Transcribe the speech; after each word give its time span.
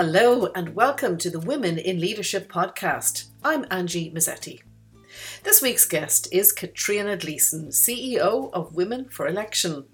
Hello, 0.00 0.46
and 0.54 0.76
welcome 0.76 1.18
to 1.18 1.28
the 1.28 1.40
Women 1.40 1.76
in 1.76 2.00
Leadership 2.00 2.48
podcast. 2.48 3.30
I'm 3.42 3.66
Angie 3.68 4.12
Mazzetti. 4.12 4.60
This 5.42 5.60
week's 5.60 5.86
guest 5.86 6.28
is 6.30 6.52
Katrina 6.52 7.16
Gleeson, 7.16 7.70
CEO 7.70 8.48
of 8.52 8.76
Women 8.76 9.08
for 9.08 9.26
Election. 9.26 9.84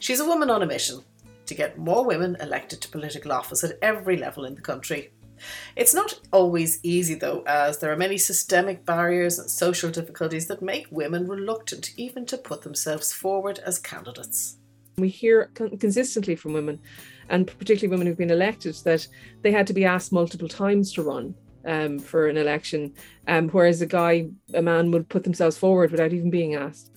She's 0.00 0.18
a 0.18 0.26
woman 0.26 0.50
on 0.50 0.64
a 0.64 0.66
mission 0.66 1.04
to 1.46 1.54
get 1.54 1.78
more 1.78 2.04
women 2.04 2.36
elected 2.40 2.80
to 2.80 2.88
political 2.88 3.30
office 3.30 3.62
at 3.62 3.78
every 3.80 4.16
level 4.16 4.44
in 4.44 4.56
the 4.56 4.60
country. 4.60 5.12
It's 5.76 5.94
not 5.94 6.18
always 6.32 6.80
easy, 6.82 7.14
though, 7.14 7.44
as 7.46 7.78
there 7.78 7.92
are 7.92 7.96
many 7.96 8.18
systemic 8.18 8.84
barriers 8.84 9.38
and 9.38 9.48
social 9.48 9.90
difficulties 9.92 10.48
that 10.48 10.62
make 10.62 10.88
women 10.90 11.28
reluctant 11.28 11.94
even 11.96 12.26
to 12.26 12.38
put 12.38 12.62
themselves 12.62 13.12
forward 13.12 13.60
as 13.64 13.78
candidates. 13.78 14.56
We 14.98 15.10
hear 15.10 15.52
consistently 15.54 16.34
from 16.34 16.54
women, 16.54 16.80
and 17.28 17.46
particularly 17.58 17.90
women 17.90 18.06
who've 18.06 18.18
been 18.18 18.30
elected, 18.30 18.74
that 18.84 19.06
they 19.42 19.52
had 19.52 19.66
to 19.66 19.72
be 19.72 19.84
asked 19.84 20.12
multiple 20.12 20.48
times 20.48 20.92
to 20.92 21.02
run 21.02 21.34
um, 21.64 21.98
for 21.98 22.28
an 22.28 22.36
election, 22.36 22.94
um, 23.28 23.48
whereas 23.48 23.80
a 23.80 23.86
guy, 23.86 24.28
a 24.52 24.62
man, 24.62 24.90
would 24.90 25.08
put 25.08 25.24
themselves 25.24 25.58
forward 25.58 25.90
without 25.90 26.12
even 26.12 26.30
being 26.30 26.54
asked. 26.54 26.90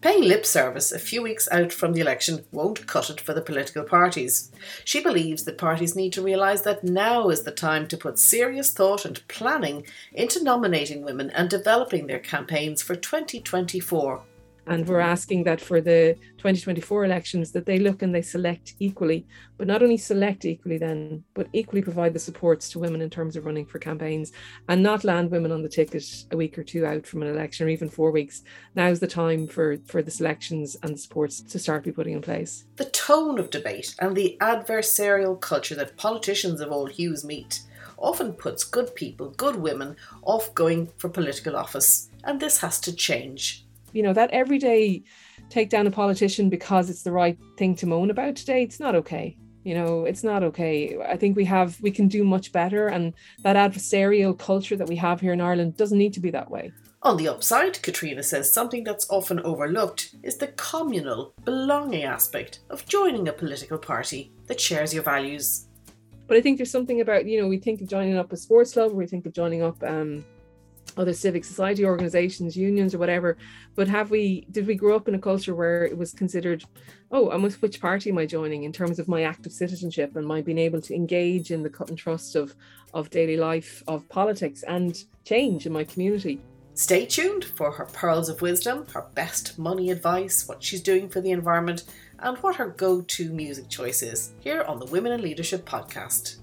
Paying 0.00 0.24
lip 0.24 0.46
service 0.46 0.92
a 0.92 0.98
few 0.98 1.20
weeks 1.20 1.46
out 1.52 1.74
from 1.74 1.92
the 1.92 2.00
election 2.00 2.46
won't 2.52 2.86
cut 2.86 3.10
it 3.10 3.20
for 3.20 3.34
the 3.34 3.42
political 3.42 3.84
parties. 3.84 4.50
She 4.82 5.02
believes 5.02 5.44
that 5.44 5.58
parties 5.58 5.94
need 5.94 6.14
to 6.14 6.22
realise 6.22 6.62
that 6.62 6.82
now 6.82 7.28
is 7.28 7.42
the 7.42 7.50
time 7.50 7.86
to 7.88 7.98
put 7.98 8.18
serious 8.18 8.72
thought 8.72 9.04
and 9.04 9.26
planning 9.28 9.86
into 10.12 10.42
nominating 10.42 11.02
women 11.02 11.28
and 11.32 11.50
developing 11.50 12.06
their 12.06 12.18
campaigns 12.18 12.80
for 12.80 12.96
2024 12.96 14.22
and 14.70 14.86
we're 14.86 15.00
asking 15.00 15.42
that 15.42 15.60
for 15.60 15.80
the 15.80 16.16
2024 16.38 17.04
elections 17.04 17.50
that 17.50 17.66
they 17.66 17.80
look 17.80 18.02
and 18.02 18.14
they 18.14 18.22
select 18.22 18.74
equally, 18.78 19.26
but 19.58 19.66
not 19.66 19.82
only 19.82 19.96
select 19.96 20.44
equally 20.44 20.78
then, 20.78 21.24
but 21.34 21.48
equally 21.52 21.82
provide 21.82 22.12
the 22.12 22.20
supports 22.20 22.70
to 22.70 22.78
women 22.78 23.02
in 23.02 23.10
terms 23.10 23.34
of 23.34 23.46
running 23.46 23.66
for 23.66 23.80
campaigns 23.80 24.30
and 24.68 24.80
not 24.80 25.02
land 25.02 25.28
women 25.32 25.50
on 25.50 25.64
the 25.64 25.68
ticket 25.68 26.04
a 26.30 26.36
week 26.36 26.56
or 26.56 26.62
two 26.62 26.86
out 26.86 27.04
from 27.04 27.20
an 27.20 27.28
election 27.28 27.66
or 27.66 27.70
even 27.70 27.88
four 27.88 28.12
weeks. 28.12 28.44
Now's 28.76 29.00
the 29.00 29.08
time 29.08 29.48
for, 29.48 29.76
for 29.86 30.02
the 30.02 30.10
selections 30.12 30.76
and 30.84 30.94
the 30.94 30.98
supports 30.98 31.40
to 31.40 31.58
start 31.58 31.82
be 31.82 31.90
putting 31.90 32.14
in 32.14 32.22
place. 32.22 32.64
The 32.76 32.84
tone 32.84 33.40
of 33.40 33.50
debate 33.50 33.96
and 33.98 34.14
the 34.14 34.36
adversarial 34.40 35.40
culture 35.40 35.74
that 35.74 35.96
politicians 35.96 36.60
of 36.60 36.70
all 36.70 36.86
hues 36.86 37.24
meet 37.24 37.62
often 37.98 38.34
puts 38.34 38.62
good 38.62 38.94
people, 38.94 39.30
good 39.30 39.56
women, 39.56 39.96
off 40.22 40.54
going 40.54 40.92
for 40.96 41.08
political 41.08 41.56
office, 41.56 42.08
and 42.22 42.38
this 42.38 42.58
has 42.58 42.78
to 42.80 42.94
change 42.94 43.66
you 43.92 44.02
know 44.02 44.12
that 44.12 44.30
everyday 44.30 45.02
take 45.48 45.70
down 45.70 45.86
a 45.86 45.90
politician 45.90 46.48
because 46.48 46.90
it's 46.90 47.02
the 47.02 47.12
right 47.12 47.38
thing 47.56 47.74
to 47.76 47.86
moan 47.86 48.10
about 48.10 48.36
today 48.36 48.62
it's 48.62 48.80
not 48.80 48.94
okay. 48.94 49.36
You 49.64 49.74
know 49.74 50.04
it's 50.04 50.24
not 50.24 50.42
okay. 50.42 50.96
I 51.06 51.16
think 51.16 51.36
we 51.36 51.44
have 51.44 51.80
we 51.80 51.90
can 51.90 52.08
do 52.08 52.24
much 52.24 52.52
better 52.52 52.88
and 52.88 53.14
that 53.42 53.56
adversarial 53.56 54.38
culture 54.38 54.76
that 54.76 54.88
we 54.88 54.96
have 54.96 55.20
here 55.20 55.32
in 55.32 55.40
ireland 55.40 55.76
doesn't 55.76 55.98
need 55.98 56.14
to 56.14 56.20
be 56.20 56.30
that 56.30 56.50
way. 56.50 56.72
On 57.02 57.16
the 57.16 57.28
upside 57.28 57.82
katrina 57.82 58.22
says 58.22 58.52
something 58.52 58.84
that's 58.84 59.08
often 59.10 59.40
overlooked 59.40 60.14
is 60.22 60.36
the 60.36 60.48
communal 60.48 61.34
belonging 61.44 62.04
aspect 62.04 62.60
of 62.70 62.86
joining 62.86 63.28
a 63.28 63.32
political 63.32 63.78
party 63.78 64.32
that 64.46 64.60
shares 64.60 64.94
your 64.94 65.02
values. 65.02 65.66
But 66.26 66.36
i 66.36 66.40
think 66.40 66.58
there's 66.58 66.70
something 66.70 67.00
about 67.00 67.26
you 67.26 67.40
know 67.40 67.48
we 67.48 67.58
think 67.58 67.80
of 67.80 67.88
joining 67.88 68.16
up 68.16 68.32
a 68.32 68.36
sports 68.36 68.72
club 68.74 68.92
we 68.92 69.06
think 69.06 69.26
of 69.26 69.32
joining 69.32 69.62
up 69.62 69.82
um, 69.82 70.24
other 71.00 71.14
civic 71.14 71.44
society 71.44 71.84
organizations 71.84 72.56
unions 72.56 72.94
or 72.94 72.98
whatever 72.98 73.38
but 73.74 73.88
have 73.88 74.10
we 74.10 74.46
did 74.50 74.66
we 74.66 74.74
grow 74.74 74.94
up 74.94 75.08
in 75.08 75.14
a 75.14 75.18
culture 75.18 75.54
where 75.54 75.84
it 75.84 75.96
was 75.96 76.12
considered 76.12 76.62
oh 77.10 77.30
I'm 77.30 77.42
with 77.42 77.60
which 77.62 77.80
party 77.80 78.10
am 78.10 78.18
i 78.18 78.26
joining 78.26 78.64
in 78.64 78.72
terms 78.72 78.98
of 78.98 79.08
my 79.08 79.22
active 79.22 79.52
citizenship 79.52 80.14
and 80.14 80.26
my 80.26 80.42
being 80.42 80.58
able 80.58 80.82
to 80.82 80.94
engage 80.94 81.50
in 81.50 81.62
the 81.62 81.70
cut 81.70 81.88
and 81.88 81.98
trust 81.98 82.36
of 82.36 82.54
of 82.92 83.08
daily 83.08 83.38
life 83.38 83.82
of 83.88 84.08
politics 84.08 84.62
and 84.64 85.04
change 85.24 85.64
in 85.64 85.72
my 85.72 85.84
community? 85.84 86.40
Stay 86.74 87.06
tuned 87.06 87.44
for 87.44 87.70
her 87.72 87.86
pearls 87.86 88.28
of 88.28 88.42
wisdom 88.42 88.86
her 88.92 89.06
best 89.14 89.58
money 89.58 89.90
advice 89.90 90.46
what 90.46 90.62
she's 90.62 90.82
doing 90.82 91.08
for 91.08 91.20
the 91.20 91.30
environment 91.30 91.84
and 92.18 92.36
what 92.38 92.56
her 92.56 92.68
go-to 92.68 93.30
music 93.32 93.68
choice 93.68 94.02
is 94.02 94.32
here 94.40 94.62
on 94.62 94.78
the 94.78 94.86
women 94.86 95.12
in 95.12 95.22
leadership 95.22 95.66
podcast 95.66 96.39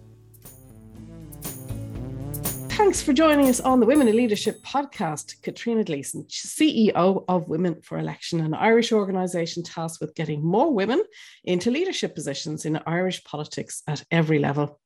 Thanks 2.77 3.01
for 3.01 3.11
joining 3.11 3.49
us 3.49 3.59
on 3.59 3.79
the 3.79 3.88
Women 3.88 4.07
in 4.07 4.15
Leadership 4.15 4.61
podcast. 4.61 5.41
Katrina 5.41 5.83
Gleeson, 5.83 6.25
CEO 6.25 7.25
of 7.27 7.49
Women 7.49 7.81
for 7.81 7.97
Election, 7.97 8.39
an 8.39 8.53
Irish 8.53 8.91
organisation 8.91 9.63
tasked 9.63 9.99
with 9.99 10.13
getting 10.13 10.45
more 10.45 10.71
women 10.71 11.03
into 11.43 11.71
leadership 11.71 12.13
positions 12.13 12.65
in 12.65 12.79
Irish 12.85 13.23
politics 13.23 13.81
at 13.88 14.05
every 14.11 14.38
level. 14.38 14.79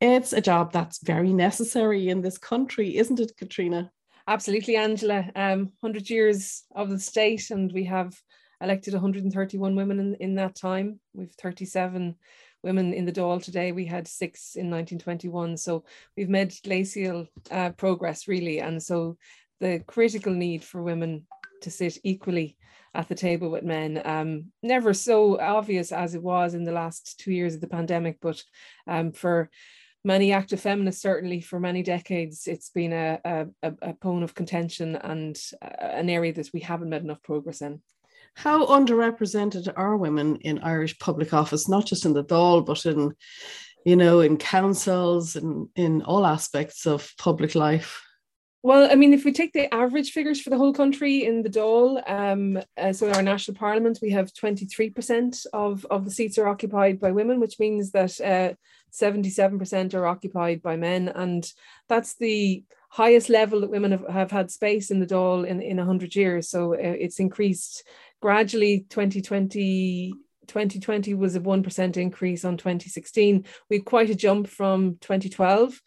It's 0.00 0.32
a 0.32 0.40
job 0.40 0.72
that's 0.72 1.00
very 1.00 1.32
necessary 1.32 2.08
in 2.08 2.22
this 2.22 2.38
country, 2.38 2.96
isn't 2.96 3.20
it, 3.20 3.36
Katrina? 3.36 3.92
Absolutely, 4.26 4.74
Angela. 4.74 5.30
Um, 5.36 5.70
100 5.78 6.10
years 6.10 6.64
of 6.74 6.90
the 6.90 6.98
state, 6.98 7.50
and 7.50 7.72
we 7.72 7.84
have 7.84 8.20
elected 8.60 8.94
131 8.94 9.76
women 9.76 10.00
in, 10.00 10.14
in 10.16 10.34
that 10.34 10.56
time. 10.56 10.98
We've 11.14 11.32
37 11.40 12.16
women 12.62 12.92
in 12.92 13.04
the 13.04 13.12
Dáil 13.12 13.42
today. 13.42 13.72
We 13.72 13.86
had 13.86 14.06
six 14.06 14.54
in 14.54 14.70
1921. 14.70 15.56
So 15.56 15.84
we've 16.16 16.28
made 16.28 16.54
glacial 16.64 17.26
uh, 17.50 17.70
progress, 17.70 18.28
really. 18.28 18.60
And 18.60 18.82
so 18.82 19.16
the 19.60 19.82
critical 19.86 20.32
need 20.32 20.64
for 20.64 20.82
women 20.82 21.26
to 21.62 21.70
sit 21.70 21.98
equally 22.02 22.56
at 22.94 23.08
the 23.08 23.14
table 23.14 23.50
with 23.50 23.64
men. 23.64 24.02
Um, 24.04 24.46
never 24.62 24.92
so 24.92 25.40
obvious 25.40 25.92
as 25.92 26.14
it 26.14 26.22
was 26.22 26.54
in 26.54 26.64
the 26.64 26.72
last 26.72 27.18
two 27.18 27.32
years 27.32 27.54
of 27.54 27.60
the 27.60 27.68
pandemic, 27.68 28.18
but 28.20 28.42
um, 28.86 29.12
for 29.12 29.50
many 30.04 30.32
active 30.32 30.60
feminists, 30.60 31.00
certainly 31.00 31.40
for 31.40 31.60
many 31.60 31.82
decades, 31.82 32.46
it's 32.46 32.70
been 32.70 32.92
a, 32.92 33.18
a, 33.24 33.46
a, 33.82 33.94
bone 33.94 34.22
of 34.22 34.34
contention 34.34 34.96
and 34.96 35.40
uh, 35.62 35.68
an 35.80 36.10
area 36.10 36.32
that 36.32 36.50
we 36.52 36.60
haven't 36.60 36.88
made 36.88 37.02
enough 37.02 37.22
progress 37.22 37.62
in. 37.62 37.80
How 38.34 38.66
underrepresented 38.66 39.72
are 39.76 39.96
women 39.96 40.36
in 40.36 40.58
Irish 40.60 40.98
public 40.98 41.34
office, 41.34 41.68
not 41.68 41.86
just 41.86 42.04
in 42.04 42.14
the 42.14 42.24
Dáil, 42.24 42.64
but 42.64 42.86
in, 42.86 43.14
you 43.84 43.96
know, 43.96 44.20
in 44.20 44.36
councils 44.36 45.36
and 45.36 45.68
in 45.76 46.02
all 46.02 46.26
aspects 46.26 46.86
of 46.86 47.12
public 47.18 47.54
life? 47.54 48.02
Well, 48.64 48.88
I 48.90 48.94
mean, 48.94 49.12
if 49.12 49.24
we 49.24 49.32
take 49.32 49.52
the 49.52 49.72
average 49.74 50.12
figures 50.12 50.40
for 50.40 50.50
the 50.50 50.56
whole 50.56 50.72
country 50.72 51.24
in 51.24 51.42
the 51.42 51.50
Dáil, 51.50 52.08
um, 52.08 52.62
uh, 52.76 52.92
so 52.92 53.08
in 53.08 53.14
our 53.14 53.22
national 53.22 53.56
parliament, 53.56 53.98
we 54.00 54.10
have 54.10 54.32
23% 54.32 55.46
of, 55.52 55.84
of 55.90 56.04
the 56.04 56.12
seats 56.12 56.38
are 56.38 56.46
occupied 56.46 57.00
by 57.00 57.10
women, 57.10 57.40
which 57.40 57.58
means 57.58 57.90
that 57.90 58.20
uh, 58.20 58.54
77% 58.92 59.94
are 59.94 60.06
occupied 60.06 60.62
by 60.62 60.76
men. 60.76 61.08
And 61.08 61.44
that's 61.88 62.14
the 62.14 62.62
highest 62.92 63.30
level 63.30 63.62
that 63.62 63.70
women 63.70 63.90
have, 63.90 64.06
have 64.06 64.30
had 64.30 64.50
space 64.50 64.90
in 64.90 65.00
the 65.00 65.06
Dáil 65.06 65.46
in, 65.46 65.62
in 65.62 65.78
100 65.78 66.14
years. 66.14 66.50
So 66.50 66.74
uh, 66.74 66.76
it's 66.80 67.20
increased 67.20 67.84
gradually. 68.20 68.86
2020 68.90 70.12
2020 70.48 71.14
was 71.14 71.36
a 71.36 71.40
1% 71.40 71.96
increase 71.96 72.44
on 72.44 72.56
2016 72.56 73.44
we 73.70 73.76
had 73.76 73.84
quite 73.84 74.10
a 74.10 74.14
jump 74.14 74.48
from 74.48 74.98
2012 75.00 75.80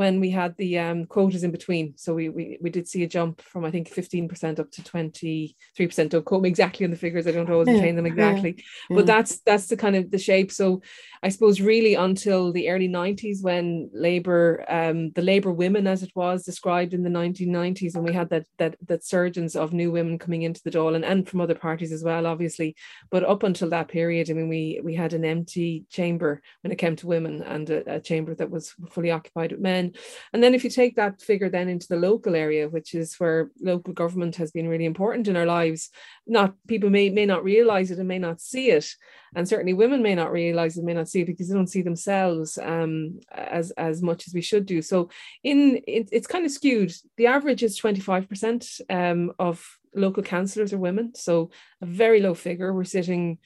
when 0.00 0.18
we 0.18 0.30
had 0.30 0.56
the 0.56 0.78
um, 0.78 1.04
quotas 1.04 1.44
in 1.44 1.50
between. 1.50 1.92
So 1.98 2.14
we, 2.14 2.30
we 2.30 2.56
we 2.62 2.70
did 2.70 2.88
see 2.88 3.02
a 3.02 3.06
jump 3.06 3.42
from 3.42 3.66
I 3.66 3.70
think 3.70 3.86
15% 3.90 4.58
up 4.58 4.70
to 4.70 4.80
23%. 4.80 6.08
Don't 6.08 6.24
quote 6.24 6.40
me 6.40 6.48
exactly 6.48 6.86
on 6.86 6.90
the 6.90 6.96
figures. 6.96 7.26
I 7.26 7.32
don't 7.32 7.50
always 7.50 7.68
yeah, 7.68 7.74
retain 7.74 7.96
them 7.96 8.06
exactly. 8.06 8.54
Yeah, 8.88 8.96
but 8.96 9.04
that's 9.04 9.40
that's 9.40 9.66
the 9.66 9.76
kind 9.76 9.96
of 9.96 10.10
the 10.10 10.16
shape. 10.16 10.52
So 10.52 10.80
I 11.22 11.28
suppose 11.28 11.60
really 11.60 11.96
until 11.96 12.50
the 12.50 12.70
early 12.70 12.88
90s 12.88 13.42
when 13.42 13.90
Labour, 13.92 14.64
um, 14.68 15.10
the 15.10 15.20
Labour 15.20 15.52
women 15.52 15.86
as 15.86 16.02
it 16.02 16.12
was 16.14 16.44
described 16.44 16.94
in 16.94 17.02
the 17.02 17.10
1990s, 17.10 17.94
and 17.94 18.02
we 18.02 18.14
had 18.14 18.30
that 18.30 18.46
that 18.56 18.76
that 18.86 19.04
surgence 19.04 19.54
of 19.54 19.74
new 19.74 19.90
women 19.90 20.18
coming 20.18 20.42
into 20.42 20.62
the 20.64 20.70
Dáil 20.70 20.94
and, 20.94 21.04
and 21.04 21.28
from 21.28 21.42
other 21.42 21.54
parties 21.54 21.92
as 21.92 22.02
well, 22.02 22.26
obviously. 22.26 22.74
But 23.10 23.24
up 23.24 23.42
until 23.42 23.68
that 23.68 23.88
period, 23.88 24.30
I 24.30 24.32
mean, 24.32 24.48
we 24.48 24.80
we 24.82 24.94
had 24.94 25.12
an 25.12 25.26
empty 25.26 25.84
chamber 25.90 26.40
when 26.62 26.72
it 26.72 26.78
came 26.78 26.96
to 26.96 27.06
women 27.06 27.42
and 27.42 27.68
a, 27.68 27.96
a 27.96 28.00
chamber 28.00 28.34
that 28.36 28.50
was 28.50 28.74
fully 28.90 29.10
occupied 29.10 29.52
with 29.52 29.60
men. 29.60 29.89
And 30.32 30.42
then 30.42 30.54
if 30.54 30.64
you 30.64 30.70
take 30.70 30.96
that 30.96 31.20
figure 31.20 31.48
then 31.48 31.68
into 31.68 31.88
the 31.88 31.96
local 31.96 32.34
area, 32.34 32.68
which 32.68 32.94
is 32.94 33.14
where 33.16 33.50
local 33.60 33.92
government 33.92 34.36
has 34.36 34.50
been 34.50 34.68
really 34.68 34.84
important 34.84 35.28
in 35.28 35.36
our 35.36 35.46
lives, 35.46 35.90
not 36.26 36.54
people 36.66 36.90
may 36.90 37.10
may 37.10 37.26
not 37.26 37.44
realize 37.44 37.90
it 37.90 37.98
and 37.98 38.08
may 38.08 38.18
not 38.18 38.40
see 38.40 38.70
it, 38.70 38.86
and 39.34 39.48
certainly 39.48 39.72
women 39.72 40.02
may 40.02 40.14
not 40.14 40.32
realize 40.32 40.76
it, 40.76 40.84
may 40.84 40.94
not 40.94 41.08
see 41.08 41.20
it 41.20 41.26
because 41.26 41.48
they 41.48 41.54
don't 41.54 41.66
see 41.66 41.82
themselves 41.82 42.58
um, 42.62 43.20
as 43.32 43.70
as 43.72 44.02
much 44.02 44.26
as 44.26 44.34
we 44.34 44.42
should 44.42 44.66
do. 44.66 44.82
So 44.82 45.10
in 45.42 45.80
it, 45.86 46.08
it's 46.12 46.26
kind 46.26 46.44
of 46.44 46.52
skewed. 46.52 46.92
The 47.16 47.26
average 47.26 47.62
is 47.62 47.76
twenty 47.76 48.00
five 48.00 48.28
percent 48.28 48.80
um, 48.88 49.32
of 49.38 49.64
local 49.94 50.22
councillors 50.22 50.72
are 50.72 50.78
women, 50.78 51.14
so 51.14 51.50
a 51.80 51.86
very 51.86 52.20
low 52.20 52.34
figure. 52.34 52.72
We're 52.72 52.84
sitting 52.84 53.38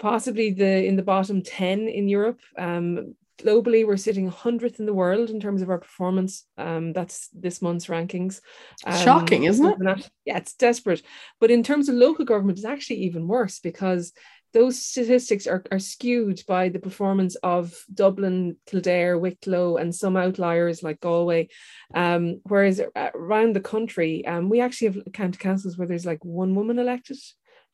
possibly 0.00 0.50
the 0.50 0.84
in 0.84 0.96
the 0.96 1.02
bottom 1.02 1.42
10 1.42 1.86
in 1.86 2.08
Europe. 2.08 2.40
Um, 2.58 3.14
globally 3.42 3.86
we're 3.86 3.96
sitting 3.96 4.30
100th 4.30 4.78
in 4.78 4.86
the 4.86 4.94
world 4.94 5.30
in 5.30 5.40
terms 5.40 5.62
of 5.62 5.70
our 5.70 5.78
performance. 5.78 6.44
Um, 6.58 6.92
that's 6.92 7.28
this 7.32 7.60
month's 7.62 7.86
rankings. 7.86 8.40
Um, 8.84 8.98
shocking 9.02 9.44
isn't 9.44 9.66
it? 9.66 10.10
yeah 10.24 10.38
it's 10.38 10.54
desperate. 10.54 11.02
But 11.40 11.50
in 11.50 11.62
terms 11.62 11.88
of 11.88 11.94
local 11.94 12.24
government 12.24 12.58
it's 12.58 12.66
actually 12.66 13.00
even 13.04 13.28
worse 13.28 13.60
because 13.60 14.12
those 14.52 14.82
statistics 14.84 15.46
are, 15.46 15.62
are 15.70 15.78
skewed 15.78 16.42
by 16.46 16.68
the 16.68 16.78
performance 16.78 17.36
of 17.36 17.84
Dublin, 17.92 18.56
Kildare, 18.66 19.16
Wicklow, 19.18 19.76
and 19.76 19.94
some 19.94 20.16
outliers 20.16 20.82
like 20.82 21.00
Galway. 21.00 21.48
Um, 21.94 22.40
whereas 22.44 22.80
around 22.96 23.54
the 23.54 23.60
country, 23.60 24.26
um, 24.26 24.48
we 24.48 24.60
actually 24.60 24.88
have 24.88 25.12
county 25.12 25.38
councils 25.38 25.78
where 25.78 25.86
there's 25.86 26.06
like 26.06 26.24
one 26.24 26.54
woman 26.54 26.78
elected, 26.78 27.18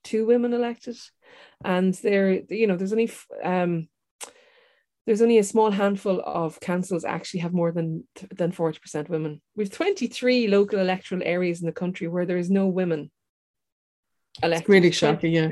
two 0.05 0.27
women 0.27 0.53
elected, 0.53 0.97
and 1.65 1.95
there, 1.95 2.43
you 2.51 2.67
know, 2.67 2.77
there's 2.77 2.93
only 2.93 3.11
um, 3.43 3.89
there's 5.07 5.23
only 5.23 5.39
a 5.39 5.45
small 5.45 5.71
handful 5.71 6.21
of 6.25 6.61
councils 6.61 7.05
actually 7.05 7.41
have 7.41 7.53
more 7.53 7.73
than 7.73 8.07
than 8.35 8.53
40% 8.53 9.09
women. 9.09 9.41
We've 9.55 9.71
23 9.71 10.49
local 10.49 10.81
electoral 10.81 11.23
areas 11.25 11.61
in 11.61 11.67
the 11.67 11.73
country 11.73 12.09
where 12.09 12.27
there 12.27 12.39
is 12.39 12.51
no 12.51 12.67
women 12.67 13.11
elected. 14.43 14.63
It's 14.63 14.69
really 14.69 14.91
shocking, 14.91 15.33
yeah. 15.33 15.49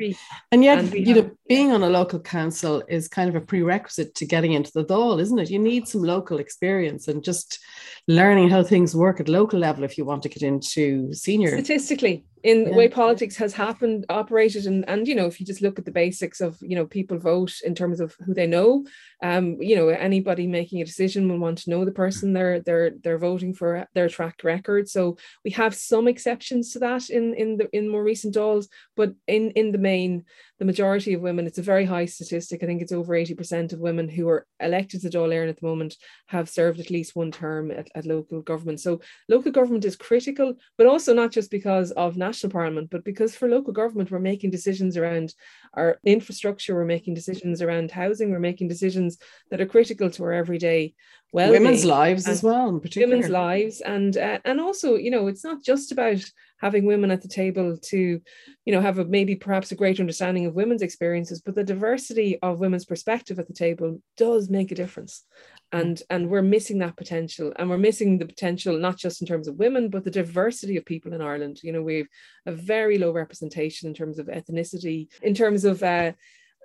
And 0.51 0.65
yet, 0.65 0.79
and 0.79 0.93
you 0.93 1.15
have, 1.15 1.25
know, 1.25 1.31
being 1.49 1.73
on 1.73 1.83
a 1.83 1.89
local 1.89 2.21
council 2.21 2.83
is 2.89 3.09
kind 3.09 3.29
of 3.29 3.37
a 3.37 3.41
prerequisite 3.41 4.15
to 4.17 4.27
getting 4.27 4.53
into 4.53 4.73
the 4.75 4.85
Dáil, 4.85 5.21
isn't 5.21 5.39
it? 5.39 5.51
You 5.51 5.59
need 5.59 5.89
some 5.89 6.03
local 6.03 6.39
experience 6.39 7.09
and 7.09 7.23
just 7.23 7.61
learning 8.09 8.51
how 8.51 8.63
things 8.63 8.95
work 8.95 9.21
at 9.21 9.29
local 9.29 9.61
level 9.61 9.85
if 9.85 9.97
you 9.97 10.05
want 10.05 10.23
to 10.25 10.29
get 10.29 10.43
into 10.43 11.13
senior. 11.13 11.51
Statistically, 11.51 12.25
in 12.45 12.61
yeah. 12.61 12.69
the 12.69 12.75
way 12.75 12.89
politics 12.89 13.37
has 13.37 13.55
happened, 13.55 14.05
operated, 14.11 14.67
and 14.67 14.87
and 14.87 15.09
you 15.09 15.15
know, 15.15 15.25
if 15.25 15.41
you 15.41 15.47
just 15.47 15.63
look 15.63 15.79
at 15.79 15.87
the 15.87 15.91
basics 15.91 16.43
of 16.43 16.59
you 16.61 16.77
know, 16.77 16.87
people 16.87 17.19
vote 17.19 17.55
in 17.65 17.75
terms 17.75 18.01
of 18.01 18.15
who 18.25 18.35
they 18.35 18.47
know. 18.47 18.85
Um, 19.23 19.57
you 19.61 19.75
know, 19.75 19.89
anybody 19.89 20.47
making 20.47 20.83
a 20.83 20.85
decision 20.85 21.27
will 21.27 21.39
want 21.39 21.59
to 21.59 21.71
know 21.71 21.87
the 21.87 21.91
person 21.91 22.35
they're 22.35 22.61
they're 22.61 22.93
they're 23.03 23.19
voting 23.19 23.55
for, 23.55 23.89
their 23.95 24.11
track 24.11 24.43
record. 24.45 24.89
So 24.91 25.17
we 25.43 25.53
have 25.53 25.75
some 25.75 26.07
exceptions 26.07 26.73
to 26.73 26.79
that 26.81 27.09
in 27.09 27.35
in 27.35 27.57
the 27.57 27.75
in 27.77 27.89
more 27.89 28.05
recent 28.05 28.35
Dáils 28.35 28.69
but 28.95 29.15
in 29.27 29.51
in 29.53 29.73
the 29.73 29.79
main, 29.79 30.25
the 30.59 30.65
majority 30.65 31.15
of 31.15 31.21
women, 31.21 31.47
it's 31.47 31.59
a 31.59 31.63
very 31.63 31.85
high 31.85 32.07
statistic. 32.07 32.63
I 32.63 32.67
think 32.67 32.81
it's 32.81 32.93
over 32.93 33.15
80% 33.15 33.73
of 33.73 33.81
women 33.81 34.09
who 34.09 34.29
are 34.29 34.47
elected 34.61 35.01
to 35.03 35.09
Dáil 35.09 35.29
Éireann 35.29 35.49
at 35.49 35.61
the 35.61 35.67
moment 35.67 35.97
have 36.27 36.49
served 36.49 36.79
at 36.79 36.91
least 36.91 37.17
one 37.17 37.33
term 37.33 37.71
at, 37.73 37.89
at 37.95 38.07
local 38.07 38.41
government. 38.41 38.81
So 38.81 39.01
local 39.29 39.51
government 39.51 39.85
is 39.85 39.97
critical, 39.97 40.55
but 40.79 40.87
also 40.87 41.13
not 41.13 41.33
just 41.33 41.51
because 41.51 41.91
of 41.93 42.17
national 42.17 42.53
parliament, 42.53 42.91
but 42.91 43.05
because 43.05 43.35
for 43.35 43.49
local 43.49 43.73
government, 43.73 44.11
we're 44.11 44.21
making 44.21 44.51
decisions 44.51 44.97
around 44.97 45.35
our 45.75 45.99
infrastructure, 46.05 46.75
we're 46.75 46.85
making 46.85 47.15
decisions 47.15 47.61
around 47.61 47.91
housing, 47.91 48.31
we're 48.31 48.39
making 48.39 48.69
decisions 48.69 49.19
that 49.51 49.61
are 49.61 49.67
critical 49.67 50.09
to 50.11 50.23
our 50.23 50.33
everyday 50.33 50.95
well 51.35 51.51
women's 51.51 51.85
lives 51.85 52.29
as 52.29 52.43
well 52.43 52.69
in 52.69 52.81
particular. 52.81 53.09
women's 53.09 53.29
lives 53.29 53.81
and 53.81 54.17
uh, 54.17 54.39
and 54.45 54.61
also 54.61 54.95
you 54.95 55.11
know 55.11 55.27
it's 55.27 55.45
not 55.45 55.63
just 55.63 55.91
about 55.91 56.25
having 56.65 56.87
women 56.87 57.11
at 57.11 57.21
the 57.21 57.29
table 57.29 57.77
to 57.77 58.21
you 58.65 58.73
know 58.73 58.81
have 58.81 58.99
a 58.99 59.05
maybe 59.05 59.35
perhaps 59.35 59.73
a 59.73 59.75
greater 59.75 60.01
understanding 60.01 60.47
of 60.47 60.55
women's 60.55 60.81
experiences 60.81 61.43
but 61.45 61.55
the 61.55 61.65
diversity 61.65 62.39
of 62.41 62.61
women's 62.61 62.85
perspective 62.85 63.39
at 63.39 63.49
the 63.49 63.53
table 63.53 64.01
does 64.17 64.49
make 64.49 64.73
a 64.73 64.75
difference. 64.75 65.25
And 65.73 66.01
and 66.09 66.31
we're 66.31 66.43
missing 66.57 66.79
that 66.79 66.97
potential 66.97 67.53
and 67.57 67.69
we're 67.69 67.79
missing 67.79 68.17
the 68.17 68.27
potential 68.27 68.79
not 68.79 68.97
just 68.97 69.21
in 69.21 69.27
terms 69.27 69.49
of 69.49 69.57
women 69.57 69.91
but 69.91 70.05
the 70.05 70.11
diversity 70.11 70.77
of 70.77 70.85
people 70.85 71.13
in 71.13 71.21
ireland. 71.21 71.59
You 71.63 71.73
know 71.73 71.83
we've 71.83 72.09
a 72.47 72.53
very 72.53 72.97
low 72.97 73.13
representation 73.13 73.89
in 73.89 73.95
terms 73.95 74.19
of 74.19 74.27
ethnicity 74.27 75.09
in 75.23 75.35
terms 75.35 75.65
of 75.65 75.83
uh, 75.83 76.13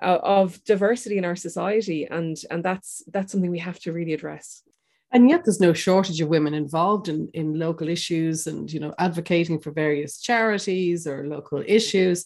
uh, 0.01 0.19
of 0.23 0.63
diversity 0.63 1.17
in 1.17 1.25
our 1.25 1.35
society 1.35 2.05
and 2.05 2.37
and 2.51 2.63
that's 2.63 3.03
that's 3.11 3.31
something 3.31 3.51
we 3.51 3.59
have 3.59 3.79
to 3.79 3.93
really 3.93 4.13
address. 4.13 4.63
And 5.11 5.29
yet 5.29 5.41
there's 5.43 5.59
no 5.59 5.73
shortage 5.73 6.21
of 6.21 6.29
women 6.29 6.53
involved 6.53 7.07
in 7.09 7.29
in 7.33 7.57
local 7.59 7.89
issues 7.89 8.47
and 8.47 8.71
you 8.71 8.79
know 8.79 8.93
advocating 8.97 9.59
for 9.59 9.71
various 9.71 10.19
charities 10.21 11.07
or 11.07 11.27
local 11.27 11.63
issues. 11.65 12.25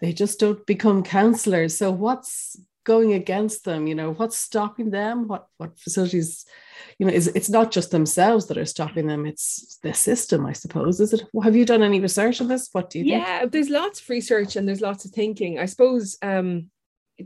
They 0.00 0.12
just 0.12 0.40
don't 0.40 0.66
become 0.66 1.02
counselors 1.02 1.76
so 1.76 1.90
what's 1.90 2.56
going 2.84 3.12
against 3.12 3.64
them? 3.64 3.86
You 3.86 3.94
know 3.94 4.12
what's 4.12 4.38
stopping 4.38 4.90
them? 4.90 5.28
What 5.28 5.46
what 5.56 5.78
facilities 5.78 6.44
you 6.98 7.06
know 7.06 7.12
is 7.12 7.28
it's 7.28 7.48
not 7.48 7.70
just 7.70 7.90
themselves 7.90 8.46
that 8.46 8.58
are 8.58 8.64
stopping 8.66 9.06
them 9.06 9.24
it's 9.24 9.78
the 9.82 9.94
system 9.94 10.44
i 10.46 10.52
suppose 10.52 11.00
is 11.00 11.12
it? 11.12 11.22
Have 11.42 11.54
you 11.56 11.64
done 11.64 11.82
any 11.82 12.00
research 12.00 12.40
on 12.40 12.48
this? 12.48 12.68
What 12.72 12.90
do 12.90 12.98
you 12.98 13.04
yeah 13.04 13.40
think? 13.40 13.52
there's 13.52 13.70
lots 13.70 14.00
of 14.00 14.08
research 14.08 14.56
and 14.56 14.66
there's 14.68 14.80
lots 14.80 15.04
of 15.04 15.12
thinking. 15.12 15.58
I 15.58 15.66
suppose 15.66 16.18
um 16.22 16.70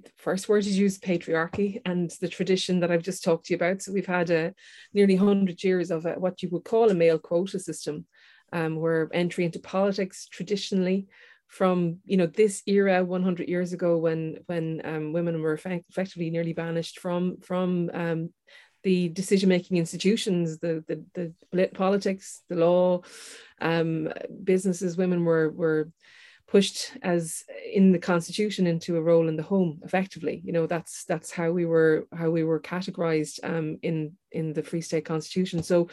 the 0.04 0.10
first 0.16 0.48
word 0.48 0.66
is 0.66 0.78
used 0.78 1.02
patriarchy 1.02 1.80
and 1.84 2.10
the 2.20 2.28
tradition 2.28 2.80
that 2.80 2.90
I've 2.90 3.02
just 3.02 3.24
talked 3.24 3.46
to 3.46 3.52
you 3.52 3.56
about. 3.56 3.82
So 3.82 3.92
we've 3.92 4.06
had 4.06 4.30
a 4.30 4.54
nearly 4.92 5.16
100 5.18 5.62
years 5.62 5.90
of 5.90 6.06
a, 6.06 6.14
what 6.14 6.42
you 6.42 6.48
would 6.50 6.64
call 6.64 6.90
a 6.90 6.94
male 6.94 7.18
quota 7.18 7.58
system, 7.58 8.06
um, 8.52 8.76
where 8.76 9.08
entry 9.12 9.44
into 9.44 9.58
politics 9.58 10.26
traditionally 10.26 11.08
from 11.48 11.98
you 12.04 12.16
know 12.16 12.26
this 12.26 12.62
era 12.66 13.04
100 13.04 13.48
years 13.48 13.72
ago 13.72 13.96
when 13.96 14.38
when 14.46 14.80
um, 14.84 15.12
women 15.12 15.40
were 15.40 15.52
effect- 15.52 15.88
effectively 15.88 16.28
nearly 16.30 16.52
banished 16.52 16.98
from 16.98 17.36
from 17.40 17.90
um, 17.94 18.30
the 18.82 19.08
decision 19.10 19.48
making 19.48 19.76
institutions 19.76 20.58
the, 20.58 20.84
the 20.88 21.32
the 21.52 21.68
politics 21.68 22.42
the 22.48 22.56
law 22.56 23.00
um, 23.60 24.12
businesses 24.42 24.96
women 24.96 25.24
were 25.24 25.50
were 25.50 25.88
pushed 26.56 26.96
as 27.02 27.44
in 27.70 27.92
the 27.92 27.98
constitution 27.98 28.66
into 28.66 28.96
a 28.96 29.02
role 29.10 29.28
in 29.28 29.36
the 29.36 29.42
home 29.42 29.78
effectively 29.84 30.40
you 30.42 30.52
know 30.54 30.66
that's 30.66 31.04
that's 31.04 31.30
how 31.30 31.50
we 31.50 31.66
were 31.66 32.06
how 32.20 32.30
we 32.30 32.44
were 32.44 32.58
categorized 32.58 33.36
um, 33.44 33.76
in 33.82 33.96
in 34.32 34.54
the 34.54 34.62
free 34.62 34.80
state 34.80 35.04
constitution 35.04 35.62
so 35.62 35.86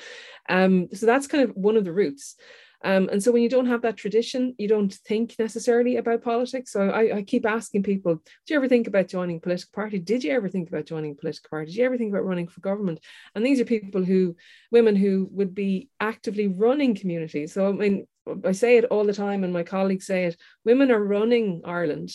um 0.48 0.88
so 0.94 1.06
that's 1.06 1.27
kind 1.27 1.44
of 1.44 1.54
one 1.57 1.75
of 1.75 1.83
the 1.83 1.92
roots 1.92 2.38
um, 2.86 3.07
and 3.12 3.24
so 3.24 3.31
when 3.31 3.44
you 3.44 3.50
don't 3.50 3.71
have 3.74 3.83
that 3.83 3.95
tradition, 3.95 4.56
you 4.57 4.68
don't 4.68 4.94
think 4.94 5.36
necessarily 5.39 5.95
about 5.95 6.21
politics. 6.21 6.74
So 6.74 6.89
I, 6.89 7.18
I, 7.18 7.24
keep 7.24 7.45
asking 7.45 7.83
people, 7.83 8.15
do 8.15 8.48
you 8.50 8.57
ever 8.57 8.68
think 8.68 8.88
about 8.88 9.07
joining 9.07 9.38
a 9.38 9.39
political 9.39 9.71
party? 9.74 10.00
Did 10.00 10.21
you 10.21 10.33
ever 10.33 10.50
think 10.50 10.68
about 10.68 10.86
joining 10.86 11.12
a 11.12 11.15
political 11.15 11.48
party? 11.50 11.68
Did 11.68 11.77
you 11.77 11.86
ever 11.86 11.98
think 11.98 12.12
about 12.12 12.25
running 12.25 12.50
for 12.50 12.60
government? 12.60 13.00
And 13.36 13.45
these 13.45 13.62
are 13.62 13.65
people 13.65 14.04
who, 14.04 14.36
women 14.69 14.98
who 14.98 15.30
would 15.31 15.56
be 15.56 15.89
actively 16.01 16.50
running 16.50 16.94
communities. 16.94 17.54
So 17.54 17.69
I 17.69 17.71
mean, 17.71 18.06
I 18.45 18.51
say 18.53 18.77
it 18.77 18.85
all 18.85 19.03
the 19.03 19.13
time, 19.13 19.43
and 19.43 19.53
my 19.53 19.63
colleagues 19.63 20.05
say 20.05 20.25
it 20.25 20.37
women 20.63 20.91
are 20.91 21.03
running 21.03 21.61
Ireland, 21.65 22.11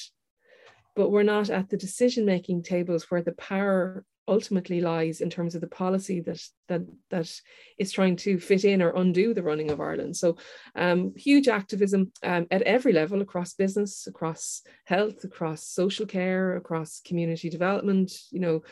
but 0.97 1.11
we're 1.11 1.23
not 1.23 1.51
at 1.51 1.69
the 1.69 1.77
decision 1.77 2.25
making 2.25 2.63
tables 2.63 3.11
where 3.11 3.23
the 3.23 3.33
power 3.33 4.05
ultimately 4.29 4.81
lies 4.81 5.21
in 5.21 5.31
terms 5.31 5.55
of 5.55 5.63
the 5.63 5.67
policy 5.69 6.21
that 6.21 6.41
that 6.69 6.83
that 7.09 7.33
is 7.79 7.91
trying 7.91 8.15
to 8.15 8.39
fit 8.39 8.65
in 8.65 8.83
or 8.83 8.91
undo 8.91 9.33
the 9.33 9.43
running 9.43 9.71
of 9.71 9.81
Ireland. 9.81 10.17
So 10.17 10.37
um, 10.77 11.15
huge 11.17 11.49
activism 11.49 12.13
um, 12.23 12.47
at 12.51 12.63
every 12.63 12.93
level 12.93 13.23
across 13.23 13.55
business, 13.55 14.07
across 14.07 14.63
health, 14.85 15.25
across 15.25 15.65
social 15.65 16.07
care, 16.07 16.57
across 16.57 17.01
community 17.01 17.49
development. 17.49 18.13
You 18.31 18.41
know, 18.41 18.63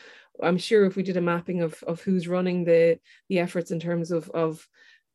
I'm 0.43 0.59
sure 0.59 0.85
if 0.85 0.95
we 0.95 1.03
did 1.03 1.17
a 1.17 1.23
mapping 1.23 1.63
of 1.63 1.83
of 1.85 2.03
who's 2.03 2.29
running 2.29 2.65
the 2.65 2.99
the 3.29 3.39
efforts 3.39 3.71
in 3.71 3.81
terms 3.81 4.11
of 4.11 4.29
of 4.31 4.69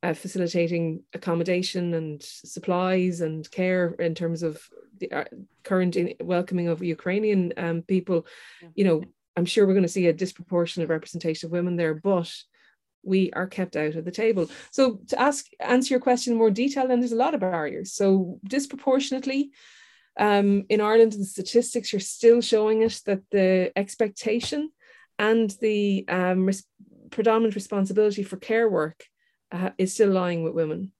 uh, 0.03 0.13
facilitating 0.13 1.03
accommodation 1.13 1.93
and 1.93 2.21
supplies 2.23 3.21
and 3.21 3.49
care 3.51 3.89
in 3.99 4.15
terms 4.15 4.43
of 4.43 4.61
the 4.99 5.11
uh, 5.11 5.25
current 5.63 5.95
welcoming 6.21 6.67
of 6.67 6.83
Ukrainian 6.83 7.53
um, 7.57 7.81
people, 7.83 8.25
you 8.75 8.83
know, 8.83 9.03
I'm 9.37 9.45
sure 9.45 9.65
we're 9.65 9.73
going 9.73 9.83
to 9.83 9.89
see 9.89 10.07
a 10.07 10.13
disproportionate 10.13 10.89
representation 10.89 11.47
of 11.47 11.51
women 11.51 11.75
there, 11.75 11.93
but 11.93 12.31
we 13.03 13.31
are 13.33 13.47
kept 13.47 13.75
out 13.75 13.95
of 13.95 14.05
the 14.05 14.11
table. 14.11 14.49
So 14.71 15.01
to 15.07 15.19
ask 15.19 15.45
answer 15.59 15.93
your 15.93 16.01
question 16.01 16.33
in 16.33 16.39
more 16.39 16.51
detail, 16.51 16.87
then 16.87 16.99
there's 16.99 17.11
a 17.11 17.15
lot 17.15 17.33
of 17.33 17.39
barriers. 17.39 17.93
So 17.93 18.39
disproportionately, 18.43 19.51
um, 20.19 20.65
in 20.69 20.81
Ireland, 20.81 21.13
the 21.13 21.25
statistics 21.25 21.93
are 21.93 21.99
still 21.99 22.41
showing 22.41 22.83
us 22.83 23.01
that 23.01 23.21
the 23.31 23.71
expectation 23.75 24.71
and 25.17 25.49
the 25.61 26.05
um, 26.09 26.45
res- 26.45 26.65
predominant 27.11 27.55
responsibility 27.55 28.23
for 28.23 28.37
care 28.37 28.69
work 28.69 29.05
uh, 29.51 29.71
is 29.77 29.93
still 29.93 30.09
lying 30.09 30.43
with 30.43 30.53
women. 30.53 30.91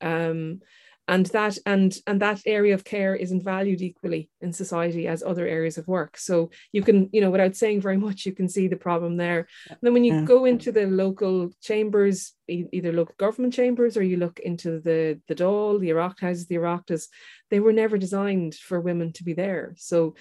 Um, 0.00 0.60
and 1.08 1.26
that 1.26 1.56
and 1.66 1.98
and 2.06 2.20
that 2.20 2.40
area 2.46 2.74
of 2.74 2.84
care 2.84 3.14
isn't 3.14 3.44
valued 3.44 3.80
equally 3.80 4.28
in 4.40 4.52
society 4.52 5.06
as 5.06 5.22
other 5.22 5.46
areas 5.46 5.78
of 5.78 5.86
work 5.86 6.16
so 6.16 6.50
you 6.72 6.82
can 6.82 7.08
you 7.12 7.20
know 7.20 7.30
without 7.30 7.54
saying 7.54 7.80
very 7.80 7.96
much 7.96 8.26
you 8.26 8.32
can 8.32 8.48
see 8.48 8.66
the 8.66 8.76
problem 8.76 9.16
there 9.16 9.46
and 9.68 9.78
then 9.82 9.92
when 9.92 10.04
you 10.04 10.14
yeah. 10.14 10.22
go 10.22 10.44
into 10.44 10.72
the 10.72 10.86
local 10.86 11.50
chambers 11.62 12.32
either 12.48 12.92
local 12.92 13.14
government 13.18 13.54
chambers 13.54 13.96
or 13.96 14.02
you 14.02 14.16
look 14.16 14.40
into 14.40 14.80
the 14.80 15.20
the 15.28 15.34
Dáil 15.34 15.80
the 15.80 15.90
Oireachtas 15.90 16.20
houses 16.20 16.46
the 16.46 16.56
Oireachtas 16.56 17.06
they 17.50 17.60
were 17.60 17.72
never 17.72 17.98
designed 17.98 18.54
for 18.54 18.80
women 18.80 19.12
to 19.12 19.24
be 19.24 19.32
there 19.32 19.74
so 19.76 20.14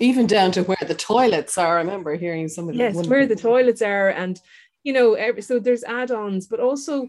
even 0.00 0.26
down 0.26 0.50
to 0.52 0.62
where 0.62 0.76
the 0.86 0.94
toilets 0.94 1.58
are 1.58 1.76
i 1.76 1.80
remember 1.80 2.16
hearing 2.16 2.48
some 2.48 2.68
of 2.68 2.74
yes 2.74 2.94
where 3.06 3.26
the 3.26 3.36
toilets 3.36 3.82
are 3.82 4.08
and 4.08 4.40
you 4.82 4.92
know 4.92 5.16
so 5.40 5.58
there's 5.58 5.84
add-ons 5.84 6.46
but 6.46 6.60
also 6.60 7.08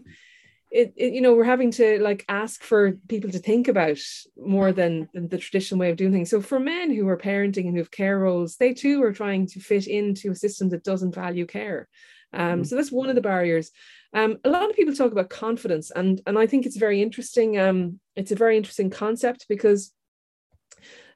it, 0.74 0.92
it, 0.96 1.12
you 1.12 1.20
know 1.20 1.34
we're 1.34 1.44
having 1.44 1.70
to 1.70 2.00
like 2.02 2.24
ask 2.28 2.62
for 2.62 2.92
people 3.08 3.30
to 3.30 3.38
think 3.38 3.68
about 3.68 3.98
more 4.36 4.72
than, 4.72 5.08
than 5.14 5.28
the 5.28 5.38
traditional 5.38 5.78
way 5.78 5.90
of 5.90 5.96
doing 5.96 6.12
things. 6.12 6.30
So 6.30 6.40
for 6.40 6.58
men 6.58 6.92
who 6.92 7.06
are 7.06 7.16
parenting 7.16 7.66
and 7.66 7.74
who 7.74 7.78
have 7.78 7.92
care 7.92 8.18
roles 8.18 8.56
they 8.56 8.74
too 8.74 9.02
are 9.04 9.12
trying 9.12 9.46
to 9.48 9.60
fit 9.60 9.86
into 9.86 10.32
a 10.32 10.34
system 10.34 10.70
that 10.70 10.82
doesn't 10.82 11.14
value 11.14 11.46
care. 11.46 11.88
Um, 12.32 12.62
mm. 12.62 12.66
so 12.66 12.74
that's 12.74 12.90
one 12.90 13.08
of 13.08 13.14
the 13.14 13.20
barriers. 13.20 13.70
Um, 14.12 14.38
a 14.44 14.50
lot 14.50 14.68
of 14.68 14.74
people 14.74 14.94
talk 14.94 15.12
about 15.12 15.30
confidence 15.30 15.90
and 15.90 16.20
and 16.26 16.38
i 16.38 16.46
think 16.46 16.66
it's 16.66 16.76
very 16.76 17.02
interesting 17.02 17.58
um, 17.58 18.00
it's 18.14 18.32
a 18.32 18.36
very 18.36 18.56
interesting 18.56 18.90
concept 18.90 19.46
because 19.48 19.92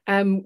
um, 0.09 0.45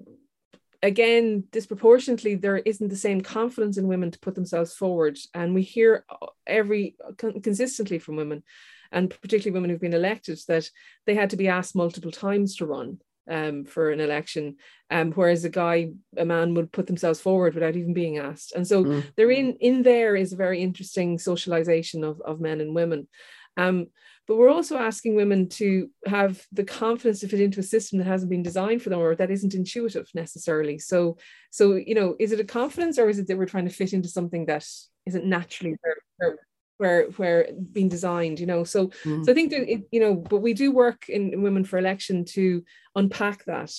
again, 0.83 1.45
disproportionately, 1.51 2.35
there 2.35 2.57
isn't 2.57 2.89
the 2.89 2.95
same 2.95 3.21
confidence 3.21 3.77
in 3.77 3.87
women 3.87 4.11
to 4.11 4.19
put 4.19 4.35
themselves 4.35 4.75
forward. 4.75 5.17
And 5.33 5.55
we 5.55 5.63
hear 5.63 6.05
every 6.45 6.95
consistently 7.17 7.97
from 7.97 8.17
women, 8.17 8.43
and 8.91 9.09
particularly 9.09 9.53
women 9.53 9.69
who've 9.69 9.79
been 9.79 9.93
elected, 9.93 10.39
that 10.49 10.69
they 11.07 11.15
had 11.15 11.31
to 11.31 11.37
be 11.37 11.47
asked 11.47 11.75
multiple 11.75 12.11
times 12.11 12.57
to 12.57 12.65
run 12.65 12.99
um, 13.29 13.63
for 13.63 13.91
an 13.91 14.01
election, 14.01 14.57
um, 14.91 15.13
whereas 15.13 15.45
a 15.45 15.49
guy, 15.49 15.91
a 16.17 16.25
man 16.25 16.53
would 16.55 16.73
put 16.73 16.85
themselves 16.85 17.21
forward 17.21 17.53
without 17.53 17.77
even 17.77 17.93
being 17.93 18.17
asked. 18.17 18.51
And 18.51 18.67
so 18.67 18.83
mm. 18.83 19.03
there 19.15 19.31
in 19.31 19.53
in 19.61 19.83
there 19.83 20.17
is 20.17 20.33
a 20.33 20.37
very 20.37 20.61
interesting 20.61 21.17
socialization 21.17 22.03
of, 22.03 22.19
of 22.21 22.41
men 22.41 22.59
and 22.59 22.75
women. 22.75 23.07
Um, 23.55 23.87
but 24.27 24.37
we're 24.37 24.49
also 24.49 24.77
asking 24.77 25.15
women 25.15 25.49
to 25.49 25.89
have 26.05 26.45
the 26.51 26.63
confidence 26.63 27.19
to 27.19 27.27
fit 27.27 27.41
into 27.41 27.59
a 27.59 27.63
system 27.63 27.99
that 27.99 28.07
hasn't 28.07 28.29
been 28.29 28.43
designed 28.43 28.81
for 28.81 28.89
them 28.89 28.99
or 28.99 29.15
that 29.15 29.31
isn't 29.31 29.53
intuitive 29.53 30.09
necessarily. 30.13 30.79
So, 30.79 31.17
so 31.51 31.75
you 31.75 31.95
know, 31.95 32.15
is 32.19 32.31
it 32.31 32.39
a 32.39 32.45
confidence 32.45 32.97
or 32.97 33.09
is 33.09 33.19
it 33.19 33.27
that 33.27 33.37
we're 33.37 33.45
trying 33.45 33.67
to 33.67 33.73
fit 33.73 33.93
into 33.93 34.07
something 34.07 34.45
that 34.45 34.65
isn't 35.05 35.25
naturally 35.25 35.75
where 35.81 36.37
where, 36.77 37.05
where 37.11 37.49
being 37.71 37.89
designed? 37.89 38.39
You 38.39 38.45
know, 38.45 38.63
so 38.63 38.87
mm. 39.03 39.25
so 39.25 39.31
I 39.31 39.35
think 39.35 39.51
that 39.51 39.69
it, 39.69 39.83
you 39.91 39.99
know, 39.99 40.15
but 40.15 40.39
we 40.39 40.53
do 40.53 40.71
work 40.71 41.09
in, 41.09 41.33
in 41.33 41.41
Women 41.41 41.65
for 41.65 41.77
Election 41.77 42.25
to 42.25 42.63
unpack 42.95 43.43
that 43.45 43.73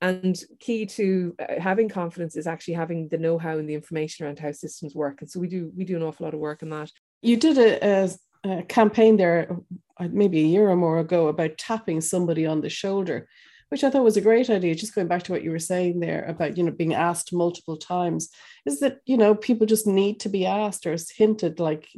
and 0.00 0.36
key 0.58 0.84
to 0.84 1.34
uh, 1.38 1.60
having 1.60 1.88
confidence 1.88 2.36
is 2.36 2.46
actually 2.46 2.74
having 2.74 3.08
the 3.08 3.18
know-how 3.18 3.58
and 3.58 3.68
the 3.68 3.74
information 3.74 4.26
around 4.26 4.38
how 4.38 4.50
systems 4.50 4.96
work 4.96 5.20
and 5.20 5.30
so 5.30 5.38
we 5.38 5.46
do 5.46 5.70
we 5.76 5.84
do 5.84 5.94
an 5.94 6.02
awful 6.02 6.26
lot 6.26 6.34
of 6.34 6.40
work 6.40 6.60
on 6.64 6.70
that 6.70 6.90
you 7.22 7.36
did 7.36 7.56
a, 7.56 7.78
a 7.86 8.10
a 8.44 8.62
campaign 8.62 9.16
there 9.16 9.56
uh, 9.98 10.08
maybe 10.10 10.40
a 10.40 10.46
year 10.46 10.68
or 10.70 10.76
more 10.76 10.98
ago 10.98 11.28
about 11.28 11.58
tapping 11.58 12.00
somebody 12.00 12.46
on 12.46 12.60
the 12.60 12.70
shoulder 12.70 13.28
which 13.72 13.82
i 13.82 13.88
thought 13.88 14.04
was 14.04 14.18
a 14.18 14.20
great 14.20 14.50
idea. 14.50 14.74
Just 14.74 14.94
going 14.94 15.08
back 15.08 15.22
to 15.22 15.32
what 15.32 15.42
you 15.42 15.50
were 15.50 15.58
saying 15.58 15.98
there 15.98 16.26
about 16.26 16.58
you 16.58 16.62
know 16.62 16.70
being 16.70 16.92
asked 16.92 17.32
multiple 17.32 17.78
times 17.78 18.28
is 18.66 18.80
that 18.80 18.98
you 19.06 19.16
know 19.16 19.34
people 19.34 19.66
just 19.66 19.86
need 19.86 20.20
to 20.20 20.28
be 20.28 20.44
asked 20.44 20.86
or 20.86 20.94
hinted 21.16 21.58
like 21.58 21.88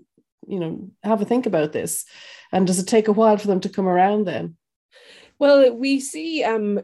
you 0.47 0.61
know 0.61 0.89
have 1.03 1.21
a 1.21 1.25
think 1.25 1.47
about 1.47 1.73
this. 1.73 2.05
And 2.53 2.65
does 2.65 2.79
it 2.79 2.87
take 2.87 3.09
a 3.09 3.13
while 3.13 3.37
for 3.39 3.49
them 3.49 3.59
to 3.59 3.69
come 3.69 3.89
around 3.89 4.25
then? 4.25 4.57
Well 5.41 5.75
we 5.75 5.99
see 5.99 6.45
um 6.45 6.81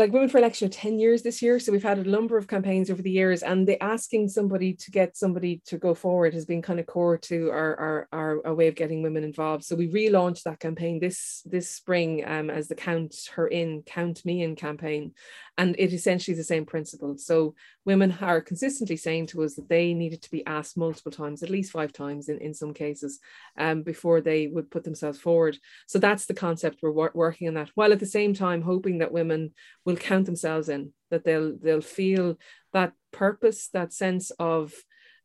like 0.00 0.12
Women 0.12 0.30
for 0.30 0.38
Election 0.38 0.66
are 0.66 0.70
10 0.70 0.98
years 0.98 1.22
this 1.22 1.42
year. 1.42 1.60
So 1.60 1.72
we've 1.72 1.82
had 1.82 1.98
a 1.98 2.08
number 2.08 2.38
of 2.38 2.48
campaigns 2.48 2.90
over 2.90 3.02
the 3.02 3.10
years, 3.10 3.42
and 3.42 3.68
the 3.68 3.80
asking 3.82 4.30
somebody 4.30 4.72
to 4.72 4.90
get 4.90 5.14
somebody 5.14 5.60
to 5.66 5.76
go 5.76 5.94
forward 5.94 6.32
has 6.32 6.46
been 6.46 6.62
kind 6.62 6.80
of 6.80 6.86
core 6.86 7.18
to 7.18 7.50
our, 7.50 7.76
our, 7.76 8.08
our, 8.10 8.46
our 8.46 8.54
way 8.54 8.68
of 8.68 8.74
getting 8.74 9.02
women 9.02 9.24
involved. 9.24 9.62
So 9.62 9.76
we 9.76 9.88
relaunched 9.88 10.44
that 10.44 10.58
campaign 10.58 11.00
this 11.00 11.42
this 11.44 11.68
spring 11.68 12.24
um, 12.26 12.48
as 12.48 12.66
the 12.66 12.74
Count 12.74 13.14
Her 13.34 13.46
In, 13.46 13.82
Count 13.82 14.24
Me 14.24 14.42
In 14.42 14.56
campaign. 14.56 15.12
And 15.58 15.76
it 15.78 15.92
essentially 15.92 16.32
is 16.32 16.38
the 16.38 16.44
same 16.44 16.64
principle. 16.64 17.18
So 17.18 17.54
women 17.84 18.16
are 18.22 18.40
consistently 18.40 18.96
saying 18.96 19.26
to 19.26 19.42
us 19.42 19.56
that 19.56 19.68
they 19.68 19.92
needed 19.92 20.22
to 20.22 20.30
be 20.30 20.46
asked 20.46 20.78
multiple 20.78 21.12
times, 21.12 21.42
at 21.42 21.50
least 21.50 21.72
five 21.72 21.92
times 21.92 22.30
in, 22.30 22.38
in 22.38 22.54
some 22.54 22.72
cases, 22.72 23.20
um, 23.58 23.82
before 23.82 24.22
they 24.22 24.46
would 24.46 24.70
put 24.70 24.84
themselves 24.84 25.18
forward. 25.18 25.58
So 25.86 25.98
that's 25.98 26.24
the 26.24 26.34
concept 26.34 26.78
we're 26.80 26.92
wor- 26.92 27.12
working 27.14 27.46
on 27.48 27.54
that, 27.54 27.70
while 27.74 27.92
at 27.92 28.00
the 28.00 28.06
same 28.06 28.32
time 28.32 28.62
hoping 28.62 28.98
that 28.98 29.12
women 29.12 29.52
will 29.90 29.96
count 29.96 30.26
themselves 30.26 30.68
in, 30.68 30.92
that 31.10 31.24
they'll 31.24 31.56
they'll 31.56 31.80
feel 31.80 32.38
that 32.72 32.92
purpose, 33.12 33.68
that 33.72 33.92
sense 33.92 34.30
of 34.38 34.72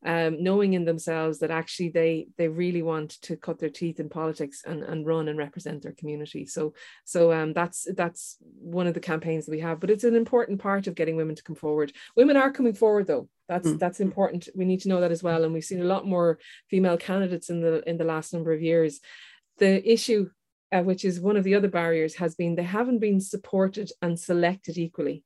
um, 0.06 0.44
knowing 0.44 0.74
in 0.74 0.86
themselves 0.86 1.40
that 1.40 1.50
actually 1.50 1.90
they 1.90 2.28
they 2.38 2.48
really 2.48 2.84
want 2.84 3.20
to 3.24 3.36
cut 3.36 3.58
their 3.58 3.70
teeth 3.70 4.00
in 4.00 4.08
politics 4.08 4.62
and, 4.66 4.84
and 4.84 5.06
run 5.06 5.28
and 5.28 5.38
represent 5.38 5.82
their 5.82 5.94
community. 5.94 6.46
So 6.46 6.74
so 7.06 7.34
um, 7.34 7.54
that's 7.54 7.88
that's 7.96 8.38
one 8.60 8.86
of 8.86 8.94
the 8.94 9.00
campaigns 9.00 9.46
that 9.46 9.52
we 9.52 9.62
have. 9.62 9.80
But 9.80 9.90
it's 9.90 10.04
an 10.04 10.16
important 10.16 10.60
part 10.60 10.86
of 10.86 10.96
getting 10.96 11.16
women 11.16 11.36
to 11.36 11.44
come 11.44 11.56
forward. 11.56 11.92
Women 12.16 12.38
are 12.38 12.52
coming 12.52 12.76
forward 12.76 13.08
though. 13.08 13.30
That's 13.50 13.68
mm. 13.68 13.80
that's 13.80 14.00
important. 14.00 14.48
We 14.56 14.66
need 14.66 14.82
to 14.82 14.90
know 14.90 15.02
that 15.02 15.12
as 15.12 15.24
well. 15.24 15.44
And 15.44 15.54
we've 15.54 15.64
seen 15.64 15.82
a 15.82 15.86
lot 15.86 16.06
more 16.06 16.38
female 16.70 16.98
candidates 16.98 17.50
in 17.50 17.62
the 17.62 17.88
in 17.90 17.98
the 17.98 18.06
last 18.06 18.32
number 18.32 18.54
of 18.54 18.62
years. 18.62 19.00
The 19.58 19.92
issue, 19.92 20.30
uh, 20.72 20.82
which 20.82 21.06
is 21.06 21.20
one 21.20 21.38
of 21.38 21.44
the 21.44 21.56
other 21.56 21.68
barriers, 21.68 22.16
has 22.16 22.36
been 22.36 22.56
they 22.56 22.64
haven't 22.64 23.00
been 23.00 23.20
supported 23.20 23.92
and 24.02 24.20
selected 24.20 24.78
equally. 24.78 25.24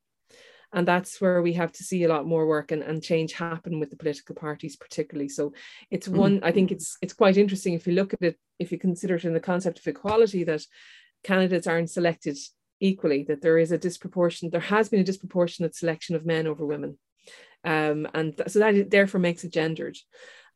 And 0.72 0.88
that's 0.88 1.20
where 1.20 1.42
we 1.42 1.54
have 1.54 1.72
to 1.74 1.84
see 1.84 2.04
a 2.04 2.10
lot 2.10 2.28
more 2.28 2.46
work 2.46 2.72
and, 2.72 2.84
and 2.84 3.02
change 3.02 3.34
happen 3.34 3.80
with 3.80 3.90
the 3.90 3.96
political 3.96 4.36
parties 4.36 4.76
particularly. 4.76 5.30
So 5.30 5.54
it's 5.90 6.08
mm. 6.08 6.16
one 6.16 6.44
i 6.44 6.52
think 6.52 6.72
it's 6.72 6.98
it's 7.02 7.14
quite 7.14 7.38
interesting 7.38 7.74
if 7.74 7.88
you 7.88 7.94
look 7.94 8.14
at 8.14 8.22
it 8.22 8.38
if 8.60 8.72
you 8.72 8.78
consider 8.78 9.16
it 9.16 9.26
in 9.26 9.34
the 9.34 9.40
concept 9.40 9.80
of 9.80 9.88
equality 9.88 10.44
that 10.44 10.62
candidates 11.24 11.68
aren't 11.68 11.90
selected 11.90 12.38
equally 12.80 13.24
that 13.24 13.42
there 13.42 13.58
is 13.58 13.72
a 13.72 13.78
disproportion 13.78 14.50
there 14.50 14.62
has 14.62 14.90
been 14.90 15.00
a 15.00 15.12
disproportionate 15.12 15.76
selection 15.76 16.16
of 16.16 16.26
men 16.26 16.46
over 16.48 16.66
women. 16.66 16.98
Um, 17.64 18.08
and 18.14 18.36
th- 18.38 18.50
so 18.50 18.60
that 18.60 18.90
therefore 18.90 19.20
makes 19.20 19.44
it 19.44 19.52
gendered. 19.52 19.98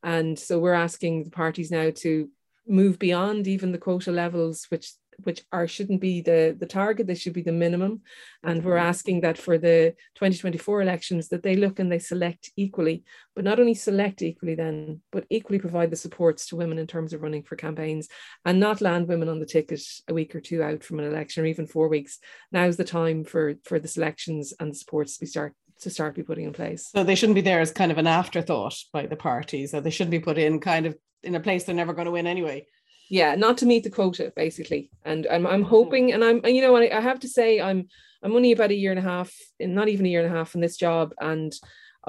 And 0.04 0.38
so 0.38 0.60
we're 0.60 0.74
asking 0.74 1.24
the 1.24 1.32
parties 1.32 1.72
now 1.72 1.92
to 1.98 2.30
move 2.68 3.00
beyond 3.00 3.48
even 3.48 3.72
the 3.72 3.78
quota 3.78 4.12
levels 4.12 4.66
which 4.70 4.94
which 5.24 5.44
are 5.52 5.68
shouldn't 5.68 6.02
be 6.02 6.22
the 6.22 6.56
the 6.60 6.66
target. 6.66 7.08
They 7.08 7.16
should 7.16 7.34
be 7.34 7.42
the 7.42 7.52
minimum. 7.52 8.02
And 8.44 8.64
we're 8.64 8.76
mm-hmm. 8.76 8.88
asking 8.88 9.22
that 9.22 9.38
for 9.38 9.58
the 9.58 9.96
2024 10.16 10.82
elections 10.82 11.30
that 11.30 11.44
they 11.44 11.56
look 11.56 11.80
and 11.80 11.92
they 11.92 12.00
select 12.00 12.52
equally 12.56 13.04
but 13.36 13.46
not 13.46 13.60
only 13.60 13.74
select 13.74 14.22
equally 14.22 14.56
then 14.56 15.02
but 15.12 15.26
equally 15.30 15.60
provide 15.60 15.90
the 15.92 15.96
supports 15.96 16.48
to 16.48 16.56
women 16.56 16.78
in 16.78 16.88
terms 16.88 17.14
of 17.14 17.22
running 17.22 17.44
for 17.44 17.56
campaigns 17.56 18.08
and 18.46 18.60
not 18.60 18.82
land 18.82 19.08
women 19.08 19.30
on 19.30 19.40
the 19.40 19.46
ticket 19.46 19.82
a 20.08 20.14
week 20.14 20.36
or 20.36 20.42
two 20.42 20.62
out 20.62 20.84
from 20.84 21.00
an 21.00 21.06
election 21.06 21.44
or 21.44 21.48
even 21.48 21.68
four 21.68 21.88
weeks. 21.88 22.20
Now's 22.52 22.78
the 22.78 22.84
time 22.84 23.24
for 23.24 23.56
for 23.64 23.80
the 23.80 23.88
selections 23.88 24.54
and 24.60 24.72
the 24.72 24.76
supports 24.76 25.14
to 25.14 25.22
be 25.22 25.26
start 25.26 25.54
to 25.84 25.90
start 25.90 26.16
be 26.16 26.24
putting 26.24 26.46
in 26.46 26.54
place. 26.54 26.90
So 26.96 27.04
they 27.04 27.16
shouldn't 27.16 27.36
be 27.36 27.42
there 27.42 27.60
as 27.60 27.72
kind 27.72 27.92
of 27.92 27.98
an 27.98 28.08
afterthought 28.08 28.76
by 28.92 29.06
the 29.06 29.16
parties 29.16 29.74
or 29.74 29.82
they 29.82 29.90
shouldn't 29.90 30.12
be 30.12 30.20
put 30.20 30.38
in 30.38 30.60
kind 30.60 30.86
of 30.86 30.96
in 31.22 31.36
a 31.36 31.40
place 31.40 31.64
they're 31.64 31.76
never 31.76 31.94
going 31.94 32.06
to 32.06 32.12
win 32.12 32.28
anyway. 32.28 32.66
Yeah 33.10 33.36
not 33.36 33.58
to 33.60 33.66
meet 33.66 33.84
the 33.84 33.90
quota 33.90 34.32
basically. 34.36 34.90
And 35.04 35.28
i'm, 35.30 35.46
I'm 35.46 35.64
mm. 35.64 35.68
hoping 35.68 36.14
and 36.14 36.24
i'm 36.24 36.46
you 36.46 36.62
know 36.62 36.76
I, 36.76 36.98
I 36.98 37.02
have 37.02 37.20
to 37.22 37.28
say 37.28 37.62
i'm 37.62 37.88
i'm 38.22 38.34
only 38.34 38.52
about 38.52 38.72
a 38.72 38.76
year 38.76 38.92
and 38.92 39.00
a 39.00 39.04
half 39.04 39.34
in 39.60 39.74
not 39.74 39.88
even 39.88 40.06
a 40.06 40.10
year 40.10 40.24
and 40.24 40.34
a 40.34 40.38
half 40.38 40.56
in 40.56 40.62
this 40.62 40.78
job 40.78 41.14
and 41.20 41.54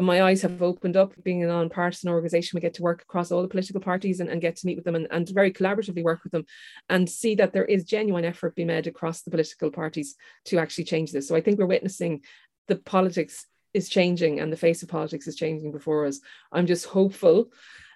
my 0.00 0.22
eyes 0.22 0.42
have 0.42 0.60
opened 0.60 0.96
up 0.96 1.12
being 1.22 1.44
a 1.44 1.46
non-partisan 1.46 2.10
organization. 2.10 2.56
We 2.56 2.60
get 2.60 2.74
to 2.74 2.82
work 2.82 3.02
across 3.02 3.30
all 3.30 3.42
the 3.42 3.48
political 3.48 3.80
parties 3.80 4.18
and, 4.18 4.28
and 4.28 4.40
get 4.40 4.56
to 4.56 4.66
meet 4.66 4.74
with 4.74 4.84
them 4.84 4.96
and, 4.96 5.06
and 5.10 5.28
very 5.28 5.52
collaboratively 5.52 6.02
work 6.02 6.24
with 6.24 6.32
them 6.32 6.46
and 6.88 7.08
see 7.08 7.36
that 7.36 7.52
there 7.52 7.64
is 7.64 7.84
genuine 7.84 8.24
effort 8.24 8.56
being 8.56 8.68
made 8.68 8.88
across 8.88 9.22
the 9.22 9.30
political 9.30 9.70
parties 9.70 10.16
to 10.46 10.58
actually 10.58 10.84
change 10.84 11.12
this. 11.12 11.28
So 11.28 11.36
i 11.36 11.40
think 11.40 11.58
we're 11.58 11.66
witnessing 11.66 12.22
the 12.66 12.76
politics 12.76 13.46
is 13.74 13.88
changing 13.88 14.40
and 14.40 14.52
the 14.52 14.56
face 14.56 14.82
of 14.82 14.88
politics 14.88 15.26
is 15.26 15.36
changing 15.36 15.72
before 15.72 16.06
us 16.06 16.20
i'm 16.52 16.66
just 16.66 16.86
hopeful 16.86 17.50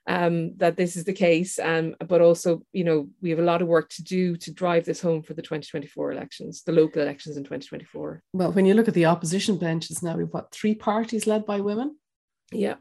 um, 0.09 0.57
that 0.57 0.77
this 0.77 0.97
is 0.97 1.05
the 1.05 1.13
case. 1.13 1.59
Um, 1.59 1.95
but 2.09 2.23
also, 2.23 2.63
you 2.73 2.83
know, 2.83 3.09
we 3.21 3.31
have 3.31 3.39
a 3.39 3.43
lot 3.43 3.61
of 3.61 3.69
work 3.69 3.91
to 3.91 4.03
do 4.03 4.37
to 4.39 4.51
drive 4.51 4.87
this 4.87 5.03
home 5.03 5.23
for 5.23 5.35
the 5.35 5.43
2024 5.43 6.13
elections, 6.13 6.63
the 6.63 6.73
local 6.73 7.03
elections 7.03 7.37
in 7.37 7.45
2024. 7.45 8.23
Well, 8.33 8.53
when 8.53 8.65
you 8.65 8.75
look 8.75 8.89
at 8.89 8.95
the 8.95 9.05
opposition 9.05 9.59
benches 9.59 10.03
now, 10.03 10.17
we've 10.17 10.33
got 10.33 10.51
three 10.51 10.75
parties 10.75 11.27
led 11.27 11.45
by 11.45 11.61
women. 11.61 11.97
Yeah. 12.51 12.77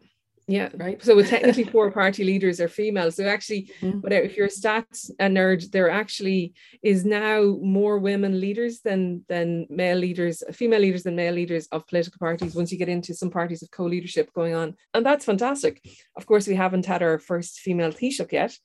Yeah, 0.50 0.70
right. 0.76 1.04
So 1.04 1.14
with 1.14 1.30
technically 1.30 1.64
four 1.74 1.92
party 1.92 2.24
leaders 2.24 2.62
are 2.62 2.70
female. 2.70 3.12
So 3.12 3.26
actually, 3.26 3.70
mm-hmm. 3.82 4.00
but 4.00 4.14
if 4.14 4.38
you're 4.38 4.46
a 4.46 4.50
stats 4.50 5.12
a 5.20 5.26
nerd, 5.26 5.70
there 5.72 5.90
actually 5.90 6.54
is 6.82 7.04
now 7.04 7.58
more 7.62 8.00
women 8.00 8.40
leaders 8.40 8.80
than 8.80 9.26
than 9.28 9.68
male 9.70 9.98
leaders, 9.98 10.44
female 10.54 10.80
leaders 10.80 11.04
than 11.04 11.18
male 11.18 11.34
leaders 11.34 11.68
of 11.74 11.86
political 11.88 12.20
parties. 12.20 12.56
Once 12.56 12.72
you 12.72 12.78
get 12.78 12.88
into 12.88 13.14
some 13.14 13.30
parties 13.30 13.62
of 13.62 13.72
co-leadership 13.72 14.32
going 14.34 14.56
on, 14.56 14.76
and 14.94 15.06
that's 15.06 15.26
fantastic. 15.26 15.86
Of 16.16 16.26
course, 16.26 16.48
we 16.48 16.56
haven't 16.56 16.86
had 16.86 17.04
our 17.04 17.20
first 17.20 17.60
female 17.60 17.92
Taoiseach 17.92 18.32
yet. 18.32 18.58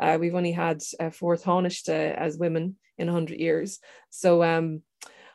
Uh, 0.00 0.18
we've 0.20 0.34
only 0.34 0.52
had 0.52 0.82
uh, 0.98 1.10
four 1.10 1.36
Tánaiste 1.36 2.14
as 2.14 2.36
women 2.36 2.76
in 2.98 3.06
100 3.06 3.38
years. 3.38 3.78
So 4.10 4.42
um, 4.42 4.82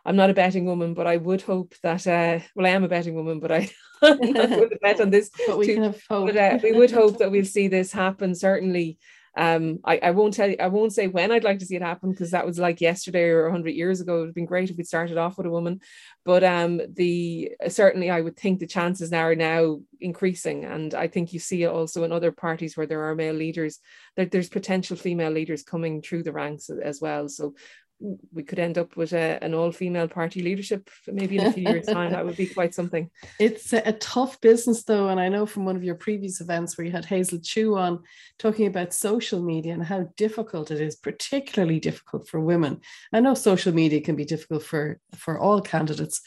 I'm 0.05 0.15
not 0.15 0.29
a 0.29 0.33
betting 0.33 0.65
woman, 0.65 0.93
but 0.93 1.07
I 1.07 1.17
would 1.17 1.41
hope 1.41 1.75
that 1.81 2.05
uh, 2.07 2.39
well, 2.55 2.65
I 2.65 2.69
am 2.69 2.83
a 2.83 2.89
betting 2.89 3.15
woman, 3.15 3.39
but 3.39 3.51
I 3.51 3.69
I'm 4.01 4.33
not 4.33 4.49
going 4.49 4.69
to 4.69 4.79
bet 4.81 4.99
on 4.99 5.09
this. 5.09 5.29
but 5.47 5.57
we 5.57 5.67
too, 5.67 5.75
can 5.75 5.83
hope. 6.09 6.27
But, 6.27 6.37
uh, 6.37 6.59
we 6.61 6.73
would 6.73 6.91
hope 6.91 7.19
that 7.19 7.31
we'll 7.31 7.45
see 7.45 7.67
this 7.67 7.91
happen. 7.91 8.35
Certainly, 8.35 8.97
um, 9.35 9.79
I, 9.83 9.97
I 9.97 10.11
won't 10.11 10.35
tell 10.35 10.49
you, 10.49 10.57
I 10.59 10.67
won't 10.67 10.93
say 10.93 11.07
when 11.07 11.31
I'd 11.31 11.43
like 11.43 11.57
to 11.59 11.65
see 11.65 11.75
it 11.75 11.81
happen 11.81 12.11
because 12.11 12.31
that 12.31 12.45
was 12.45 12.59
like 12.59 12.81
yesterday 12.81 13.29
or 13.29 13.43
100 13.43 13.71
years 13.71 13.99
ago. 13.99 14.15
It 14.15 14.19
would 14.19 14.27
have 14.27 14.35
been 14.35 14.45
great 14.45 14.69
if 14.69 14.77
we 14.77 14.83
started 14.83 15.17
off 15.17 15.37
with 15.37 15.47
a 15.47 15.51
woman, 15.51 15.79
but 16.23 16.43
um, 16.43 16.81
the 16.93 17.53
certainly 17.67 18.11
I 18.11 18.21
would 18.21 18.37
think 18.37 18.59
the 18.59 18.67
chances 18.67 19.09
now 19.09 19.23
are 19.23 19.35
now 19.35 19.79
increasing, 19.99 20.65
and 20.65 20.93
I 20.93 21.07
think 21.07 21.33
you 21.33 21.39
see 21.39 21.63
it 21.63 21.67
also 21.67 22.03
in 22.03 22.11
other 22.11 22.31
parties 22.31 22.77
where 22.77 22.85
there 22.85 23.05
are 23.05 23.15
male 23.15 23.33
leaders 23.33 23.79
that 24.17 24.29
there's 24.29 24.49
potential 24.49 24.95
female 24.95 25.31
leaders 25.31 25.63
coming 25.63 26.01
through 26.03 26.23
the 26.23 26.33
ranks 26.33 26.69
as 26.69 27.01
well. 27.01 27.27
So 27.27 27.55
we 27.99 28.43
could 28.43 28.59
end 28.59 28.77
up 28.77 28.97
with 28.97 29.13
a, 29.13 29.41
an 29.41 29.53
all-female 29.53 30.07
party 30.07 30.41
leadership 30.41 30.89
maybe 31.07 31.37
in 31.37 31.45
a 31.45 31.53
few 31.53 31.63
years 31.63 31.85
time. 31.85 32.11
That 32.11 32.25
would 32.25 32.35
be 32.35 32.47
quite 32.47 32.75
something. 32.75 33.09
It's 33.39 33.73
a, 33.73 33.81
a, 33.85 33.93
tough 33.93 34.39
business 34.41 34.83
though 34.83 35.09
and 35.09 35.19
i 35.19 35.29
know 35.29 35.45
from 35.45 35.65
one 35.65 35.75
of 35.75 35.83
your 35.83 35.95
previous 35.95 36.41
events 36.41 36.77
where 36.77 36.85
you 36.85 36.91
had 36.91 37.05
hazel 37.05 37.39
chu 37.39 37.77
on 37.77 38.03
talking 38.37 38.67
about 38.67 38.93
social 38.93 39.41
media 39.41 39.73
and 39.73 39.83
how 39.83 40.09
difficult 40.17 40.71
it 40.71 40.81
is 40.81 40.95
particularly 40.95 41.79
difficult 41.79 42.27
for 42.27 42.39
women. 42.39 42.81
I 43.11 43.19
know 43.21 43.33
social 43.33 43.73
media 43.73 44.01
can 44.01 44.15
be 44.15 44.25
difficult 44.25 44.63
for 44.63 44.99
for 45.15 45.39
all 45.39 45.61
candidates 45.61 46.21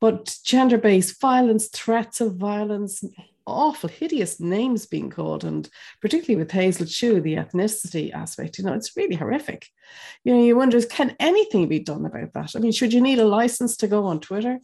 but 0.00 0.36
gender-based 0.44 1.20
violence, 1.20 1.68
threats 1.68 2.20
of 2.20 2.36
violence, 2.36 3.02
awful, 3.48 3.88
hideous 3.88 4.40
names 4.40 4.86
being 4.86 5.10
called, 5.10 5.44
and 5.44 5.68
particularly 6.00 6.42
with 6.42 6.52
Hazel 6.52 6.86
Chu, 6.86 7.20
the 7.20 7.36
ethnicity 7.36 8.12
aspect, 8.12 8.58
you 8.58 8.64
know, 8.64 8.74
it's 8.74 8.96
really 8.96 9.16
horrific. 9.16 9.66
You 10.24 10.34
know, 10.34 10.42
you 10.42 10.56
wonder, 10.56 10.80
can 10.82 11.16
anything 11.18 11.68
be 11.68 11.80
done 11.80 12.04
about 12.04 12.32
that? 12.34 12.54
I 12.54 12.60
mean, 12.60 12.72
should 12.72 12.92
you 12.92 13.00
need 13.00 13.18
a 13.18 13.26
license 13.26 13.76
to 13.78 13.88
go 13.88 14.06
on 14.06 14.20
Twitter? 14.20 14.58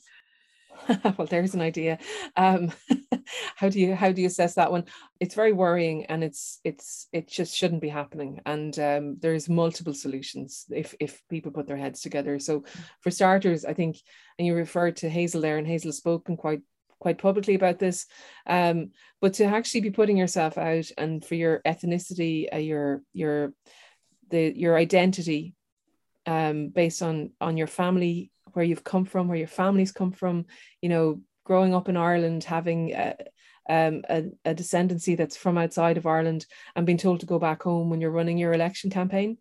well, 1.16 1.26
there's 1.28 1.54
an 1.54 1.60
idea. 1.60 1.98
Um, 2.36 2.72
how 3.56 3.68
do 3.68 3.80
you 3.80 3.94
how 3.94 4.12
do 4.12 4.20
you 4.20 4.26
assess 4.26 4.54
that 4.54 4.70
one? 4.70 4.84
It's 5.20 5.34
very 5.34 5.52
worrying, 5.52 6.06
and 6.06 6.22
it's 6.22 6.60
it's 6.64 7.08
it 7.12 7.28
just 7.28 7.56
shouldn't 7.56 7.80
be 7.80 7.88
happening. 7.88 8.40
And 8.46 8.78
um, 8.78 9.16
there's 9.20 9.48
multiple 9.48 9.94
solutions 9.94 10.66
if 10.70 10.94
if 11.00 11.22
people 11.28 11.52
put 11.52 11.66
their 11.66 11.76
heads 11.76 12.00
together. 12.00 12.38
So, 12.38 12.64
for 13.00 13.10
starters, 13.10 13.64
I 13.64 13.72
think, 13.72 13.96
and 14.38 14.46
you 14.46 14.54
referred 14.54 14.96
to 14.96 15.08
Hazel 15.08 15.40
there, 15.40 15.58
and 15.58 15.66
Hazel 15.66 15.88
has 15.88 15.96
spoken 15.96 16.36
quite 16.36 16.60
quite 17.04 17.18
publicly 17.18 17.54
about 17.54 17.78
this. 17.78 18.06
Um, 18.46 18.92
but 19.20 19.34
to 19.34 19.44
actually 19.44 19.82
be 19.82 19.90
putting 19.90 20.16
yourself 20.16 20.56
out 20.56 20.86
and 20.96 21.22
for 21.22 21.34
your 21.34 21.60
ethnicity, 21.66 22.48
uh, 22.50 22.56
your 22.70 23.02
your 23.12 23.52
the 24.30 24.42
your 24.56 24.74
identity 24.74 25.54
um, 26.24 26.68
based 26.68 27.02
on 27.02 27.32
on 27.42 27.58
your 27.58 27.66
family 27.66 28.30
where 28.54 28.64
you've 28.64 28.90
come 28.92 29.04
from, 29.04 29.28
where 29.28 29.36
your 29.44 29.54
families 29.62 29.92
come 29.92 30.12
from, 30.12 30.46
you 30.80 30.88
know, 30.88 31.20
growing 31.44 31.74
up 31.74 31.90
in 31.90 31.96
Ireland, 31.96 32.44
having 32.44 32.92
a, 32.92 33.14
um, 33.68 34.02
a, 34.08 34.24
a 34.46 34.54
descendancy 34.54 35.14
that's 35.14 35.36
from 35.36 35.58
outside 35.58 35.98
of 35.98 36.06
Ireland 36.06 36.46
and 36.74 36.86
being 36.86 36.98
told 36.98 37.20
to 37.20 37.26
go 37.26 37.38
back 37.38 37.64
home 37.64 37.90
when 37.90 38.00
you're 38.00 38.18
running 38.18 38.38
your 38.38 38.54
election 38.54 38.88
campaign 38.88 39.36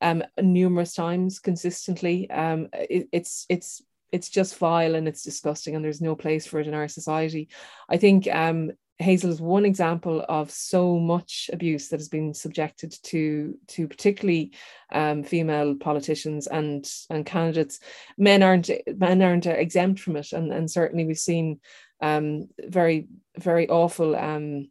um, 0.00 0.22
numerous 0.40 0.94
times 0.94 1.40
consistently. 1.40 2.30
Um, 2.30 2.68
it, 2.72 3.08
it's 3.10 3.46
it's 3.48 3.82
it's 4.12 4.28
just 4.28 4.56
vile 4.56 4.94
and 4.94 5.06
it's 5.06 5.22
disgusting 5.22 5.76
and 5.76 5.84
there's 5.84 6.00
no 6.00 6.14
place 6.14 6.46
for 6.46 6.60
it 6.60 6.66
in 6.66 6.74
our 6.74 6.88
society. 6.88 7.48
I 7.88 7.96
think 7.96 8.26
um, 8.26 8.72
Hazel 8.98 9.30
is 9.30 9.40
one 9.40 9.64
example 9.64 10.24
of 10.28 10.50
so 10.50 10.98
much 10.98 11.50
abuse 11.52 11.88
that 11.88 12.00
has 12.00 12.08
been 12.08 12.34
subjected 12.34 12.94
to 13.04 13.56
to 13.68 13.86
particularly 13.86 14.52
um, 14.92 15.22
female 15.22 15.76
politicians 15.76 16.48
and 16.48 16.90
and 17.08 17.24
candidates. 17.24 17.78
Men 18.16 18.42
aren't 18.42 18.70
men 18.96 19.22
aren't 19.22 19.46
exempt 19.46 20.00
from 20.00 20.16
it, 20.16 20.32
and 20.32 20.52
and 20.52 20.68
certainly 20.70 21.04
we've 21.04 21.18
seen 21.18 21.60
um, 22.00 22.48
very 22.58 23.06
very 23.36 23.68
awful. 23.68 24.16
Um, 24.16 24.68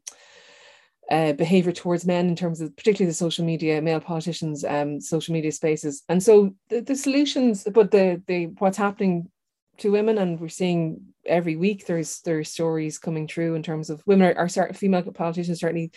uh, 1.10 1.34
behavior 1.34 1.72
towards 1.72 2.06
men 2.06 2.28
in 2.28 2.36
terms 2.36 2.60
of 2.60 2.76
particularly 2.76 3.10
the 3.10 3.16
social 3.16 3.46
media 3.46 3.82
male 3.82 4.00
politicians 4.00 4.66
um, 4.66 5.00
social 5.00 5.34
media 5.34 5.52
spaces. 5.52 6.04
And 6.10 6.22
so 6.22 6.54
the, 6.70 6.82
the 6.82 6.96
solutions 6.96 7.66
but 7.74 7.92
the 7.92 8.22
the 8.28 8.46
what's 8.60 8.78
happening 8.78 9.30
to 9.78 9.92
women 9.92 10.18
and 10.18 10.40
we're 10.40 10.50
seeing 10.50 11.02
every 11.26 11.56
week 11.56 11.86
there's 11.86 12.22
there's 12.22 12.50
stories 12.50 12.98
coming 12.98 13.28
through 13.28 13.56
in 13.56 13.64
terms 13.64 13.90
of 13.90 14.04
women 14.06 14.28
are, 14.28 14.38
are 14.38 14.50
start, 14.50 14.76
female 14.76 15.04
politicians 15.04 15.60
certainly 15.60 15.92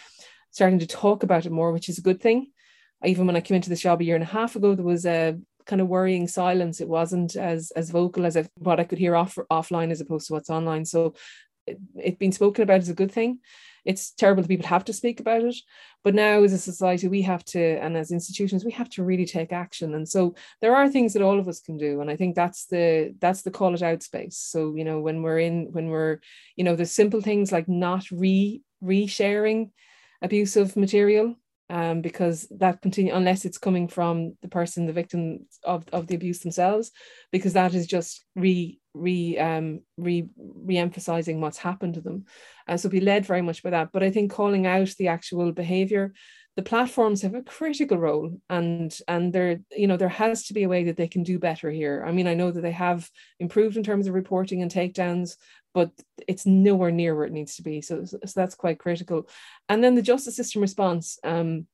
starting 0.51 0.79
to 0.79 0.87
talk 0.87 1.23
about 1.23 1.47
it 1.47 1.51
more 1.51 1.73
which 1.73 1.89
is 1.89 1.99
a 1.99 2.03
good 2.03 2.21
thing. 2.21 2.49
Even 3.05 3.27
when 3.27 3.37
i 3.37 3.41
came 3.41 3.57
into 3.57 3.71
this 3.71 3.81
job 3.81 4.01
a 4.01 4.05
year 4.05 4.15
and 4.15 4.25
a 4.25 4.27
half 4.27 4.55
ago 4.55 4.75
there 4.75 4.85
was 4.85 5.07
a 5.07 5.37
kind 5.67 5.83
of 5.83 5.89
worrying 5.89 6.27
silence. 6.27 6.81
It 6.81 6.89
wasn't 6.89 7.35
as 7.35 7.73
as 7.73 7.91
vocal 7.91 8.27
as 8.27 8.37
if 8.37 8.49
what 8.59 8.79
i 8.79 8.85
could 8.85 8.99
hear 8.99 9.17
off 9.17 9.39
offline 9.51 9.91
as 9.91 10.01
opposed 10.01 10.29
to 10.29 10.35
what's 10.35 10.51
online. 10.51 10.85
So 10.85 11.15
it, 11.67 11.79
it 11.97 12.19
being 12.21 12.33
spoken 12.33 12.63
about 12.63 12.79
is 12.81 12.89
a 12.89 12.95
good 12.95 13.11
thing 13.11 13.41
it's 13.85 14.13
terrible 14.13 14.43
that 14.43 14.49
people 14.49 14.67
have 14.67 14.85
to 14.87 14.93
speak 14.93 15.21
about 15.21 15.43
it. 15.43 15.57
But 16.03 16.15
now 16.15 16.43
as 16.43 16.53
a 16.53 16.59
society 16.59 17.09
we 17.09 17.23
have 17.23 17.45
to 17.47 17.61
and 17.61 17.97
as 17.97 18.11
institutions 18.11 18.65
we 18.65 18.73
have 18.73 18.89
to 18.91 19.05
really 19.05 19.27
take 19.27 19.53
action. 19.53 19.95
And 19.95 20.09
so 20.09 20.35
there 20.61 20.75
are 20.75 20.89
things 20.89 21.13
that 21.13 21.23
all 21.23 21.39
of 21.39 21.49
us 21.49 21.61
can 21.61 21.77
do. 21.77 22.01
And 22.01 22.11
i 22.11 22.17
think 22.17 22.35
that's 22.35 22.67
the 22.67 23.15
that's 23.21 23.43
the 23.43 23.51
call 23.51 23.75
it 23.75 23.83
out 23.83 24.03
space. 24.03 24.37
So 24.37 24.75
you 24.75 24.85
know 24.85 25.01
when 25.01 25.23
we're 25.23 25.41
in 25.41 25.69
when 25.73 25.89
we're 25.89 26.21
you 26.57 26.65
know 26.65 26.77
the 26.77 26.87
simple 26.87 27.21
things 27.21 27.53
like 27.53 27.69
not 27.69 28.11
re 28.11 28.63
resharing 28.83 29.71
abusive 30.23 30.77
material 30.77 31.37
um, 31.71 32.01
because 32.03 32.49
that 32.59 32.83
continue 32.83 33.15
unless 33.15 33.45
it's 33.45 33.59
coming 33.59 33.87
from 33.87 34.37
the 34.43 34.49
person, 34.49 34.87
the 34.87 34.93
victim 34.93 35.47
of, 35.63 35.85
of 35.93 36.09
the 36.09 36.17
abuse 36.17 36.41
themselves, 36.41 36.91
because 37.31 37.53
that 37.53 37.75
is 37.75 37.87
just 37.87 38.25
re 38.35 38.80
re 38.95 39.39
um 39.39 39.81
re 39.97 40.29
re-emphasizing 40.37 41.41
what's 41.41 41.59
happened 41.59 41.95
to 41.95 42.01
them. 42.01 42.25
Uh, 42.69 42.77
so 42.77 42.89
be 42.89 43.01
led 43.01 43.27
very 43.27 43.43
much 43.43 43.63
by 43.63 43.71
that. 43.71 43.91
But 43.93 44.03
I 44.03 44.11
think 44.11 44.33
calling 44.33 44.67
out 44.67 44.89
the 44.99 45.09
actual 45.09 45.53
behavior, 45.53 46.13
the 46.57 46.63
platforms 46.63 47.23
have 47.23 47.35
a 47.35 47.43
critical 47.43 47.97
role 47.97 48.37
and 48.51 48.99
and 49.09 49.33
there 49.33 49.61
you 49.77 49.87
know 49.87 49.97
there 49.97 50.09
has 50.09 50.45
to 50.47 50.55
be 50.55 50.65
a 50.65 50.69
way 50.69 50.85
that 50.85 50.97
they 50.97 51.09
can 51.09 51.23
do 51.23 51.39
better 51.39 51.71
here 51.71 52.05
i 52.07 52.11
mean 52.11 52.27
i 52.27 52.35
know 52.35 52.51
that 52.51 52.61
they 52.61 52.73
have 52.73 53.09
improved 53.39 53.77
in 53.77 53.85
terms 53.85 54.09
of 54.09 54.15
reporting 54.15 54.61
and 54.61 54.71
takedowns 54.71 55.37
but 55.73 55.91
it's 56.27 56.47
nowhere 56.47 56.91
near 56.91 57.15
where 57.15 57.27
it 57.27 57.33
needs 57.33 57.57
to 57.57 57.63
be. 57.63 57.81
So, 57.81 58.05
so 58.05 58.19
that's 58.35 58.55
quite 58.55 58.79
critical. 58.79 59.29
And 59.69 59.83
then 59.83 59.95
the 59.95 60.03
justice 60.03 60.37
system 60.37 60.63
response. 60.63 61.19
Um, 61.23 61.67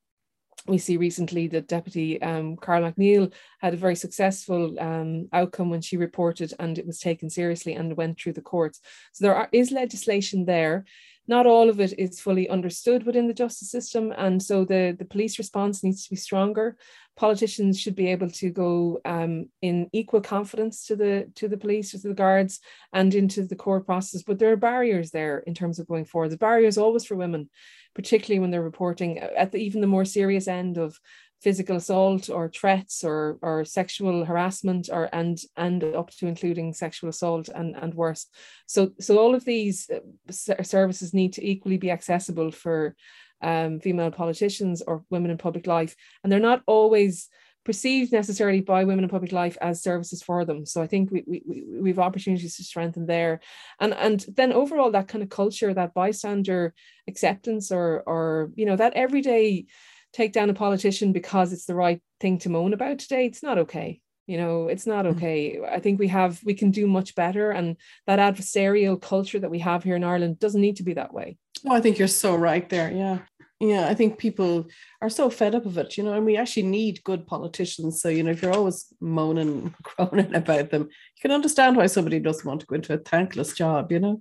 we 0.69 0.79
see 0.79 0.97
recently 0.97 1.47
that 1.49 1.69
Deputy 1.69 2.21
um, 2.23 2.57
Carl 2.57 2.83
McNeil 2.83 3.33
had 3.61 3.75
a 3.75 3.79
very 3.79 3.97
successful 3.97 4.79
um, 4.81 5.29
outcome 5.33 5.71
when 5.71 5.81
she 5.81 5.97
reported, 5.97 6.53
and 6.59 6.79
it 6.79 6.87
was 6.87 6.99
taken 6.99 7.31
seriously 7.31 7.75
and 7.75 7.97
went 7.97 8.19
through 8.19 8.35
the 8.35 8.41
courts. 8.41 8.81
So 9.13 9.25
there 9.25 9.35
are, 9.35 9.49
is 9.53 9.71
legislation 9.71 10.45
there 10.45 10.85
not 11.29 11.47
all 11.47 11.69
of 11.69 11.81
it 11.81 11.99
is 11.99 12.21
fully 12.21 12.49
understood 12.49 13.05
within 13.05 13.27
the 13.27 13.35
justice 13.35 13.71
system. 13.71 14.13
And 14.17 14.43
so 14.43 14.65
the, 14.65 14.95
the 14.99 15.05
police 15.05 15.39
response 15.39 15.83
needs 15.83 16.05
to 16.05 16.11
be 16.11 16.17
stronger. 16.17 16.77
Politicians 17.17 17.81
should 17.81 17.97
be 17.97 18.09
able 18.09 18.31
to 18.31 18.51
go 18.51 19.01
um, 19.05 19.49
in 19.63 19.89
equal 19.93 20.21
confidence 20.21 20.87
to 20.87 20.97
the 20.97 21.31
to 21.37 21.49
the 21.49 21.57
police, 21.57 21.93
to 21.93 21.99
the 21.99 22.15
guards, 22.15 22.61
and 22.93 23.15
into 23.15 23.45
the 23.45 23.57
court 23.57 23.87
process. 23.87 24.23
But 24.23 24.39
there 24.39 24.53
are 24.53 24.57
barriers 24.57 25.11
there 25.11 25.39
in 25.39 25.55
terms 25.55 25.79
of 25.79 25.89
going 25.89 26.05
forward. 26.05 26.31
The 26.31 26.37
barriers 26.37 26.77
always 26.77 27.07
for 27.07 27.17
women, 27.17 27.49
particularly 27.95 28.41
when 28.41 28.51
they're 28.51 28.63
reporting 28.63 29.19
at 29.19 29.51
the, 29.51 29.59
even 29.59 29.81
the 29.81 29.87
more 29.87 30.05
serious 30.05 30.47
end 30.47 30.77
of 30.77 31.01
physical 31.43 31.77
assault 31.77 32.31
or 32.31 32.49
threats 32.49 33.05
or 33.05 33.39
or 33.43 33.65
sexual 33.65 34.25
harassment 34.25 34.89
or 34.91 35.09
and 35.13 35.39
and 35.57 35.85
up 35.85 36.11
to 36.11 36.27
including 36.27 36.73
sexual 36.73 37.11
assault 37.11 37.49
and 37.49 37.77
and 37.77 37.95
worse. 37.95 38.27
So 38.67 38.91
so 39.01 39.19
all 39.19 39.35
of 39.35 39.45
these 39.45 39.91
uh, 39.91 40.63
services 40.63 41.13
need 41.13 41.35
to 41.35 41.47
equally 41.47 41.77
be 41.77 41.91
accessible 41.91 42.51
for 42.51 42.97
um, 43.43 43.81
female 43.81 44.11
politicians 44.11 44.83
or 44.83 45.05
women 45.11 45.31
in 45.31 45.39
public 45.39 45.67
life. 45.67 45.95
And 46.23 46.33
they're 46.33 46.41
not 46.41 46.63
always 46.67 47.29
perceived 47.67 48.13
necessarily 48.13 48.61
by 48.61 48.85
women 48.85 49.03
in 49.03 49.11
public 49.11 49.33
life 49.33 49.59
as 49.61 49.83
services 49.83 50.23
for 50.23 50.45
them. 50.45 50.65
So 50.65 50.81
i 50.81 50.87
think 50.87 51.11
we, 51.11 51.25
we, 51.27 51.65
we 51.83 51.91
have 51.91 51.99
opportunities 51.99 52.57
to 52.57 52.65
strengthen 52.65 53.07
there. 53.07 53.41
And 53.81 53.93
and 53.93 54.25
then 54.37 54.53
overall 54.53 54.93
that 54.93 55.09
kind 55.09 55.23
of 55.23 55.31
culture 55.31 55.75
that 55.75 55.93
bystander 55.93 56.75
acceptance 57.09 57.73
or 57.73 58.03
or 58.07 58.53
you 58.55 58.67
know 58.67 58.77
that 58.77 58.95
everyday 58.95 59.67
take 60.13 60.33
down 60.33 60.51
a 60.51 60.55
politician 60.55 61.13
because 61.13 61.53
it's 61.53 61.67
the 61.67 61.75
right 61.75 62.01
thing 62.21 62.39
to 62.39 62.49
moan 62.49 62.73
about 62.73 62.99
today, 62.99 63.27
it's 63.27 63.43
not 63.43 63.59
okay. 63.59 64.01
You 64.27 64.39
know, 64.39 64.67
it's 64.69 64.87
not 64.87 65.05
mm. 65.05 65.17
okay. 65.17 65.61
I 65.71 65.79
think 65.79 65.99
we 65.99 66.09
have, 66.09 66.41
we 66.45 66.55
can 66.55 66.71
do 66.71 66.87
much 66.87 67.15
better. 67.15 67.51
And 67.51 67.77
that 68.07 68.19
adversarial 68.19 69.01
culture 69.01 69.39
that 69.39 69.51
we 69.51 69.61
have 69.61 69.85
here 69.85 69.97
in 69.97 70.05
Ireland 70.05 70.39
doesn't 70.39 70.61
need 70.61 70.77
to 70.77 70.83
be 70.83 70.95
that 70.95 71.15
way. 71.15 71.39
Oh, 71.65 71.75
I 71.75 71.81
think 71.81 71.99
you're 71.99 72.09
so 72.09 72.35
right 72.35 72.69
there. 72.69 72.91
Yeah. 72.91 73.19
Yeah, 73.59 73.89
I 73.89 73.95
think 73.95 74.19
people 74.19 74.67
are 75.01 75.09
so 75.09 75.31
fed 75.31 75.55
up 75.55 75.65
of 75.65 75.79
it, 75.79 75.97
you 75.97 76.05
know, 76.05 76.13
and 76.13 76.27
we 76.27 76.37
actually 76.37 76.65
need 76.65 77.03
good 77.05 77.27
politicians. 77.27 78.03
So, 78.03 78.11
you 78.11 78.23
know, 78.23 78.33
if 78.33 78.43
you're 78.43 78.53
always 78.53 78.93
moaning, 79.01 79.75
groaning 79.83 80.35
about 80.35 80.69
them, 80.69 80.83
you 80.83 81.23
can 81.23 81.31
understand 81.31 81.75
why 81.75 81.87
somebody 81.87 82.21
doesn't 82.21 82.47
want 82.47 82.61
to 82.61 82.67
go 82.67 82.75
into 82.75 82.93
a 82.93 82.99
thankless 82.99 83.55
job, 83.55 83.91
you 83.91 84.01
know 84.01 84.21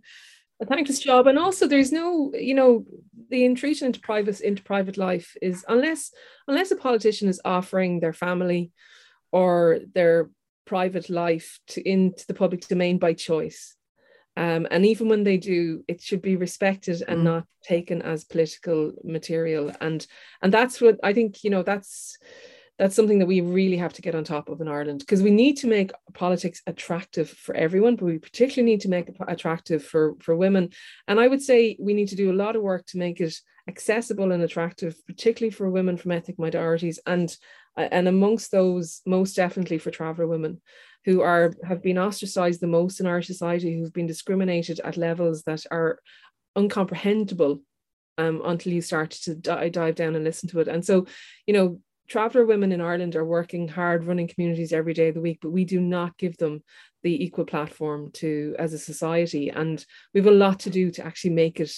a 0.61 0.65
thankless 0.65 0.99
job. 0.99 1.27
And 1.27 1.37
also 1.37 1.67
there's 1.67 1.91
no 1.91 2.31
you 2.33 2.53
know 2.53 2.85
the 3.29 3.45
intrusion 3.45 3.87
into 3.87 3.99
private 3.99 4.39
into 4.41 4.63
private 4.63 4.97
life 4.97 5.35
is 5.41 5.65
unless 5.67 6.11
unless 6.47 6.71
a 6.71 6.75
politician 6.75 7.27
is 7.29 7.41
offering 7.43 7.99
their 7.99 8.13
family 8.13 8.71
or 9.31 9.79
their 9.93 10.29
private 10.65 11.09
life 11.09 11.59
to 11.67 11.87
into 11.87 12.25
the 12.27 12.33
public 12.33 12.67
domain 12.67 12.97
by 12.97 13.13
choice. 13.13 13.75
Um, 14.37 14.67
and 14.69 14.85
even 14.85 15.07
when 15.07 15.23
they 15.23 15.37
do 15.37 15.83
it 15.87 16.01
should 16.01 16.21
be 16.21 16.35
respected 16.35 17.01
and 17.07 17.21
mm. 17.21 17.23
not 17.23 17.45
taken 17.63 18.01
as 18.01 18.25
political 18.25 18.91
material. 19.03 19.71
And 19.79 20.05
and 20.41 20.53
that's 20.53 20.81
what 20.81 20.99
i 21.03 21.13
think 21.13 21.43
you 21.43 21.49
know 21.49 21.63
that's 21.63 22.17
that's 22.77 22.95
something 22.95 23.19
that 23.19 23.25
we 23.25 23.41
really 23.41 23.77
have 23.77 23.93
to 23.93 24.01
get 24.01 24.15
on 24.15 24.23
top 24.23 24.49
of 24.49 24.59
in 24.59 24.67
Ireland 24.67 24.99
because 24.99 25.21
we 25.21 25.31
need 25.31 25.57
to 25.57 25.67
make 25.67 25.91
politics 26.13 26.61
attractive 26.67 27.29
for 27.29 27.55
everyone, 27.55 27.95
but 27.95 28.05
we 28.05 28.17
particularly 28.17 28.69
need 28.69 28.81
to 28.81 28.89
make 28.89 29.07
it 29.07 29.15
attractive 29.27 29.83
for, 29.83 30.15
for 30.19 30.35
women. 30.35 30.69
And 31.07 31.19
I 31.19 31.27
would 31.27 31.41
say 31.41 31.77
we 31.79 31.93
need 31.93 32.09
to 32.09 32.15
do 32.15 32.31
a 32.31 32.33
lot 32.33 32.55
of 32.55 32.61
work 32.61 32.85
to 32.87 32.97
make 32.97 33.21
it 33.21 33.33
accessible 33.67 34.31
and 34.31 34.43
attractive, 34.43 34.95
particularly 35.07 35.51
for 35.51 35.69
women 35.69 35.97
from 35.97 36.11
ethnic 36.11 36.37
minorities 36.37 36.99
and 37.05 37.35
and 37.77 38.07
amongst 38.07 38.51
those, 38.51 39.01
most 39.05 39.35
definitely 39.35 39.77
for 39.77 39.91
traveller 39.91 40.27
women 40.27 40.61
who 41.03 41.21
are 41.21 41.53
have 41.63 41.83
been 41.83 41.97
ostracized 41.97 42.61
the 42.61 42.67
most 42.67 42.99
in 42.99 43.05
our 43.05 43.21
society, 43.21 43.77
who've 43.77 43.91
been 43.93 44.07
discriminated 44.07 44.79
at 44.79 44.95
levels 44.95 45.43
that 45.43 45.65
are 45.71 45.99
uncomprehendable 46.57 47.59
um, 48.17 48.41
until 48.45 48.71
you 48.71 48.81
start 48.81 49.11
to 49.11 49.35
dive 49.35 49.95
down 49.95 50.15
and 50.15 50.23
listen 50.23 50.47
to 50.49 50.59
it. 50.59 50.67
And 50.67 50.85
so, 50.85 51.05
you 51.45 51.53
know, 51.53 51.81
traveller 52.07 52.45
women 52.45 52.71
in 52.71 52.81
Ireland 52.81 53.15
are 53.15 53.25
working 53.25 53.67
hard, 53.67 54.05
running 54.05 54.27
communities 54.27 54.73
every 54.73 54.93
day 54.93 55.09
of 55.09 55.15
the 55.15 55.21
week, 55.21 55.39
but 55.41 55.51
we 55.51 55.65
do 55.65 55.79
not 55.79 56.17
give 56.17 56.37
them 56.37 56.63
the 57.03 57.23
equal 57.23 57.45
platform 57.45 58.11
to 58.13 58.55
as 58.59 58.73
a 58.73 58.79
society. 58.79 59.49
And 59.49 59.83
we 60.13 60.19
have 60.19 60.27
a 60.27 60.31
lot 60.31 60.61
to 60.61 60.69
do 60.69 60.91
to 60.91 61.05
actually 61.05 61.31
make 61.31 61.59
it 61.59 61.71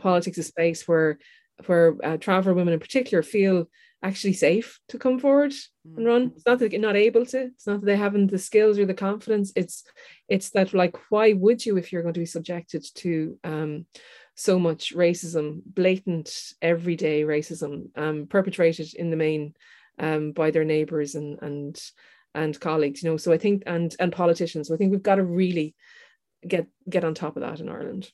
politics 0.00 0.38
a 0.38 0.42
space 0.42 0.86
where 0.86 1.18
where 1.66 1.96
uh, 2.04 2.16
traveller 2.16 2.54
women 2.54 2.74
in 2.74 2.80
particular 2.80 3.22
feel 3.22 3.68
actually 4.02 4.32
safe 4.32 4.78
to 4.88 4.98
come 4.98 5.18
forward 5.18 5.52
and 5.96 6.06
run. 6.06 6.30
Mm. 6.30 6.36
It's 6.36 6.46
not 6.46 6.58
that 6.60 6.70
they're 6.70 6.80
not 6.80 6.96
able 6.96 7.26
to. 7.26 7.46
It's 7.46 7.66
not 7.66 7.80
that 7.80 7.86
they 7.86 7.96
haven't 7.96 8.30
the 8.30 8.38
skills 8.38 8.78
or 8.78 8.86
the 8.86 8.94
confidence. 8.94 9.52
It's 9.56 9.84
it's 10.28 10.50
that 10.50 10.72
like 10.72 10.96
why 11.10 11.32
would 11.32 11.64
you 11.64 11.76
if 11.76 11.92
you're 11.92 12.02
going 12.02 12.14
to 12.14 12.20
be 12.20 12.26
subjected 12.26 12.86
to 12.96 13.38
um, 13.44 13.86
so 14.38 14.56
much 14.56 14.94
racism, 14.94 15.62
blatant 15.66 16.54
everyday 16.62 17.22
racism, 17.22 17.88
um, 17.98 18.26
perpetrated 18.28 18.94
in 18.94 19.10
the 19.10 19.16
main 19.16 19.54
um, 19.98 20.30
by 20.30 20.52
their 20.52 20.64
neighbours 20.64 21.16
and 21.16 21.42
and 21.42 21.82
and 22.36 22.60
colleagues. 22.60 23.02
You 23.02 23.10
know, 23.10 23.16
so 23.16 23.32
I 23.32 23.38
think 23.38 23.64
and 23.66 23.94
and 23.98 24.12
politicians. 24.12 24.68
So 24.68 24.74
I 24.74 24.76
think 24.76 24.92
we've 24.92 25.02
got 25.02 25.16
to 25.16 25.24
really 25.24 25.74
get 26.46 26.68
get 26.88 27.04
on 27.04 27.14
top 27.14 27.36
of 27.36 27.42
that 27.42 27.58
in 27.58 27.68
Ireland. 27.68 28.10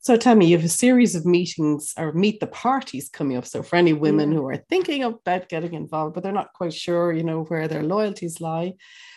So 0.00 0.16
tell 0.16 0.34
me, 0.34 0.46
you 0.46 0.56
have 0.56 0.66
a 0.66 0.68
series 0.68 1.14
of 1.14 1.24
meetings 1.24 1.94
or 1.96 2.12
meet 2.12 2.40
the 2.40 2.48
parties 2.48 3.08
coming 3.08 3.36
up. 3.36 3.46
So 3.46 3.62
for 3.62 3.76
any 3.76 3.92
women 3.92 4.32
who 4.32 4.44
are 4.48 4.56
thinking 4.56 5.04
about 5.04 5.48
getting 5.48 5.74
involved, 5.74 6.14
but 6.14 6.24
they're 6.24 6.32
not 6.32 6.52
quite 6.52 6.74
sure, 6.74 7.12
you 7.12 7.22
know, 7.22 7.44
where 7.44 7.68
their 7.68 7.84
loyalties 7.84 8.40
lie, 8.40 8.74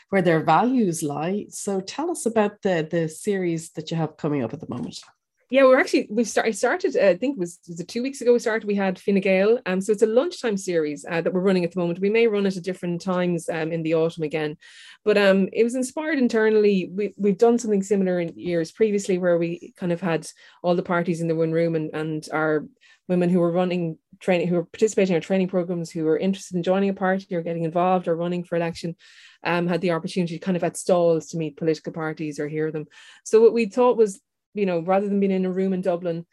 where 0.09 0.21
their 0.21 0.41
values 0.41 1.01
lie. 1.01 1.47
So 1.49 1.81
tell 1.81 2.11
us 2.11 2.25
about 2.25 2.61
the 2.61 2.87
the 2.89 3.09
series 3.09 3.71
that 3.71 3.91
you 3.91 3.97
have 3.97 4.15
coming 4.15 4.41
up 4.41 4.53
at 4.53 4.61
the 4.61 4.69
moment 4.69 4.99
yeah, 5.49 5.63
we're 5.63 5.79
actually 5.79 6.08
we've 6.10 6.27
started. 6.27 6.58
Started, 6.58 6.95
uh, 6.95 7.10
I 7.10 7.17
think 7.17 7.38
it 7.38 7.39
was, 7.39 7.60
was 7.67 7.79
it 7.79 7.88
two 7.88 8.01
weeks 8.01 8.21
ago. 8.21 8.34
We 8.34 8.39
started. 8.39 8.65
We 8.67 8.75
had 8.75 8.99
Fine 8.99 9.21
Gael. 9.21 9.60
Um, 9.65 9.79
so 9.79 9.91
it's 9.91 10.01
a 10.01 10.08
lunchtime 10.08 10.58
series 10.58 11.05
uh, 11.10 11.21
that 11.21 11.34
we're 11.34 11.41
running 11.41 11.63
at 11.63 11.71
the 11.71 11.79
moment. 11.79 11.99
We 11.99 12.10
may 12.10 12.27
run 12.27 12.45
it 12.47 12.58
at 12.58 12.63
different 12.63 13.01
times 13.01 13.47
um, 13.49 13.71
in 13.71 13.84
the 13.84 13.93
autumn 13.93 14.23
again, 14.23 14.58
but 15.03 15.17
um, 15.17 15.47
it 15.53 15.63
was 15.63 15.75
inspired 15.75 16.17
internally. 16.17 16.89
We 16.91 17.13
we've 17.15 17.38
done 17.38 17.60
something 17.60 17.84
similar 17.84 18.19
in 18.19 18.38
years 18.38 18.71
previously 18.71 19.19
where 19.19 19.38
we 19.38 19.73
kind 19.77 19.91
of 19.91 20.01
had 20.01 20.27
all 20.63 20.75
the 20.75 20.84
parties 20.84 21.21
in 21.21 21.27
the 21.27 21.36
one 21.36 21.51
room 21.51 21.75
and 21.75 21.91
and 21.93 22.27
our 22.34 22.65
women 23.08 23.29
who 23.29 23.39
were 23.39 23.51
running 23.51 23.99
training, 24.19 24.47
who 24.47 24.55
were 24.55 24.65
participating 24.65 25.13
in 25.13 25.17
our 25.17 25.21
training 25.21 25.47
programs, 25.47 25.91
who 25.91 26.05
were 26.05 26.17
interested 26.17 26.55
in 26.55 26.63
joining 26.63 26.89
a 26.89 26.93
party 26.93 27.36
or 27.36 27.41
getting 27.41 27.63
involved 27.63 28.08
or 28.08 28.15
running 28.15 28.43
for 28.43 28.55
election, 28.55 28.95
um, 29.43 29.67
had 29.67 29.81
the 29.81 29.91
opportunity 29.91 30.39
kind 30.39 30.58
of 30.58 30.63
at 30.63 30.77
stalls 30.77 31.27
to 31.27 31.38
meet 31.38 31.58
political 31.58 31.93
parties 31.93 32.39
or 32.39 32.47
hear 32.47 32.71
them. 32.71 32.86
So 33.23 33.41
what 33.41 33.53
we 33.53 33.67
thought 33.67 33.97
was 33.97 34.19
you 34.55 34.65
know, 34.65 34.79
rather 34.79 35.07
than 35.07 35.19
being 35.19 35.31
in 35.31 35.45
a 35.45 35.51
room 35.51 35.73
in 35.73 35.81
Dublin, 35.81 36.25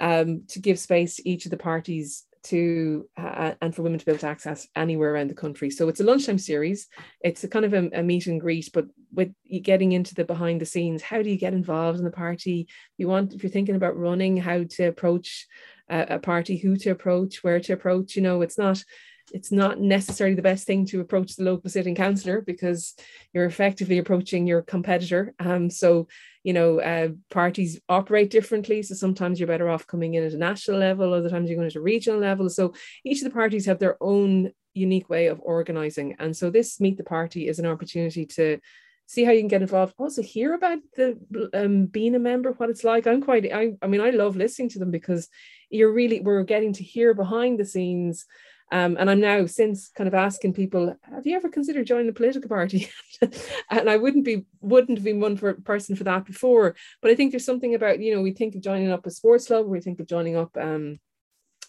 um, 0.00 0.44
to 0.48 0.60
give 0.60 0.78
space 0.78 1.16
to 1.16 1.28
each 1.28 1.44
of 1.44 1.50
the 1.50 1.56
parties 1.56 2.24
to 2.44 3.08
uh, 3.16 3.52
and 3.62 3.74
for 3.74 3.82
women 3.82 3.98
to 3.98 4.04
be 4.04 4.12
able 4.12 4.18
to 4.20 4.26
access 4.26 4.68
anywhere 4.76 5.14
around 5.14 5.28
the 5.28 5.34
country. 5.34 5.70
So 5.70 5.88
it's 5.88 6.00
a 6.00 6.04
lunchtime 6.04 6.38
series. 6.38 6.88
It's 7.22 7.42
a 7.42 7.48
kind 7.48 7.64
of 7.64 7.72
a, 7.72 7.90
a, 7.94 8.02
meet 8.02 8.26
and 8.26 8.40
greet, 8.40 8.68
but 8.72 8.86
with 9.12 9.32
getting 9.62 9.92
into 9.92 10.14
the 10.14 10.24
behind 10.24 10.60
the 10.60 10.66
scenes, 10.66 11.02
how 11.02 11.22
do 11.22 11.30
you 11.30 11.38
get 11.38 11.54
involved 11.54 11.98
in 11.98 12.04
the 12.04 12.10
party? 12.10 12.68
You 12.98 13.08
want 13.08 13.32
if 13.32 13.42
you're 13.42 13.50
thinking 13.50 13.76
about 13.76 13.96
running, 13.96 14.36
how 14.36 14.64
to 14.70 14.84
approach 14.84 15.46
a, 15.88 16.16
a 16.16 16.18
party, 16.18 16.58
who 16.58 16.76
to 16.76 16.90
approach, 16.90 17.42
where 17.42 17.60
to 17.60 17.72
approach. 17.72 18.14
You 18.14 18.22
know, 18.22 18.42
it's 18.42 18.58
not 18.58 18.84
it's 19.32 19.50
not 19.50 19.80
necessarily 19.80 20.36
the 20.36 20.42
best 20.42 20.66
thing 20.66 20.84
to 20.86 21.00
approach 21.00 21.36
the 21.36 21.44
local 21.44 21.70
sitting 21.70 21.94
councillor 21.94 22.42
because 22.42 22.94
you're 23.32 23.46
effectively 23.46 23.98
approaching 23.98 24.46
your 24.46 24.60
competitor. 24.60 25.32
Um, 25.38 25.70
so 25.70 26.08
you 26.44 26.52
know, 26.52 26.78
uh, 26.80 27.08
parties 27.30 27.80
operate 27.88 28.30
differently. 28.30 28.82
So 28.82 28.94
sometimes 28.94 29.40
you're 29.40 29.48
better 29.48 29.68
off 29.68 29.86
coming 29.86 30.14
in 30.14 30.24
at 30.24 30.34
a 30.34 30.38
national 30.38 30.78
level, 30.78 31.12
other 31.12 31.30
times 31.30 31.48
you're 31.48 31.58
going 31.58 31.70
to 31.70 31.78
a 31.78 31.82
regional 31.82 32.20
level. 32.20 32.48
So 32.50 32.74
each 33.04 33.22
of 33.22 33.24
the 33.24 33.34
parties 33.34 33.66
have 33.66 33.78
their 33.78 33.96
own 34.00 34.52
unique 34.74 35.08
way 35.08 35.26
of 35.26 35.40
organizing. 35.42 36.16
And 36.18 36.36
so 36.36 36.50
this 36.50 36.80
Meet 36.80 36.98
the 36.98 37.04
Party 37.04 37.48
is 37.48 37.58
an 37.58 37.66
opportunity 37.66 38.26
to 38.26 38.58
see 39.06 39.24
how 39.24 39.32
you 39.32 39.40
can 39.40 39.48
get 39.48 39.62
involved. 39.62 39.94
Also 39.98 40.22
hear 40.22 40.54
about 40.54 40.78
the 40.96 41.18
um, 41.54 41.86
being 41.86 42.14
a 42.14 42.18
member, 42.18 42.52
what 42.52 42.70
it's 42.70 42.84
like. 42.84 43.06
I'm 43.06 43.22
quite, 43.22 43.50
I, 43.52 43.72
I 43.80 43.86
mean, 43.86 44.00
I 44.02 44.10
love 44.10 44.36
listening 44.36 44.68
to 44.70 44.78
them 44.78 44.90
because 44.90 45.28
you're 45.70 45.92
really, 45.92 46.20
we're 46.20 46.42
getting 46.42 46.74
to 46.74 46.84
hear 46.84 47.14
behind 47.14 47.58
the 47.58 47.64
scenes 47.64 48.26
um, 48.74 48.96
and 48.98 49.08
I'm 49.08 49.20
now 49.20 49.46
since 49.46 49.88
kind 49.90 50.08
of 50.08 50.14
asking 50.14 50.54
people, 50.54 50.96
have 51.08 51.24
you 51.24 51.36
ever 51.36 51.48
considered 51.48 51.86
joining 51.86 52.08
a 52.08 52.12
political 52.12 52.48
party? 52.48 52.90
and 53.70 53.88
I 53.88 53.96
wouldn't 53.96 54.24
be 54.24 54.46
wouldn't 54.60 54.98
have 54.98 55.04
been 55.04 55.20
one 55.20 55.36
for, 55.36 55.54
person 55.54 55.94
for 55.94 56.02
that 56.02 56.24
before. 56.24 56.74
But 57.00 57.12
I 57.12 57.14
think 57.14 57.30
there's 57.30 57.44
something 57.44 57.76
about, 57.76 58.00
you 58.00 58.12
know, 58.12 58.20
we 58.20 58.32
think 58.32 58.56
of 58.56 58.62
joining 58.62 58.90
up 58.90 59.06
a 59.06 59.12
sports 59.12 59.46
club, 59.46 59.66
we 59.66 59.80
think 59.80 60.00
of 60.00 60.08
joining 60.08 60.34
up 60.34 60.56
um, 60.56 60.98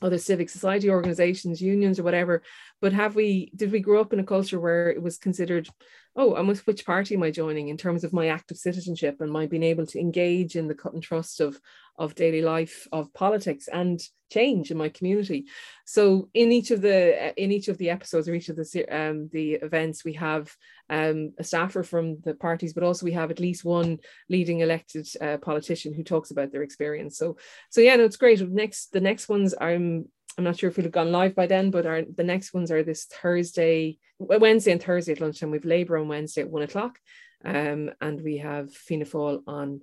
other 0.02 0.18
civic 0.18 0.50
society 0.50 0.90
organizations, 0.90 1.62
unions 1.62 2.00
or 2.00 2.04
whatever. 2.04 2.42
But 2.82 2.94
have 2.94 3.16
we 3.16 3.52
did 3.56 3.72
we 3.72 3.82
grow 3.82 4.02
up 4.02 4.12
in 4.12 4.20
a 4.20 4.24
culture 4.24 4.60
where 4.60 4.90
it 4.90 5.00
was 5.00 5.20
considered, 5.20 5.70
oh, 6.16 6.36
I'm 6.36 6.48
with 6.48 6.66
which 6.66 6.86
party 6.86 7.16
am 7.16 7.24
I 7.24 7.32
joining 7.32 7.68
in 7.68 7.78
terms 7.78 8.04
of 8.04 8.14
my 8.14 8.28
active 8.28 8.58
citizenship 8.58 9.18
and 9.20 9.32
my 9.32 9.48
being 9.48 9.64
able 9.64 9.86
to 9.88 10.00
engage 10.00 10.56
in 10.56 10.68
the 10.68 10.76
cut 10.76 10.94
and 10.94 11.04
trust 11.04 11.42
of 11.42 11.60
of 11.98 12.16
daily 12.16 12.42
life, 12.42 12.88
of 12.92 13.14
politics 13.14 13.70
and 13.72 14.02
change 14.30 14.70
in 14.70 14.78
my 14.78 14.90
community. 14.90 15.46
So 15.86 16.30
in 16.34 16.52
each 16.52 16.72
of 16.72 16.82
the 16.82 17.34
in 17.42 17.52
each 17.52 17.68
of 17.68 17.78
the 17.78 17.90
episodes 17.90 18.28
or 18.28 18.34
each 18.34 18.50
of 18.50 18.56
the 18.58 18.86
um, 18.90 19.30
the 19.32 19.54
events, 19.54 20.04
we 20.04 20.14
have 20.14 20.54
um, 20.90 21.34
a 21.38 21.44
staffer 21.44 21.84
from 21.84 22.20
the 22.24 22.34
parties, 22.34 22.74
but 22.74 22.84
also 22.84 23.06
we 23.06 23.14
have 23.14 23.32
at 23.32 23.40
least 23.40 23.64
one 23.64 24.00
leading 24.30 24.60
elected 24.60 25.08
uh, 25.22 25.38
politician 25.38 25.94
who 25.94 26.04
talks 26.04 26.32
about 26.32 26.52
their 26.52 26.64
experience. 26.64 27.18
So 27.18 27.38
so 27.70 27.82
yeah, 27.82 27.96
no, 27.96 28.04
it's 28.06 28.18
great. 28.18 28.42
Next 28.50 28.92
the 28.92 29.02
next 29.02 29.30
ones 29.30 29.54
I'm 29.60 30.10
I'm 30.38 30.44
not 30.44 30.58
sure 30.58 30.70
if 30.70 30.78
we'll 30.78 30.86
have 30.86 30.92
gone 30.92 31.12
live 31.12 31.36
by 31.36 31.48
then, 31.48 31.72
but 31.72 31.86
our 31.86 32.02
the 32.04 32.24
next 32.24 32.54
ones 32.54 32.72
are 32.72 32.84
this 32.84 33.06
Thursday, 33.06 33.98
Wednesday 34.20 34.72
and 34.72 34.84
Thursday 34.84 35.14
at 35.14 35.22
lunchtime. 35.22 35.52
We've 35.52 35.66
Labour 35.66 35.98
on 35.98 36.08
Wednesday 36.08 36.42
at 36.42 36.50
one 36.50 36.64
o'clock, 36.64 37.00
um, 37.44 37.92
and 38.02 38.22
we 38.22 38.38
have 38.38 38.74
Fianna 38.74 39.06
Fáil 39.06 39.42
on 39.48 39.82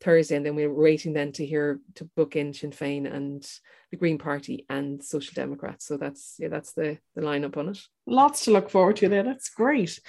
Thursday, 0.00 0.36
and 0.36 0.44
then 0.44 0.54
we 0.54 0.64
are 0.64 0.72
waiting 0.72 1.14
then 1.14 1.32
to 1.32 1.46
hear 1.46 1.80
to 1.94 2.04
book 2.16 2.36
in 2.36 2.52
Sinn 2.52 2.70
Féin 2.70 3.10
and 3.10 3.48
the 3.90 3.96
Green 3.96 4.18
Party 4.18 4.66
and 4.68 5.02
Social 5.02 5.32
Democrats. 5.34 5.86
So 5.86 5.96
that's 5.96 6.36
yeah, 6.38 6.48
that's 6.48 6.72
the 6.72 6.98
the 7.14 7.22
lineup 7.22 7.56
on 7.56 7.70
it. 7.70 7.78
Lots 8.06 8.44
to 8.44 8.50
look 8.50 8.68
forward 8.68 8.96
to 8.96 9.08
there. 9.08 9.22
That's 9.22 9.48
great. 9.48 10.00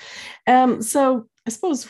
Um, 0.45 0.81
so 0.81 1.29
I 1.47 1.51
suppose 1.51 1.88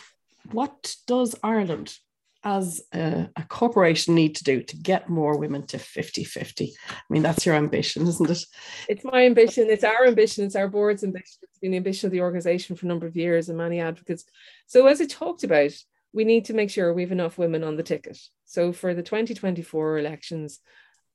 what 0.52 0.96
does 1.08 1.36
Ireland 1.41 1.98
as 2.46 2.82
a, 2.94 3.28
a, 3.36 3.44
corporation 3.50 4.14
need 4.14 4.36
to 4.36 4.44
do 4.44 4.62
to 4.62 4.78
get 4.78 5.10
more 5.10 5.38
women 5.38 5.66
to 5.66 5.78
50-50? 5.78 6.70
I 6.88 6.94
mean, 7.10 7.24
that's 7.24 7.46
your 7.46 7.56
ambition, 7.56 8.08
isn't 8.08 8.30
it? 8.30 8.46
It's 8.88 9.04
my 9.04 9.26
ambition. 9.26 9.68
It's 9.70 9.84
our 9.84 10.06
ambition. 10.06 10.46
It's 10.46 10.56
our 10.56 10.70
board's 10.70 11.04
ambition. 11.04 11.40
It's 11.42 11.58
been 11.58 11.72
the 11.72 11.78
ambition 11.78 12.06
of 12.06 12.12
the 12.12 12.22
organization 12.22 12.76
for 12.76 12.86
a 12.86 12.90
number 12.90 13.08
of 13.08 13.16
years 13.16 13.50
and 13.50 13.58
many 13.58 13.80
advocates. 13.80 14.26
So 14.68 14.86
as 14.86 15.02
I 15.02 15.06
talked 15.08 15.44
about, 15.44 15.72
we 16.14 16.24
need 16.24 16.46
to 16.46 16.54
make 16.54 16.70
sure 16.70 16.94
we 16.94 17.02
have 17.02 17.12
enough 17.12 17.40
women 17.40 17.64
on 17.64 17.78
the 17.78 17.84
ticket. 17.84 18.18
So 18.46 18.72
for 18.72 18.94
the 18.94 19.04
2024 19.04 19.98
elections 19.98 20.60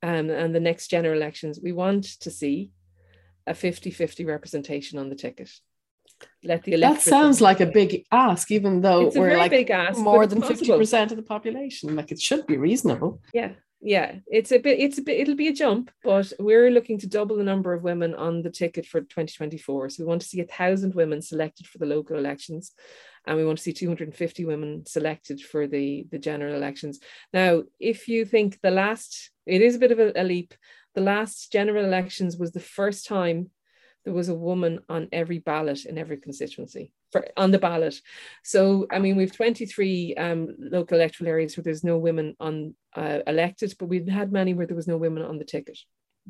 um, 0.03 0.31
and 0.31 0.53
the 0.53 0.61
next 0.61 0.88
general 0.88 1.16
elections, 1.16 1.61
we 1.62 1.71
want 1.71 2.05
to 2.21 2.31
see 2.31 2.73
a 3.47 3.53
50-50 3.53 4.27
representation 4.27 4.99
on 4.99 5.09
the 5.09 5.14
ticket. 5.14 5.51
Let 6.42 6.64
the 6.64 6.76
that 6.76 7.02
sounds 7.02 7.40
like 7.40 7.61
a 7.61 7.66
big 7.66 8.04
ask, 8.11 8.50
even 8.50 8.80
though 8.80 9.09
it's 9.09 9.16
we're 9.16 9.37
like 9.37 9.50
big 9.50 9.70
ask, 9.70 9.98
more 9.98 10.26
than 10.26 10.40
50% 10.40 11.11
of 11.11 11.16
the 11.16 11.22
population. 11.22 11.94
Like 11.96 12.12
it 12.12 12.20
should 12.20 12.46
be 12.46 12.56
reasonable. 12.56 13.20
Yeah 13.33 13.52
yeah. 13.80 14.16
It's 14.26 14.52
a 14.52 14.59
bit 14.59 14.78
it's 14.78 14.98
a 14.98 15.02
bit 15.02 15.20
it'll 15.20 15.37
be 15.37 15.48
a 15.48 15.54
jump 15.54 15.90
but 16.04 16.33
we're 16.38 16.70
looking 16.70 16.98
to 16.98 17.09
double 17.09 17.37
the 17.37 17.44
number 17.44 17.72
of 17.72 17.83
women 17.83 18.14
on 18.14 18.42
the 18.42 18.50
ticket 18.50 18.87
for 18.87 19.00
2024 19.00 19.90
so 19.90 20.02
we 20.02 20.09
want 20.09 20.20
to 20.20 20.28
see 20.28 20.40
a 20.40 20.46
thousand 20.46 20.94
women 20.94 21.22
selected 21.22 21.66
for 21.66 21.78
the 21.78 21.87
local 21.87 22.18
elections 22.18 22.72
and 23.26 23.37
we 23.37 23.44
want 23.44 23.59
to 23.59 23.64
see 23.64 23.72
250 23.72 24.44
women 24.44 24.85
selected 24.87 25.40
for 25.40 25.66
the 25.66 26.06
the 26.11 26.18
general 26.18 26.54
elections. 26.54 27.00
Now 27.33 27.62
if 27.78 28.06
you 28.09 28.24
think 28.24 28.61
the 28.62 28.70
last 28.70 29.30
it 29.46 29.62
is 29.62 29.76
a 29.76 29.80
bit 29.80 29.92
of 29.92 29.98
a, 29.98 30.12
a 30.14 30.24
leap. 30.24 30.54
The 30.94 31.00
last 31.00 31.52
general 31.52 31.85
elections 31.85 32.37
was 32.37 32.50
the 32.50 32.61
first 32.61 33.06
time 33.06 33.50
there 34.04 34.14
was 34.14 34.28
a 34.28 34.34
woman 34.34 34.80
on 34.88 35.08
every 35.12 35.38
ballot 35.38 35.84
in 35.84 35.98
every 35.98 36.16
constituency 36.16 36.92
for, 37.12 37.26
on 37.36 37.50
the 37.50 37.58
ballot. 37.58 38.00
So, 38.44 38.86
I 38.90 38.98
mean, 38.98 39.16
we've 39.16 39.34
23 39.34 40.14
um, 40.16 40.48
local 40.58 40.96
electoral 40.96 41.28
areas 41.28 41.56
where 41.56 41.64
there's 41.64 41.84
no 41.84 41.98
women 41.98 42.36
on 42.40 42.74
uh, 42.96 43.20
elected, 43.26 43.74
but 43.78 43.86
we've 43.86 44.08
had 44.08 44.32
many 44.32 44.54
where 44.54 44.66
there 44.66 44.76
was 44.76 44.88
no 44.88 44.96
women 44.96 45.22
on 45.22 45.38
the 45.38 45.44
ticket. 45.44 45.78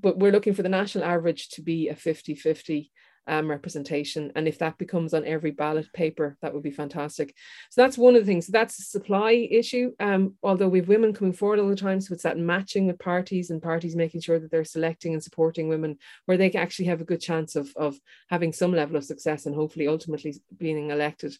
But 0.00 0.18
we're 0.18 0.32
looking 0.32 0.54
for 0.54 0.62
the 0.62 0.68
national 0.68 1.04
average 1.04 1.50
to 1.50 1.62
be 1.62 1.88
a 1.88 1.94
50 1.94 2.34
50 2.34 2.90
um, 3.30 3.48
representation. 3.48 4.32
And 4.34 4.48
if 4.48 4.58
that 4.58 4.76
becomes 4.76 5.14
on 5.14 5.24
every 5.24 5.52
ballot 5.52 5.90
paper, 5.92 6.36
that 6.42 6.52
would 6.52 6.64
be 6.64 6.72
fantastic. 6.72 7.34
So 7.70 7.80
that's 7.80 7.96
one 7.96 8.16
of 8.16 8.22
the 8.22 8.26
things. 8.26 8.48
That's 8.48 8.78
a 8.80 8.82
supply 8.82 9.48
issue. 9.50 9.92
Um, 10.00 10.34
although 10.42 10.68
we've 10.68 10.88
women 10.88 11.14
coming 11.14 11.32
forward 11.32 11.60
all 11.60 11.68
the 11.68 11.76
time, 11.76 12.00
so 12.00 12.12
it's 12.12 12.24
that 12.24 12.36
matching 12.36 12.88
with 12.88 12.98
parties 12.98 13.50
and 13.50 13.62
parties 13.62 13.94
making 13.94 14.20
sure 14.20 14.40
that 14.40 14.50
they're 14.50 14.64
selecting 14.64 15.14
and 15.14 15.22
supporting 15.22 15.68
women 15.68 15.96
where 16.26 16.36
they 16.36 16.50
can 16.50 16.60
actually 16.60 16.86
have 16.86 17.00
a 17.00 17.04
good 17.04 17.20
chance 17.20 17.54
of, 17.54 17.72
of 17.76 17.96
having 18.28 18.52
some 18.52 18.72
level 18.72 18.96
of 18.96 19.04
success 19.04 19.46
and 19.46 19.54
hopefully 19.54 19.86
ultimately 19.86 20.34
being 20.58 20.90
elected. 20.90 21.36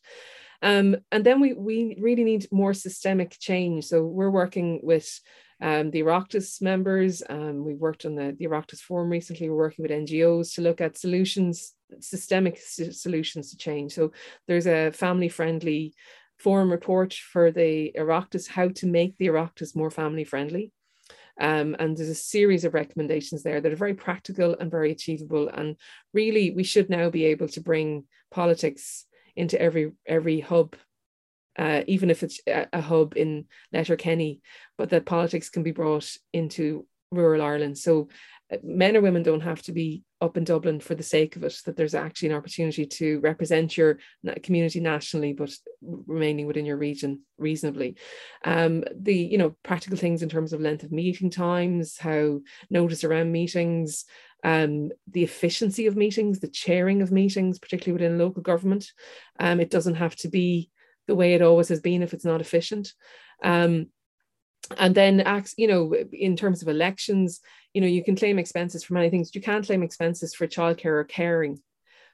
Um, 0.62 0.96
and 1.10 1.24
then 1.24 1.40
we 1.40 1.54
we 1.54 1.96
really 1.98 2.22
need 2.22 2.46
more 2.52 2.74
systemic 2.74 3.36
change. 3.40 3.86
So 3.86 4.04
we're 4.04 4.30
working 4.30 4.80
with 4.82 5.20
um, 5.60 5.90
the 5.90 6.02
Oireachtas 6.02 6.62
members. 6.62 7.22
Um, 7.28 7.64
we 7.64 7.74
worked 7.74 8.04
on 8.04 8.14
the, 8.14 8.34
the 8.38 8.46
Oireachtas 8.46 8.80
Forum 8.80 9.10
recently. 9.10 9.48
We're 9.48 9.56
working 9.56 9.82
with 9.82 9.90
NGOs 9.90 10.54
to 10.54 10.62
look 10.62 10.80
at 10.80 10.98
solutions, 10.98 11.74
systemic 12.00 12.58
solutions 12.58 13.50
to 13.50 13.56
change. 13.56 13.92
So 13.92 14.12
there's 14.48 14.66
a 14.66 14.90
family 14.92 15.28
friendly 15.28 15.94
forum 16.38 16.70
report 16.70 17.12
for 17.14 17.50
the 17.50 17.92
Oireachtas, 17.98 18.48
how 18.48 18.68
to 18.68 18.86
make 18.86 19.16
the 19.18 19.26
Oireachtas 19.26 19.76
more 19.76 19.90
family 19.90 20.24
friendly. 20.24 20.72
Um, 21.38 21.74
and 21.78 21.96
there's 21.96 22.08
a 22.08 22.14
series 22.14 22.64
of 22.64 22.74
recommendations 22.74 23.42
there 23.42 23.60
that 23.60 23.72
are 23.72 23.76
very 23.76 23.94
practical 23.94 24.56
and 24.58 24.70
very 24.70 24.92
achievable. 24.92 25.48
And 25.48 25.76
really, 26.12 26.50
we 26.50 26.64
should 26.64 26.90
now 26.90 27.08
be 27.10 27.26
able 27.26 27.48
to 27.48 27.60
bring 27.60 28.04
politics 28.30 29.06
into 29.36 29.60
every 29.60 29.92
every 30.06 30.40
hub 30.40 30.76
uh, 31.60 31.82
even 31.86 32.08
if 32.10 32.22
it's 32.22 32.40
a, 32.46 32.66
a 32.72 32.80
hub 32.80 33.16
in 33.16 33.44
Letterkenny, 33.72 34.40
but 34.78 34.88
that 34.90 35.04
politics 35.04 35.50
can 35.50 35.62
be 35.62 35.72
brought 35.72 36.10
into 36.32 36.86
rural 37.12 37.42
Ireland. 37.42 37.76
So 37.76 38.08
uh, 38.50 38.56
men 38.62 38.96
or 38.96 39.02
women 39.02 39.22
don't 39.22 39.42
have 39.42 39.60
to 39.62 39.72
be 39.72 40.02
up 40.22 40.36
in 40.38 40.44
Dublin 40.44 40.80
for 40.80 40.94
the 40.94 41.02
sake 41.02 41.36
of 41.36 41.44
it, 41.44 41.54
that 41.66 41.76
there's 41.76 41.94
actually 41.94 42.30
an 42.30 42.36
opportunity 42.36 42.86
to 42.86 43.20
represent 43.20 43.76
your 43.76 43.98
community 44.42 44.80
nationally, 44.80 45.32
but 45.34 45.50
remaining 45.82 46.46
within 46.46 46.64
your 46.64 46.76
region 46.78 47.20
reasonably. 47.36 47.96
Um, 48.44 48.84
the, 48.94 49.14
you 49.14 49.38
know, 49.38 49.54
practical 49.62 49.98
things 49.98 50.22
in 50.22 50.28
terms 50.30 50.52
of 50.52 50.60
length 50.60 50.82
of 50.82 50.92
meeting 50.92 51.30
times, 51.30 51.98
how 51.98 52.40
notice 52.70 53.04
around 53.04 53.32
meetings, 53.32 54.04
um, 54.44 54.90
the 55.10 55.24
efficiency 55.24 55.86
of 55.86 55.96
meetings, 55.96 56.40
the 56.40 56.48
chairing 56.48 57.02
of 57.02 57.12
meetings, 57.12 57.58
particularly 57.58 58.02
within 58.02 58.18
local 58.18 58.42
government. 58.42 58.90
Um, 59.38 59.60
it 59.60 59.70
doesn't 59.70 59.96
have 59.96 60.16
to 60.16 60.28
be 60.28 60.70
the 61.10 61.16
way 61.16 61.34
it 61.34 61.42
always 61.42 61.68
has 61.68 61.80
been 61.80 62.04
if 62.04 62.14
it's 62.14 62.24
not 62.24 62.40
efficient. 62.40 62.92
Um, 63.42 63.88
and 64.78 64.94
then 64.94 65.18
acts, 65.18 65.54
you 65.58 65.66
know, 65.66 65.92
in 66.12 66.36
terms 66.36 66.62
of 66.62 66.68
elections, 66.68 67.40
you 67.74 67.80
know, 67.80 67.88
you 67.88 68.04
can 68.04 68.14
claim 68.14 68.38
expenses 68.38 68.84
for 68.84 68.94
many 68.94 69.10
things. 69.10 69.34
You 69.34 69.40
can't 69.40 69.66
claim 69.66 69.82
expenses 69.82 70.36
for 70.36 70.46
childcare 70.46 71.00
or 71.00 71.04
caring. 71.04 71.60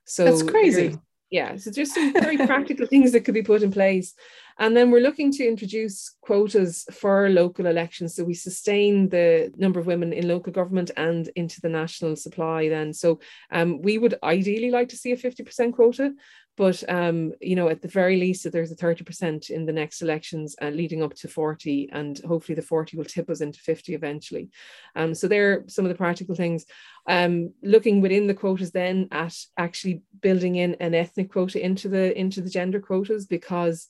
So 0.06 0.24
that's 0.24 0.42
crazy. 0.42 0.96
Yeah, 1.28 1.56
so 1.56 1.70
there's 1.70 1.92
some 1.92 2.14
very 2.14 2.38
practical 2.38 2.86
things 2.92 3.12
that 3.12 3.26
could 3.26 3.34
be 3.34 3.42
put 3.42 3.62
in 3.62 3.70
place. 3.70 4.14
And 4.58 4.74
then 4.74 4.90
we're 4.90 5.02
looking 5.02 5.30
to 5.32 5.46
introduce 5.46 6.16
quotas 6.22 6.86
for 6.90 7.28
local 7.28 7.66
elections. 7.66 8.14
So 8.14 8.24
we 8.24 8.32
sustain 8.32 9.10
the 9.10 9.52
number 9.56 9.78
of 9.78 9.86
women 9.86 10.14
in 10.14 10.28
local 10.28 10.52
government 10.52 10.92
and 10.96 11.28
into 11.36 11.60
the 11.60 11.68
national 11.68 12.16
supply 12.16 12.70
then. 12.70 12.94
So 12.94 13.20
um, 13.50 13.82
we 13.82 13.98
would 13.98 14.14
ideally 14.22 14.70
like 14.70 14.88
to 14.90 14.96
see 14.96 15.12
a 15.12 15.16
50% 15.16 15.74
quota, 15.74 16.14
but 16.56 16.82
um, 16.88 17.32
you 17.40 17.54
know, 17.54 17.68
at 17.68 17.82
the 17.82 17.88
very 17.88 18.16
least, 18.16 18.44
that 18.44 18.52
there's 18.52 18.72
a 18.72 18.76
30% 18.76 19.50
in 19.50 19.66
the 19.66 19.72
next 19.72 20.00
elections 20.00 20.56
uh, 20.62 20.68
leading 20.68 21.02
up 21.02 21.14
to 21.14 21.28
40, 21.28 21.90
and 21.92 22.18
hopefully 22.26 22.56
the 22.56 22.62
40 22.62 22.96
will 22.96 23.04
tip 23.04 23.28
us 23.28 23.40
into 23.40 23.58
50 23.60 23.94
eventually. 23.94 24.48
Um, 24.94 25.14
so 25.14 25.28
there 25.28 25.52
are 25.52 25.64
some 25.66 25.84
of 25.84 25.90
the 25.90 25.98
practical 25.98 26.34
things. 26.34 26.64
Um, 27.06 27.52
looking 27.62 28.00
within 28.00 28.26
the 28.26 28.34
quotas 28.34 28.72
then 28.72 29.08
at 29.12 29.36
actually 29.56 30.02
building 30.20 30.56
in 30.56 30.74
an 30.80 30.94
ethnic 30.94 31.30
quota 31.30 31.64
into 31.64 31.88
the 31.88 32.18
into 32.18 32.40
the 32.40 32.50
gender 32.50 32.80
quotas, 32.80 33.26
because 33.26 33.88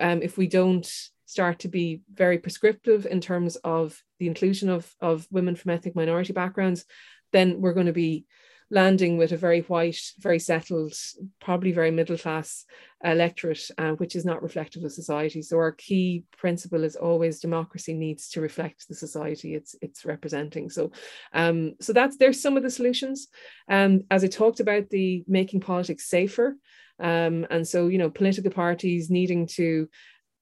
um, 0.00 0.22
if 0.22 0.38
we 0.38 0.46
don't 0.46 0.90
start 1.26 1.58
to 1.60 1.68
be 1.68 2.02
very 2.12 2.38
prescriptive 2.38 3.06
in 3.06 3.20
terms 3.20 3.56
of 3.56 4.00
the 4.18 4.28
inclusion 4.28 4.68
of, 4.68 4.94
of 5.00 5.26
women 5.30 5.56
from 5.56 5.72
ethnic 5.72 5.96
minority 5.96 6.32
backgrounds, 6.32 6.84
then 7.32 7.60
we're 7.60 7.72
going 7.72 7.86
to 7.86 7.92
be 7.92 8.24
landing 8.70 9.18
with 9.18 9.32
a 9.32 9.36
very 9.36 9.60
white, 9.62 10.00
very 10.18 10.38
settled, 10.38 10.94
probably 11.40 11.72
very 11.72 11.90
middle 11.90 12.18
class 12.18 12.64
electorate, 13.04 13.70
uh, 13.78 13.92
which 13.92 14.16
is 14.16 14.24
not 14.24 14.42
reflective 14.42 14.82
of 14.84 14.92
society. 14.92 15.42
So 15.42 15.58
our 15.58 15.72
key 15.72 16.24
principle 16.38 16.84
is 16.84 16.96
always 16.96 17.40
democracy 17.40 17.94
needs 17.94 18.30
to 18.30 18.40
reflect 18.40 18.88
the 18.88 18.94
society 18.94 19.54
it's 19.54 19.76
it's 19.82 20.04
representing. 20.04 20.70
So, 20.70 20.92
um, 21.32 21.74
so 21.80 21.92
that's 21.92 22.16
there's 22.16 22.40
some 22.40 22.56
of 22.56 22.62
the 22.62 22.70
solutions. 22.70 23.28
Um, 23.68 24.02
as 24.10 24.24
I 24.24 24.28
talked 24.28 24.60
about 24.60 24.90
the 24.90 25.24
making 25.28 25.60
politics 25.60 26.08
safer. 26.08 26.56
Um, 27.00 27.44
and 27.50 27.66
so, 27.66 27.88
you 27.88 27.98
know, 27.98 28.08
political 28.08 28.52
parties 28.52 29.10
needing 29.10 29.48
to 29.56 29.88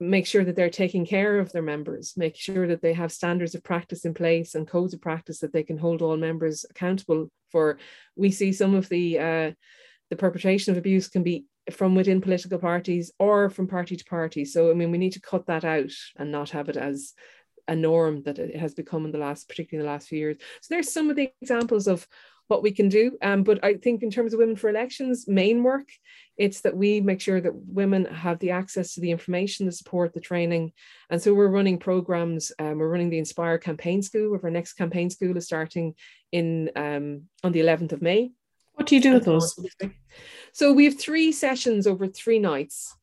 make 0.02 0.26
sure 0.26 0.44
that 0.44 0.56
they're 0.56 0.70
taking 0.70 1.06
care 1.06 1.38
of 1.38 1.52
their 1.52 1.62
members, 1.62 2.14
make 2.16 2.36
sure 2.36 2.66
that 2.66 2.82
they 2.82 2.92
have 2.92 3.12
standards 3.12 3.54
of 3.54 3.62
practice 3.62 4.04
in 4.04 4.14
place 4.14 4.54
and 4.54 4.66
codes 4.66 4.92
of 4.92 5.00
practice 5.00 5.38
that 5.40 5.52
they 5.52 5.62
can 5.62 5.78
hold 5.78 6.02
all 6.02 6.16
members 6.16 6.64
accountable 6.68 7.30
for. 7.50 7.78
We 8.16 8.30
see 8.30 8.52
some 8.52 8.74
of 8.74 8.88
the 8.88 9.18
uh, 9.18 9.52
the 10.10 10.16
perpetration 10.16 10.72
of 10.72 10.78
abuse 10.78 11.08
can 11.08 11.22
be 11.22 11.46
from 11.70 11.94
within 11.94 12.20
political 12.20 12.58
parties 12.58 13.12
or 13.18 13.48
from 13.48 13.68
party 13.68 13.96
to 13.96 14.04
party. 14.04 14.44
So 14.44 14.70
I 14.70 14.74
mean, 14.74 14.90
we 14.90 14.98
need 14.98 15.12
to 15.12 15.20
cut 15.20 15.46
that 15.46 15.64
out 15.64 15.92
and 16.16 16.32
not 16.32 16.50
have 16.50 16.68
it 16.68 16.76
as 16.76 17.14
a 17.68 17.76
norm 17.76 18.22
that 18.24 18.38
it 18.38 18.56
has 18.56 18.74
become 18.74 19.04
in 19.04 19.12
the 19.12 19.18
last, 19.18 19.48
particularly 19.48 19.82
in 19.82 19.86
the 19.86 19.92
last 19.92 20.08
few 20.08 20.18
years. 20.18 20.36
So 20.60 20.74
there's 20.74 20.92
some 20.92 21.10
of 21.10 21.16
the 21.16 21.30
examples 21.40 21.86
of 21.86 22.06
what 22.52 22.62
we 22.62 22.70
can 22.70 22.90
do. 22.90 23.16
Um, 23.22 23.42
but 23.42 23.64
I 23.64 23.74
think 23.74 24.02
in 24.02 24.10
terms 24.10 24.34
of 24.34 24.38
women 24.38 24.56
for 24.56 24.68
elections, 24.68 25.26
main 25.26 25.62
work, 25.62 25.88
it's 26.36 26.60
that 26.60 26.76
we 26.76 27.00
make 27.00 27.20
sure 27.20 27.40
that 27.40 27.54
women 27.54 28.04
have 28.04 28.38
the 28.40 28.50
access 28.50 28.94
to 28.94 29.00
the 29.00 29.10
information, 29.10 29.64
the 29.64 29.72
support, 29.72 30.12
the 30.12 30.20
training. 30.20 30.72
And 31.08 31.20
so 31.20 31.32
we're 31.32 31.48
running 31.48 31.78
programs. 31.78 32.52
Um, 32.58 32.78
we're 32.78 32.90
running 32.90 33.08
the 33.08 33.18
Inspire 33.18 33.56
Campaign 33.56 34.02
School. 34.02 34.38
Our 34.42 34.50
next 34.50 34.74
campaign 34.74 35.08
school 35.08 35.34
is 35.36 35.46
starting 35.46 35.94
in 36.30 36.70
um, 36.76 37.22
on 37.42 37.52
the 37.52 37.60
11th 37.60 37.92
of 37.92 38.02
May. 38.02 38.32
What 38.74 38.86
do 38.86 38.96
you 38.96 39.00
do 39.00 39.14
with 39.14 39.24
those? 39.24 39.58
So 40.52 40.72
we 40.72 40.84
have 40.84 40.98
three 40.98 41.32
sessions 41.32 41.86
over 41.86 42.06
three 42.06 42.38
nights 42.38 42.94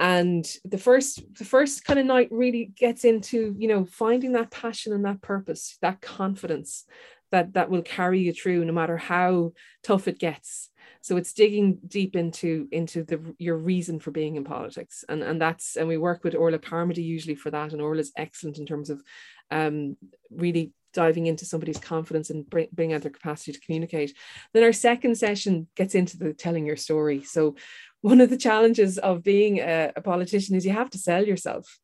and 0.00 0.44
the 0.64 0.78
first 0.78 1.22
the 1.38 1.44
first 1.44 1.84
kind 1.84 2.00
of 2.00 2.06
night 2.06 2.28
really 2.30 2.72
gets 2.76 3.04
into 3.04 3.54
you 3.58 3.68
know 3.68 3.84
finding 3.84 4.32
that 4.32 4.50
passion 4.50 4.92
and 4.92 5.04
that 5.04 5.22
purpose 5.22 5.78
that 5.82 6.00
confidence 6.00 6.84
that 7.30 7.54
that 7.54 7.70
will 7.70 7.82
carry 7.82 8.20
you 8.20 8.32
through 8.32 8.64
no 8.64 8.72
matter 8.72 8.96
how 8.96 9.52
tough 9.82 10.08
it 10.08 10.18
gets. 10.18 10.70
So 11.00 11.16
it's 11.16 11.34
digging 11.34 11.78
deep 11.86 12.16
into 12.16 12.68
into 12.72 13.04
the 13.04 13.34
your 13.38 13.56
reason 13.58 14.00
for 14.00 14.10
being 14.10 14.36
in 14.36 14.44
politics. 14.44 15.04
And 15.08 15.22
and 15.22 15.40
that's 15.40 15.76
and 15.76 15.88
we 15.88 15.98
work 15.98 16.24
with 16.24 16.34
Orla 16.34 16.58
Carmody 16.58 17.02
usually 17.02 17.34
for 17.34 17.50
that 17.50 17.72
and 17.72 17.82
Orla's 17.82 18.12
excellent 18.16 18.58
in 18.58 18.66
terms 18.66 18.90
of 18.90 19.02
um, 19.50 19.96
really 20.30 20.72
diving 20.94 21.26
into 21.26 21.44
somebody's 21.44 21.78
confidence 21.78 22.30
and 22.30 22.48
bring, 22.48 22.68
bring 22.72 22.92
out 22.92 23.02
their 23.02 23.10
capacity 23.10 23.52
to 23.52 23.60
communicate. 23.60 24.16
Then 24.54 24.62
our 24.62 24.72
second 24.72 25.16
session 25.18 25.66
gets 25.74 25.94
into 25.94 26.16
the 26.16 26.32
telling 26.32 26.64
your 26.64 26.76
story. 26.76 27.22
So 27.22 27.56
one 28.00 28.20
of 28.20 28.30
the 28.30 28.36
challenges 28.36 28.96
of 28.96 29.22
being 29.22 29.58
a, 29.58 29.92
a 29.96 30.00
politician 30.00 30.54
is 30.54 30.64
you 30.64 30.72
have 30.72 30.90
to 30.90 30.98
sell 30.98 31.24
yourself. 31.24 31.78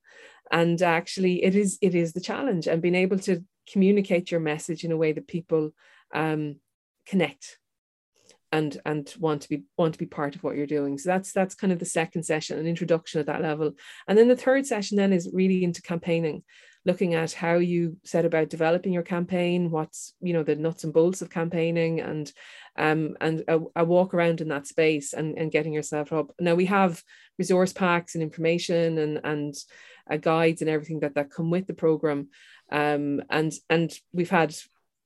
And 0.51 0.81
actually 0.81 1.45
it 1.45 1.55
is 1.55 1.79
it 1.81 1.95
is 1.95 2.13
the 2.13 2.21
challenge 2.21 2.67
and 2.67 2.83
being 2.83 2.95
able 2.95 3.19
to 3.21 3.45
communicate 3.71 4.31
your 4.31 4.41
message 4.41 4.85
in 4.85 4.93
a 4.93 4.97
way 4.97 5.13
that 5.13 5.27
people 5.27 5.73
um, 6.15 6.57
connect 7.07 7.59
and 8.53 8.81
and 8.85 9.15
want 9.19 9.43
to 9.43 9.49
be 9.49 9.63
want 9.79 9.93
to 9.95 9.99
be 9.99 10.07
part 10.07 10.35
of 10.35 10.43
what 10.43 10.57
you're 10.57 10.67
doing. 10.67 10.99
So 10.99 11.11
that's 11.11 11.33
that's 11.33 11.55
kind 11.55 11.73
of 11.73 11.79
the 11.79 11.85
second 11.85 12.25
session 12.25 12.59
an 12.59 12.67
introduction 12.67 13.21
at 13.21 13.27
that 13.27 13.43
level. 13.43 13.73
And 14.09 14.19
then 14.19 14.29
the 14.29 14.37
third 14.37 14.67
session 14.67 14.97
then 14.97 15.13
is 15.13 15.31
really 15.33 15.63
into 15.65 15.83
campaigning 15.83 16.43
looking 16.87 17.15
at 17.15 17.33
how 17.33 17.55
you 17.55 17.97
set 18.05 18.25
about 18.25 18.49
developing 18.49 18.93
your 18.93 19.03
campaign 19.03 19.71
what's 19.71 20.15
you 20.21 20.33
know 20.33 20.43
the 20.43 20.57
nuts 20.57 20.85
and 20.85 20.93
bolts 20.93 21.21
of 21.21 21.29
campaigning 21.29 22.01
and 22.01 22.33
um 22.79 23.17
and 23.21 23.45
a, 23.49 23.61
a 23.77 23.85
walk 23.85 24.15
around 24.15 24.41
in 24.41 24.49
that 24.49 24.67
space 24.67 25.13
and, 25.13 25.37
and 25.37 25.53
getting 25.53 25.73
yourself 25.73 26.13
up. 26.13 26.33
Now 26.41 26.55
we 26.55 26.67
have 26.67 27.03
resource 27.39 27.73
packs 27.73 28.15
and 28.15 28.23
information 28.23 28.99
and 28.99 29.21
and 29.25 29.55
uh, 30.11 30.17
guides 30.17 30.61
and 30.61 30.71
everything 30.71 31.01
that 31.01 31.15
that 31.15 31.31
come 31.31 31.51
with 31.51 31.67
the 31.67 31.75
program 31.75 32.29
um, 32.71 33.23
and 33.31 33.53
and 33.69 33.93
we've 34.13 34.31
had 34.31 34.55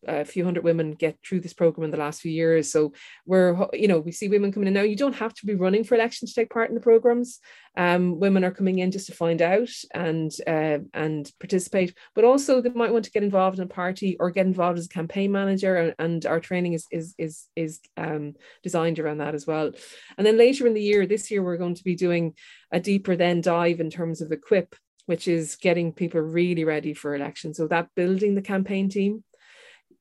a 0.06 0.24
few 0.24 0.44
hundred 0.44 0.64
women 0.64 0.92
get 0.92 1.18
through 1.24 1.40
this 1.40 1.52
program 1.52 1.84
in 1.84 1.90
the 1.90 1.96
last 1.96 2.20
few 2.20 2.32
years. 2.32 2.70
So 2.70 2.92
we're, 3.26 3.66
you 3.72 3.88
know, 3.88 4.00
we 4.00 4.12
see 4.12 4.28
women 4.28 4.52
coming 4.52 4.66
in 4.66 4.74
now. 4.74 4.82
You 4.82 4.96
don't 4.96 5.14
have 5.14 5.34
to 5.34 5.46
be 5.46 5.54
running 5.54 5.84
for 5.84 5.94
election 5.94 6.28
to 6.28 6.34
take 6.34 6.50
part 6.50 6.68
in 6.68 6.74
the 6.74 6.80
programs. 6.80 7.40
Um, 7.76 8.20
women 8.20 8.44
are 8.44 8.52
coming 8.52 8.78
in 8.78 8.90
just 8.90 9.06
to 9.06 9.14
find 9.14 9.42
out 9.42 9.70
and 9.92 10.32
uh, 10.46 10.78
and 10.92 11.30
participate, 11.40 11.96
but 12.14 12.24
also 12.24 12.60
they 12.60 12.70
might 12.70 12.92
want 12.92 13.04
to 13.06 13.10
get 13.10 13.24
involved 13.24 13.58
in 13.58 13.64
a 13.64 13.68
party 13.68 14.16
or 14.20 14.30
get 14.30 14.46
involved 14.46 14.78
as 14.78 14.86
a 14.86 14.90
campaign 14.90 15.32
manager. 15.32 15.94
And, 15.98 16.24
our 16.24 16.40
training 16.40 16.74
is 16.74 16.86
is 16.90 17.14
is 17.18 17.46
is 17.56 17.80
um, 17.96 18.34
designed 18.62 18.98
around 18.98 19.18
that 19.18 19.34
as 19.34 19.46
well. 19.46 19.72
And 20.16 20.26
then 20.26 20.38
later 20.38 20.66
in 20.66 20.74
the 20.74 20.82
year, 20.82 21.06
this 21.06 21.30
year 21.30 21.42
we're 21.42 21.56
going 21.56 21.74
to 21.74 21.84
be 21.84 21.96
doing 21.96 22.34
a 22.72 22.80
deeper 22.80 23.16
then 23.16 23.40
dive 23.40 23.80
in 23.80 23.90
terms 23.90 24.20
of 24.20 24.32
equip 24.32 24.74
which 25.06 25.28
is 25.28 25.56
getting 25.56 25.92
people 25.92 26.20
really 26.20 26.64
ready 26.64 26.94
for 26.94 27.14
election. 27.14 27.54
So 27.54 27.66
that 27.68 27.88
building 27.94 28.34
the 28.34 28.42
campaign 28.42 28.88
team, 28.88 29.24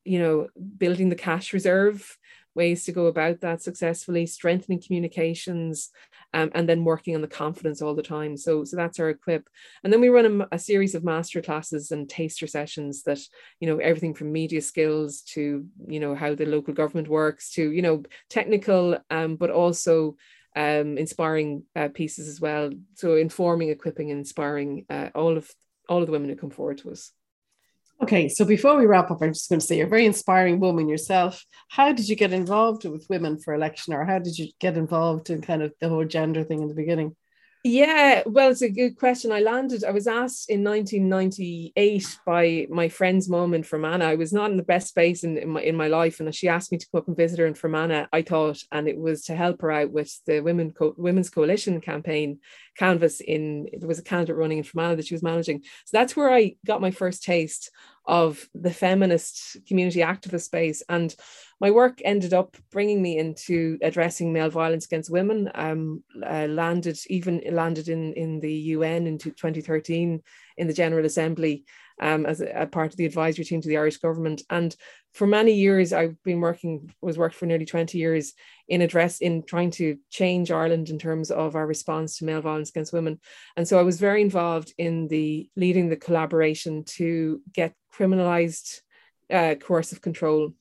you 0.04 0.20
know, 0.20 0.48
building 0.78 1.10
the 1.10 1.16
cash 1.16 1.54
reserve, 1.54 2.18
ways 2.56 2.86
to 2.86 2.92
go 2.92 3.08
about 3.08 3.42
that 3.42 3.62
successfully, 3.62 4.26
strengthening 4.26 4.82
communications, 4.82 5.90
um, 6.34 6.52
and 6.56 6.68
then 6.68 6.84
working 6.84 7.16
on 7.16 7.22
the 7.22 7.28
confidence 7.28 7.82
all 7.82 7.96
the 7.96 8.04
time. 8.04 8.38
So, 8.38 8.64
so 8.64 8.76
that's 8.76 9.00
our 9.00 9.10
equip. 9.10 9.48
And 9.84 9.92
then 9.92 10.02
we 10.02 10.10
run 10.10 10.42
a, 10.42 10.56
a, 10.56 10.60
series 10.60 10.96
of 10.96 11.04
master 11.04 11.42
classes 11.42 11.92
and 11.92 12.10
taster 12.10 12.48
sessions 12.48 13.04
that, 13.04 13.20
you 13.60 13.68
know, 13.68 13.78
everything 13.78 14.14
from 14.14 14.32
media 14.32 14.62
skills 14.62 15.22
to, 15.34 15.66
you 15.88 16.00
know, 16.00 16.16
how 16.16 16.36
the 16.36 16.46
local 16.46 16.74
government 16.74 17.08
works 17.08 17.52
to, 17.54 17.72
you 17.72 17.82
know, 17.82 18.04
technical, 18.30 18.98
um, 19.10 19.36
but 19.36 19.52
also 19.52 20.16
um, 20.56 20.98
inspiring 20.98 21.64
uh, 21.76 21.90
pieces 21.94 22.28
as 22.28 22.40
well. 22.40 22.72
So 22.96 23.16
informing, 23.16 23.70
equipping, 23.70 24.12
and 24.12 24.20
inspiring 24.20 24.86
uh, 24.90 25.10
all 25.16 25.38
of 25.38 25.50
all 25.90 26.02
of 26.02 26.06
the 26.08 26.12
women 26.12 26.30
who 26.30 26.36
come 26.36 26.50
forward 26.50 26.78
to 26.80 26.92
us. 26.92 27.12
Okay, 28.02 28.28
so 28.28 28.44
before 28.44 28.78
we 28.78 28.86
wrap 28.86 29.12
up, 29.12 29.22
I'm 29.22 29.34
just 29.34 29.50
going 29.50 29.60
to 29.60 29.66
say 29.66 29.78
you're 29.78 29.88
a 29.88 29.90
very 29.90 30.06
inspiring 30.06 30.60
woman 30.60 30.90
yourself. 30.90 31.46
How 31.70 31.94
did 31.94 32.10
you 32.10 32.16
get 32.16 32.34
involved 32.34 32.86
with 32.86 33.06
women 33.10 33.40
for 33.40 33.54
election, 33.54 33.94
or 33.94 34.04
how 34.06 34.20
did 34.20 34.38
you 34.38 34.50
get 34.60 34.78
involved 34.78 35.30
in 35.30 35.42
kind 35.42 35.62
of 35.62 35.74
the 35.80 35.90
whole 35.90 36.06
gender 36.06 36.44
thing 36.44 36.62
in 36.62 36.68
the 36.68 36.74
beginning? 36.74 37.16
Yeah, 37.66 38.24
well, 38.26 38.52
it's 38.52 38.62
a 38.62 38.70
good 38.70 38.98
question. 38.98 39.32
I 39.32 39.40
landed, 39.40 39.86
I 39.86 39.92
was 39.92 40.06
asked 40.06 40.50
in 40.50 40.66
1998 40.66 42.20
by 42.26 42.68
my 42.70 42.90
friend's 42.90 43.30
mom 43.30 43.54
in 43.54 43.64
Fermanagh. 43.64 44.06
I 44.10 44.16
was 44.16 44.34
not 44.34 44.52
in 44.52 44.58
the 44.58 44.64
best 44.64 44.90
space 44.90 45.24
in, 45.24 45.38
in, 45.38 45.48
my, 45.48 45.62
in 45.62 45.78
my 45.78 45.88
life, 45.88 46.20
and 46.20 46.36
she 46.36 46.50
asked 46.50 46.74
me 46.74 46.78
to 46.78 46.86
come 46.92 47.00
up 47.00 47.08
and 47.08 47.16
visit 47.16 47.40
her 47.40 47.46
in 47.46 47.54
Fermanagh, 47.54 48.08
I 48.12 48.22
thought, 48.22 48.62
and 48.74 48.90
it 48.90 48.98
was 48.98 49.24
to 49.26 49.36
help 49.38 49.62
her 49.62 49.72
out 49.72 49.92
with 49.92 50.14
the 50.26 50.42
Women 50.42 50.72
Co- 50.72 50.96
Women's 50.98 51.30
Coalition 51.30 51.80
campaign 51.80 52.40
canvas 52.76 53.22
in, 53.22 53.70
there 53.80 53.88
was 53.88 54.00
a 54.00 54.04
candidate 54.04 54.36
running 54.36 54.58
in 54.58 54.66
Fermanagh 54.66 54.96
that 54.98 55.08
she 55.08 55.16
was 55.16 55.24
managing. 55.24 55.62
So 55.86 55.98
that's 55.98 56.18
where 56.18 56.34
I 56.34 56.58
got 56.66 56.82
my 56.82 56.92
first 56.92 57.24
taste 57.24 57.72
of 58.06 58.48
the 58.54 58.72
feminist 58.72 59.58
community 59.68 60.00
activist 60.00 60.44
space. 60.44 60.84
And 60.90 61.16
my 61.60 61.72
work 61.72 62.02
ended 62.04 62.34
up 62.34 62.58
bringing 62.72 63.02
me 63.02 63.18
into 63.18 63.78
addressing 63.82 64.34
male 64.34 64.50
violence 64.50 64.86
against 64.86 65.10
women. 65.12 65.50
Um, 65.56 66.04
uh, 66.26 66.48
landed 66.50 67.00
even 67.08 67.42
landed 67.52 67.88
in 67.88 68.14
in 68.14 68.40
the 68.40 68.54
UN 68.54 69.08
in 69.08 69.18
2013 69.18 70.22
in 70.58 70.68
the 70.68 70.74
General 70.74 71.06
Assembly 71.06 71.64
um, 72.04 72.26
as 72.26 72.42
a, 72.42 72.50
a, 72.64 72.68
part 72.68 72.92
of 72.92 72.98
the 72.98 73.06
advisory 73.06 73.46
team 73.46 73.62
to 73.62 73.68
the 73.70 73.78
Irish 73.78 73.98
government. 73.98 74.42
And 74.50 74.76
for 75.14 75.26
many 75.26 75.54
years, 75.54 75.94
I've 75.94 76.22
been 76.24 76.42
working, 76.42 76.94
was 77.02 77.18
worked 77.18 77.36
for 77.36 77.46
nearly 77.46 77.66
20 77.66 77.98
years 77.98 78.34
in 78.68 78.82
address 78.82 79.20
in 79.20 79.44
trying 79.44 79.72
to 79.72 79.98
change 80.10 80.52
Ireland 80.52 80.90
in 80.90 81.00
terms 81.00 81.32
of 81.32 81.56
our 81.56 81.66
response 81.66 82.18
to 82.18 82.26
male 82.26 82.42
violence 82.42 82.70
against 82.70 82.92
women. 82.92 83.22
And 83.56 83.66
so 83.66 83.80
I 83.80 83.84
was 83.84 84.02
very 84.02 84.22
involved 84.22 84.74
in 84.78 85.08
the 85.08 85.50
leading 85.56 85.88
the 85.88 85.96
collaboration 85.96 86.84
to 86.98 87.42
get 87.54 87.74
criminalized 87.94 88.82
uh, 89.32 89.56
coercive 89.56 90.02
control. 90.02 90.52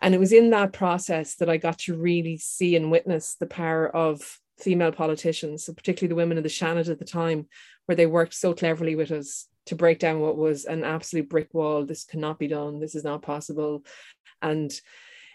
And 0.00 0.14
it 0.14 0.20
was 0.20 0.32
in 0.32 0.50
that 0.50 0.72
process 0.72 1.34
that 1.36 1.50
I 1.50 1.56
got 1.56 1.78
to 1.80 1.96
really 1.96 2.36
see 2.36 2.76
and 2.76 2.92
witness 2.92 3.34
the 3.34 3.46
power 3.46 3.88
of 3.88 4.38
female 4.60 4.92
politicians, 4.92 5.64
so 5.64 5.72
particularly 5.72 6.08
the 6.08 6.14
women 6.14 6.36
in 6.36 6.44
the 6.44 6.48
Seanad 6.48 6.88
at 6.88 7.00
the 7.00 7.04
time, 7.04 7.48
where 7.86 7.96
they 7.96 8.06
worked 8.06 8.34
so 8.34 8.54
cleverly 8.54 8.94
with 8.94 9.10
us 9.10 9.48
to 9.68 9.76
break 9.76 9.98
down 9.98 10.20
what 10.20 10.36
was 10.36 10.64
an 10.64 10.84
absolute 10.84 11.28
brick 11.28 11.48
wall. 11.52 11.84
This 11.84 12.04
cannot 12.04 12.38
be 12.38 12.48
done. 12.48 12.80
This 12.80 12.94
is 12.94 13.04
not 13.04 13.22
possible. 13.22 13.84
And 14.42 14.72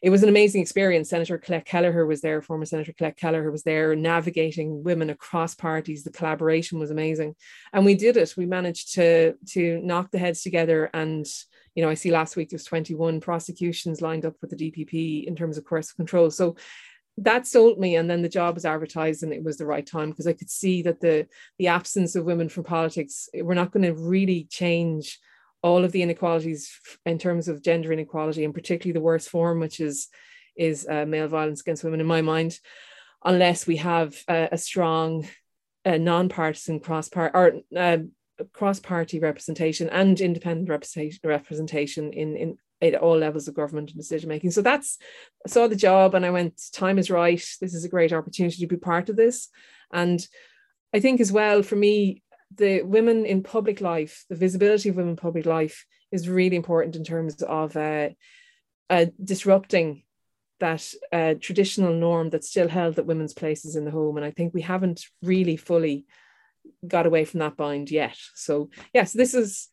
it 0.03 0.09
was 0.09 0.21
an 0.21 0.27
amazing 0.27 0.61
experience. 0.61 1.09
Senator 1.09 1.37
Colette 1.37 1.63
Kelleher 1.65 2.05
was 2.05 2.19
there, 2.19 2.41
former 2.41 2.65
Senator 2.65 2.91
Colette 2.91 3.15
Kelleher 3.15 3.49
was 3.49 3.63
there, 3.63 3.95
navigating 3.95 4.83
women 4.83 5.09
across 5.09 5.55
parties. 5.55 6.03
The 6.03 6.11
collaboration 6.11 6.77
was 6.77 6.91
amazing. 6.91 7.35
And 7.71 7.85
we 7.85 7.95
did 7.95 8.17
it. 8.17 8.33
We 8.35 8.45
managed 8.45 8.95
to, 8.95 9.35
to 9.51 9.79
knock 9.81 10.11
the 10.11 10.17
heads 10.17 10.41
together. 10.43 10.89
And, 10.93 11.25
you 11.73 11.83
know, 11.83 11.89
I 11.89 11.93
see 11.93 12.11
last 12.11 12.35
week 12.35 12.49
there's 12.49 12.65
21 12.65 13.21
prosecutions 13.21 14.01
lined 14.01 14.25
up 14.25 14.35
with 14.41 14.49
the 14.49 14.57
DPP 14.57 15.23
in 15.23 15.37
terms 15.37 15.57
of 15.57 15.63
coercive 15.63 15.95
control. 15.95 16.29
So 16.29 16.57
that 17.17 17.45
sold 17.45 17.79
me 17.79 17.95
and 17.95 18.09
then 18.09 18.21
the 18.21 18.29
job 18.29 18.55
was 18.55 18.65
advertised 18.65 19.23
and 19.23 19.31
it 19.31 19.43
was 19.43 19.57
the 19.57 19.65
right 19.65 19.85
time 19.85 20.09
because 20.09 20.27
i 20.27 20.33
could 20.33 20.49
see 20.49 20.81
that 20.81 20.99
the 20.99 21.27
the 21.59 21.67
absence 21.67 22.15
of 22.15 22.25
women 22.25 22.49
from 22.49 22.63
politics 22.63 23.29
we're 23.35 23.53
not 23.53 23.71
going 23.71 23.83
to 23.83 23.93
really 23.93 24.45
change 24.49 25.19
all 25.61 25.83
of 25.83 25.91
the 25.91 26.01
inequalities 26.01 26.71
in 27.05 27.17
terms 27.17 27.47
of 27.47 27.63
gender 27.63 27.93
inequality 27.93 28.43
and 28.43 28.53
particularly 28.53 28.93
the 28.93 29.03
worst 29.03 29.29
form 29.29 29.59
which 29.59 29.79
is 29.79 30.07
is 30.55 30.87
uh, 30.89 31.05
male 31.05 31.27
violence 31.27 31.61
against 31.61 31.83
women 31.83 31.99
in 31.99 32.05
my 32.05 32.21
mind 32.21 32.59
unless 33.23 33.65
we 33.65 33.77
have 33.77 34.15
a, 34.27 34.49
a 34.51 34.57
strong 34.57 35.27
uh, 35.85 35.97
non-partisan 35.97 36.79
cross-part 36.79 37.31
or 37.33 37.53
uh, 37.77 37.97
cross-party 38.53 39.19
representation 39.19 39.89
and 39.89 40.19
independent 40.19 40.69
representation 40.69 41.19
representation 41.23 42.11
in 42.11 42.35
in 42.35 42.57
at 42.91 43.01
all 43.01 43.17
levels 43.17 43.47
of 43.47 43.55
government 43.55 43.91
and 43.91 43.99
decision 43.99 44.29
making. 44.29 44.51
So 44.51 44.61
that's 44.61 44.97
I 45.45 45.49
saw 45.49 45.67
the 45.67 45.75
job 45.75 46.15
and 46.15 46.25
I 46.25 46.31
went, 46.31 46.61
time 46.73 46.99
is 46.99 47.09
right. 47.09 47.43
This 47.61 47.73
is 47.73 47.85
a 47.85 47.89
great 47.89 48.13
opportunity 48.13 48.57
to 48.57 48.67
be 48.67 48.77
part 48.77 49.09
of 49.09 49.15
this. 49.15 49.49
And 49.91 50.25
I 50.93 50.99
think 50.99 51.21
as 51.21 51.31
well 51.31 51.63
for 51.63 51.75
me, 51.75 52.23
the 52.55 52.83
women 52.83 53.25
in 53.25 53.41
public 53.43 53.81
life, 53.81 54.25
the 54.29 54.35
visibility 54.35 54.89
of 54.89 54.95
women 54.95 55.11
in 55.11 55.17
public 55.17 55.45
life 55.45 55.85
is 56.11 56.29
really 56.29 56.55
important 56.55 56.95
in 56.95 57.03
terms 57.03 57.41
of 57.41 57.75
uh, 57.75 58.09
uh, 58.89 59.05
disrupting 59.23 60.03
that 60.59 60.93
uh, 61.11 61.33
traditional 61.41 61.93
norm 61.93 62.29
that's 62.29 62.49
still 62.49 62.67
held 62.67 62.95
that 62.95 63.05
women's 63.05 63.33
places 63.33 63.75
in 63.75 63.85
the 63.85 63.91
home. 63.91 64.17
And 64.17 64.25
I 64.25 64.31
think 64.31 64.53
we 64.53 64.61
haven't 64.61 65.05
really 65.21 65.57
fully 65.57 66.05
got 66.87 67.05
away 67.05 67.25
from 67.25 67.39
that 67.39 67.57
bind 67.57 67.91
yet. 67.91 68.17
So 68.35 68.69
yes, 68.73 68.87
yeah, 68.93 69.03
so 69.03 69.17
this 69.17 69.33
is 69.33 69.69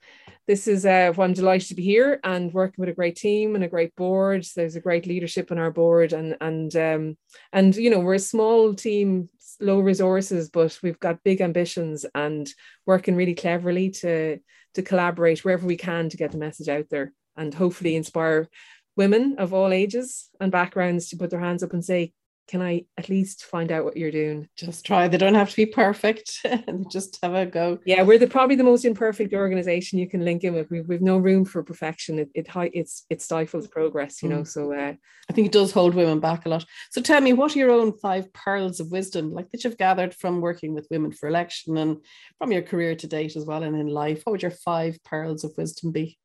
this 0.47 0.67
is 0.67 0.87
uh, 0.87 1.13
I'm 1.19 1.33
delighted 1.33 1.69
to 1.69 1.75
be 1.75 1.83
here 1.83 2.21
and 2.25 2.53
working 2.53 2.77
with 2.79 2.89
a 2.89 2.95
great 2.95 3.17
team 3.17 3.55
and 3.55 3.65
a 3.65 3.69
great 3.69 3.95
board. 3.95 4.45
There's 4.57 4.77
a 4.77 4.81
great 4.81 5.07
leadership 5.07 5.51
on 5.51 5.59
our 5.59 5.71
board, 5.71 6.13
and 6.13 6.37
and 6.41 6.75
um, 6.77 7.17
and 7.53 7.75
you 7.77 7.91
know 7.91 8.01
we're 8.01 8.15
a 8.15 8.19
small 8.19 8.75
team, 8.75 9.29
low 9.61 9.81
resources, 9.81 10.51
but 10.51 10.79
we've 10.83 11.01
got 11.01 11.23
big 11.25 11.41
ambitions 11.41 12.05
and 12.15 12.49
working 12.87 13.17
really 13.17 13.35
cleverly 13.35 13.91
to 13.91 14.39
to 14.75 14.83
collaborate 14.83 15.45
wherever 15.45 15.67
we 15.67 15.77
can 15.77 16.09
to 16.09 16.17
get 16.17 16.33
the 16.33 16.39
message 16.39 16.69
out 16.69 16.87
there 16.91 17.13
and 17.37 17.55
hopefully 17.55 17.97
inspire 17.97 18.49
women 18.97 19.37
of 19.39 19.55
all 19.55 19.73
ages 19.73 20.31
and 20.41 20.53
backgrounds 20.53 21.09
to 21.09 21.17
put 21.17 21.31
their 21.31 21.41
hands 21.41 21.63
up 21.63 21.73
and 21.73 21.85
say, 21.85 22.13
can 22.51 22.61
I 22.61 22.85
at 22.99 23.09
least 23.09 23.45
find 23.45 23.71
out 23.71 23.85
what 23.85 23.97
you're 23.97 24.11
doing? 24.11 24.49
Just 24.57 24.85
try. 24.85 25.07
They 25.07 25.19
don't 25.19 25.37
have 25.37 25.51
to 25.51 25.57
be 25.57 25.67
perfect. 25.67 26.45
just 26.91 27.17
have 27.23 27.35
a 27.35 27.47
go. 27.47 27.79
Yeah, 27.87 28.03
we're 28.03 28.19
the 28.19 28.27
probably 28.27 28.57
the 28.57 28.65
most 28.65 28.85
imperfect 28.85 29.33
organization 29.33 30.01
you 30.01 30.09
can 30.09 30.25
link 30.25 30.43
in 30.43 30.55
with. 30.55 30.69
We've, 30.69 30.87
we've 30.89 31.01
no 31.01 31.17
room 31.19 31.45
for 31.45 31.63
perfection. 31.63 32.19
It 32.19 32.29
it 32.35 32.49
it's 32.75 33.07
it 33.09 33.23
stifles 33.23 33.69
progress, 33.69 34.21
you 34.21 34.29
know. 34.29 34.41
Mm. 34.41 34.49
So 34.49 34.73
uh, 34.73 34.95
I 35.29 35.33
think 35.33 35.47
it 35.47 35.53
does 35.53 35.71
hold 35.71 35.95
women 35.95 36.19
back 36.19 36.45
a 36.45 36.49
lot. 36.49 36.65
So 36.91 37.01
tell 37.01 37.21
me, 37.21 37.35
what 37.35 37.55
are 37.55 37.59
your 37.59 37.71
own 37.71 37.97
five 37.99 38.33
pearls 38.33 38.81
of 38.81 38.91
wisdom, 38.91 39.33
like 39.33 39.49
that 39.53 39.63
you've 39.63 39.79
gathered 39.79 40.13
from 40.13 40.41
working 40.41 40.75
with 40.75 40.89
women 40.91 41.13
for 41.13 41.29
election 41.29 41.77
and 41.77 41.99
from 42.39 42.51
your 42.51 42.63
career 42.63 42.97
to 42.97 43.07
date 43.07 43.37
as 43.37 43.45
well 43.45 43.63
and 43.63 43.77
in 43.77 43.87
life? 43.87 44.23
What 44.25 44.33
would 44.33 44.43
your 44.43 44.51
five 44.51 44.99
pearls 45.05 45.45
of 45.45 45.53
wisdom 45.57 45.93
be? 45.93 46.19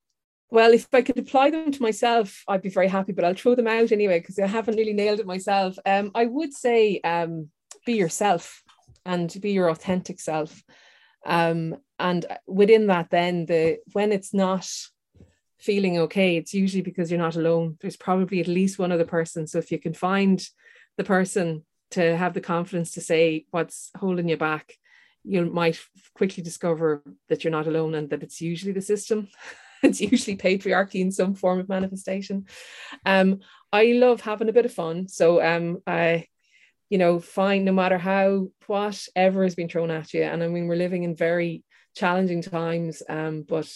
Well, 0.55 0.71
if 0.71 0.87
I 0.93 1.01
could 1.01 1.19
apply 1.19 1.49
them 1.49 1.69
to 1.69 1.81
myself, 1.81 2.41
I'd 2.47 2.61
be 2.61 2.69
very 2.69 2.87
happy, 2.87 3.11
but 3.11 3.25
I'll 3.25 3.33
throw 3.33 3.55
them 3.55 3.67
out 3.67 3.91
anyway 3.91 4.21
because 4.21 4.39
I 4.39 4.47
haven't 4.47 4.77
really 4.77 4.93
nailed 4.93 5.19
it 5.19 5.25
myself. 5.25 5.77
Um, 5.85 6.11
I 6.15 6.27
would 6.27 6.53
say 6.53 7.01
um, 7.01 7.49
be 7.85 7.95
yourself 7.95 8.63
and 9.05 9.35
be 9.41 9.51
your 9.51 9.67
authentic 9.67 10.17
self. 10.21 10.63
Um, 11.25 11.75
and 11.99 12.25
within 12.47 12.87
that, 12.87 13.09
then 13.09 13.47
the 13.47 13.79
when 13.91 14.13
it's 14.13 14.33
not 14.33 14.65
feeling 15.59 15.97
okay, 15.97 16.37
it's 16.37 16.53
usually 16.53 16.83
because 16.83 17.11
you're 17.11 17.19
not 17.19 17.35
alone. 17.35 17.77
There's 17.81 17.97
probably 17.97 18.39
at 18.39 18.47
least 18.47 18.79
one 18.79 18.93
other 18.93 19.03
person. 19.03 19.47
So 19.47 19.57
if 19.57 19.73
you 19.73 19.77
can 19.77 19.93
find 19.93 20.41
the 20.95 21.03
person 21.03 21.65
to 21.91 22.15
have 22.15 22.33
the 22.33 22.39
confidence 22.39 22.91
to 22.93 23.01
say 23.01 23.45
what's 23.51 23.91
holding 23.97 24.29
you 24.29 24.37
back, 24.37 24.71
you 25.25 25.47
might 25.47 25.81
quickly 26.13 26.41
discover 26.41 27.03
that 27.27 27.43
you're 27.43 27.51
not 27.51 27.67
alone 27.67 27.93
and 27.93 28.09
that 28.11 28.23
it's 28.23 28.39
usually 28.39 28.71
the 28.71 28.81
system. 28.81 29.27
it's 29.85 30.01
usually 30.01 30.37
patriarchy 30.37 31.01
in 31.01 31.11
some 31.11 31.35
form 31.35 31.59
of 31.59 31.69
manifestation. 31.69 32.45
Um, 33.05 33.39
I 33.71 33.93
love 33.93 34.21
having 34.21 34.49
a 34.49 34.53
bit 34.53 34.65
of 34.65 34.73
fun. 34.73 35.07
So 35.07 35.43
um, 35.43 35.81
I, 35.85 36.27
you 36.89 36.97
know, 36.97 37.19
fine 37.19 37.65
no 37.65 37.71
matter 37.71 37.97
how 37.97 38.49
whatever 38.67 39.43
has 39.43 39.55
been 39.55 39.69
thrown 39.69 39.91
at 39.91 40.13
you. 40.13 40.23
And 40.23 40.43
I 40.43 40.47
mean, 40.47 40.67
we're 40.67 40.75
living 40.75 41.03
in 41.03 41.15
very 41.15 41.63
challenging 41.95 42.41
times, 42.41 43.01
um, 43.09 43.43
but 43.47 43.71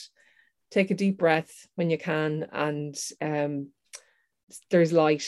take 0.72 0.92
a 0.92 0.96
deep 0.96 1.18
breath 1.18 1.52
when 1.76 1.90
you 1.90 1.98
can, 1.98 2.48
and 2.52 2.96
um, 3.22 3.70
there's 4.70 4.94
light 4.94 5.28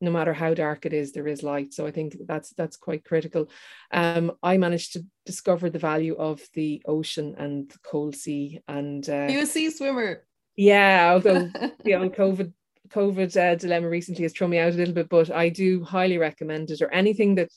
no 0.00 0.10
matter 0.10 0.32
how 0.32 0.54
dark 0.54 0.84
it 0.86 0.92
is, 0.92 1.12
there 1.12 1.26
is 1.26 1.42
light. 1.42 1.72
So 1.72 1.86
I 1.86 1.90
think 1.90 2.16
that's 2.26 2.50
that's 2.50 2.76
quite 2.76 3.04
critical. 3.04 3.48
Um, 3.90 4.32
I 4.42 4.56
managed 4.58 4.92
to 4.94 5.06
discover 5.24 5.70
the 5.70 5.78
value 5.78 6.16
of 6.16 6.40
the 6.54 6.82
ocean 6.86 7.34
and 7.38 7.70
the 7.70 7.78
cold 7.78 8.14
sea. 8.14 8.60
And 8.68 9.08
uh, 9.08 9.26
you 9.28 9.40
a 9.40 9.46
sea 9.46 9.70
swimmer? 9.70 10.24
Yeah, 10.56 11.12
although 11.12 11.50
the 11.84 11.94
old 11.94 12.14
COVID 12.14 12.52
COVID 12.88 13.36
uh, 13.36 13.54
dilemma 13.56 13.88
recently 13.88 14.22
has 14.22 14.32
thrown 14.32 14.50
me 14.50 14.58
out 14.58 14.72
a 14.72 14.76
little 14.76 14.94
bit, 14.94 15.08
but 15.08 15.30
I 15.30 15.48
do 15.48 15.82
highly 15.82 16.18
recommend 16.18 16.70
it. 16.70 16.82
Or 16.82 16.92
anything 16.92 17.34
that 17.36 17.50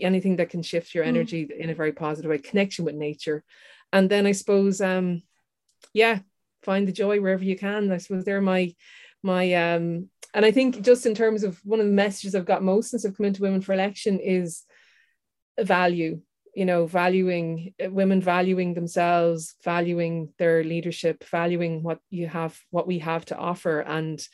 anything 0.00 0.36
that 0.36 0.50
can 0.50 0.62
shift 0.62 0.94
your 0.94 1.04
hmm. 1.04 1.10
energy 1.10 1.46
mm. 1.46 1.56
in 1.56 1.70
a 1.70 1.74
very 1.74 1.92
positive 1.92 2.30
way, 2.30 2.38
connection 2.38 2.84
with 2.84 2.94
nature, 2.94 3.44
and 3.92 4.10
then 4.10 4.26
I 4.26 4.32
suppose, 4.32 4.80
um, 4.80 5.22
yeah, 5.92 6.20
find 6.62 6.86
the 6.86 6.92
joy 6.92 7.20
wherever 7.20 7.44
you 7.44 7.56
can. 7.56 7.92
I 7.92 7.98
suppose 7.98 8.24
they're 8.24 8.40
my 8.40 8.74
my 9.22 9.52
um 9.54 10.08
and 10.34 10.44
I 10.44 10.50
think 10.50 10.82
just 10.82 11.06
in 11.06 11.14
terms 11.14 11.42
of 11.44 11.60
one 11.64 11.80
of 11.80 11.86
the 11.86 11.92
messages 11.92 12.34
I've 12.34 12.46
got 12.46 12.62
most 12.62 12.90
since 12.90 13.04
I've 13.04 13.16
come 13.16 13.26
into 13.26 13.42
Women 13.42 13.60
for 13.60 13.74
Election 13.74 14.18
is 14.18 14.62
value, 15.60 16.20
you 16.54 16.64
know, 16.64 16.86
valuing 16.86 17.74
uh, 17.82 17.90
women 17.90 18.20
valuing 18.20 18.74
themselves, 18.74 19.54
valuing 19.62 20.32
their 20.38 20.64
leadership, 20.64 21.24
valuing 21.24 21.82
what 21.82 21.98
you 22.10 22.26
have, 22.26 22.58
what 22.70 22.86
we 22.86 23.00
have 23.00 23.24
to 23.26 23.36
offer, 23.36 23.80
and 23.80 24.26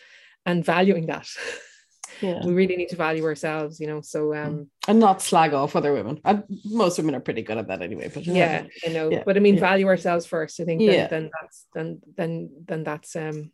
and 0.46 0.64
valuing 0.64 1.06
that. 1.06 1.28
yeah. 2.20 2.44
we 2.44 2.52
really 2.52 2.76
need 2.76 2.88
to 2.88 2.96
value 2.96 3.24
ourselves, 3.24 3.80
you 3.80 3.86
know. 3.86 4.00
So 4.00 4.34
um 4.34 4.54
mm. 4.54 4.66
and 4.86 5.00
not 5.00 5.20
slag 5.22 5.52
off 5.52 5.76
other 5.76 5.92
women. 5.92 6.20
And 6.24 6.44
most 6.64 6.98
women 6.98 7.14
are 7.14 7.20
pretty 7.20 7.42
good 7.42 7.58
at 7.58 7.68
that 7.68 7.82
anyway. 7.82 8.10
But 8.12 8.24
yeah, 8.24 8.66
you 8.84 8.92
know, 8.92 9.10
yeah. 9.10 9.22
but 9.24 9.36
I 9.36 9.40
mean 9.40 9.54
yeah. 9.54 9.60
value 9.60 9.88
ourselves 9.88 10.26
first. 10.26 10.60
I 10.60 10.64
think 10.64 10.80
then, 10.80 10.94
yeah. 10.94 11.06
then 11.08 11.30
that's 11.40 11.66
then 11.74 12.00
then 12.16 12.50
then 12.66 12.84
that's 12.84 13.16
um 13.16 13.52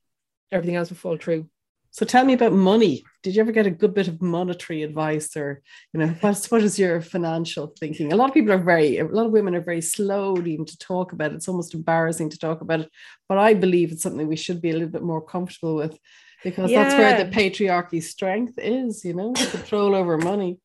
everything 0.54 0.76
else 0.76 0.88
will 0.88 0.96
fall 0.96 1.18
through. 1.18 1.48
So 1.90 2.04
tell 2.04 2.24
me 2.24 2.32
about 2.32 2.52
money. 2.52 3.04
Did 3.22 3.36
you 3.36 3.40
ever 3.40 3.52
get 3.52 3.68
a 3.68 3.70
good 3.70 3.94
bit 3.94 4.08
of 4.08 4.20
monetary 4.20 4.82
advice, 4.82 5.36
or 5.36 5.62
you 5.92 6.00
know, 6.00 6.08
what's 6.22 6.50
what 6.50 6.62
is 6.62 6.76
your 6.76 7.00
financial 7.00 7.72
thinking? 7.78 8.12
A 8.12 8.16
lot 8.16 8.30
of 8.30 8.34
people 8.34 8.52
are 8.52 8.58
very, 8.58 8.98
a 8.98 9.04
lot 9.04 9.26
of 9.26 9.32
women 9.32 9.54
are 9.54 9.60
very 9.60 9.80
slow 9.80 10.36
even 10.38 10.64
to 10.64 10.78
talk 10.78 11.12
about 11.12 11.30
it. 11.30 11.36
It's 11.36 11.48
almost 11.48 11.72
embarrassing 11.72 12.30
to 12.30 12.38
talk 12.38 12.62
about 12.62 12.80
it, 12.80 12.90
but 13.28 13.38
I 13.38 13.54
believe 13.54 13.92
it's 13.92 14.02
something 14.02 14.26
we 14.26 14.34
should 14.34 14.60
be 14.60 14.70
a 14.70 14.72
little 14.72 14.88
bit 14.88 15.02
more 15.02 15.24
comfortable 15.24 15.76
with, 15.76 15.96
because 16.42 16.70
yeah. 16.70 16.82
that's 16.82 16.96
where 16.98 17.24
the 17.24 17.30
patriarchy 17.30 18.02
strength 18.02 18.54
is. 18.58 19.04
You 19.04 19.14
know, 19.14 19.32
control 19.32 19.94
over 19.94 20.18
money. 20.18 20.58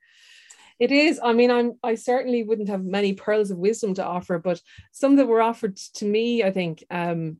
It 0.79 0.91
is. 0.91 1.19
I 1.23 1.33
mean, 1.33 1.51
I'm. 1.51 1.73
I 1.83 1.93
certainly 1.93 2.41
wouldn't 2.41 2.69
have 2.69 2.83
many 2.83 3.13
pearls 3.13 3.51
of 3.51 3.57
wisdom 3.59 3.93
to 3.95 4.03
offer, 4.03 4.39
but 4.39 4.59
some 4.93 5.17
that 5.17 5.27
were 5.27 5.43
offered 5.43 5.75
to 5.95 6.05
me, 6.05 6.41
I 6.41 6.49
think, 6.49 6.83
um, 6.89 7.39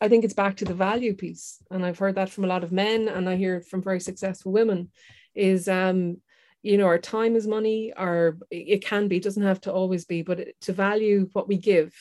I 0.00 0.08
think 0.08 0.24
it's 0.24 0.34
back 0.34 0.56
to 0.56 0.64
the 0.64 0.74
value 0.74 1.14
piece. 1.14 1.62
And 1.70 1.84
I've 1.84 1.98
heard 1.98 2.16
that 2.16 2.30
from 2.30 2.44
a 2.44 2.48
lot 2.48 2.64
of 2.64 2.72
men, 2.72 3.08
and 3.08 3.28
I 3.28 3.36
hear 3.36 3.56
it 3.56 3.66
from 3.66 3.82
very 3.82 4.00
successful 4.00 4.52
women 4.52 4.90
is, 5.34 5.68
um, 5.68 6.18
you 6.62 6.78
know, 6.78 6.86
our 6.86 6.98
time 6.98 7.36
is 7.36 7.46
money, 7.46 7.92
or 7.96 8.38
it 8.50 8.84
can 8.84 9.08
be, 9.08 9.16
it 9.16 9.22
doesn't 9.22 9.42
have 9.42 9.60
to 9.62 9.72
always 9.72 10.04
be, 10.04 10.22
but 10.22 10.46
to 10.62 10.72
value 10.72 11.28
what 11.32 11.48
we 11.48 11.58
give 11.58 11.92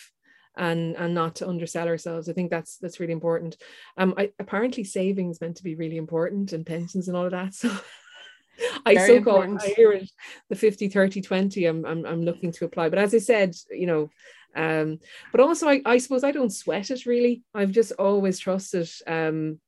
and 0.56 0.96
and 0.96 1.14
not 1.14 1.36
to 1.36 1.48
undersell 1.48 1.88
ourselves. 1.88 2.30
I 2.30 2.34
think 2.34 2.50
that's 2.50 2.78
that's 2.78 3.00
really 3.00 3.14
important. 3.14 3.58
Um, 3.98 4.14
I, 4.18 4.32
apparently 4.40 4.84
savings 4.84 5.42
meant 5.42 5.58
to 5.58 5.64
be 5.64 5.76
really 5.76 5.98
important 5.98 6.54
and 6.54 6.66
pensions 6.66 7.08
and 7.08 7.18
all 7.18 7.26
of 7.26 7.32
that. 7.32 7.54
So 7.54 7.76
I 8.86 8.96
so 9.08 9.22
call 9.22 9.42
I 9.42 9.74
hear 9.76 9.92
it 9.92 10.10
the 10.50 10.56
50, 10.56 10.90
30, 10.90 11.22
20. 11.22 11.66
I'm, 11.66 11.86
I'm 11.86 12.06
I'm 12.06 12.22
looking 12.22 12.52
to 12.54 12.66
apply. 12.66 12.90
But 12.90 13.00
as 13.00 13.14
I 13.16 13.18
said, 13.18 13.56
you 13.72 13.88
know, 13.88 14.10
um, 14.56 15.00
but 15.32 15.42
also, 15.42 15.68
I, 15.68 15.82
I 15.86 15.98
suppose 15.98 16.24
I 16.24 16.32
don't 16.32 16.54
sweat 16.54 16.92
it 16.92 17.06
really. 17.06 17.44
I've 17.54 17.72
just 17.72 17.92
always 17.94 18.40
trusted, 18.40 18.90
um, 19.08 19.60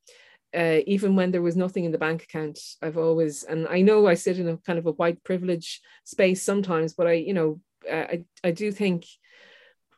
uh, 0.55 0.79
even 0.85 1.15
when 1.15 1.31
there 1.31 1.41
was 1.41 1.55
nothing 1.55 1.85
in 1.85 1.91
the 1.91 1.97
bank 1.97 2.23
account. 2.23 2.59
I've 2.81 2.97
always, 2.97 3.43
and 3.43 3.67
I 3.67 3.81
know 3.81 4.07
I 4.07 4.13
sit 4.13 4.39
in 4.39 4.47
a 4.47 4.57
kind 4.57 4.79
of 4.79 4.85
a 4.85 4.91
white 4.91 5.23
privilege 5.23 5.81
space 6.03 6.43
sometimes, 6.43 6.93
but 6.93 7.07
I, 7.07 7.13
you 7.13 7.33
know, 7.33 7.59
uh, 7.89 7.95
I, 7.95 8.23
I 8.43 8.51
do 8.51 8.71
think 8.71 9.05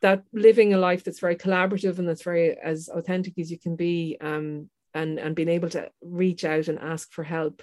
that 0.00 0.22
living 0.32 0.74
a 0.74 0.78
life 0.78 1.04
that's 1.04 1.20
very 1.20 1.36
collaborative 1.36 1.98
and 1.98 2.08
that's 2.08 2.22
very 2.22 2.56
as 2.56 2.88
authentic 2.88 3.38
as 3.38 3.50
you 3.50 3.58
can 3.58 3.76
be, 3.76 4.16
um, 4.20 4.70
and 4.94 5.18
and 5.18 5.34
being 5.36 5.48
able 5.48 5.68
to 5.68 5.90
reach 6.02 6.44
out 6.44 6.68
and 6.68 6.78
ask 6.78 7.12
for 7.12 7.24
help. 7.24 7.62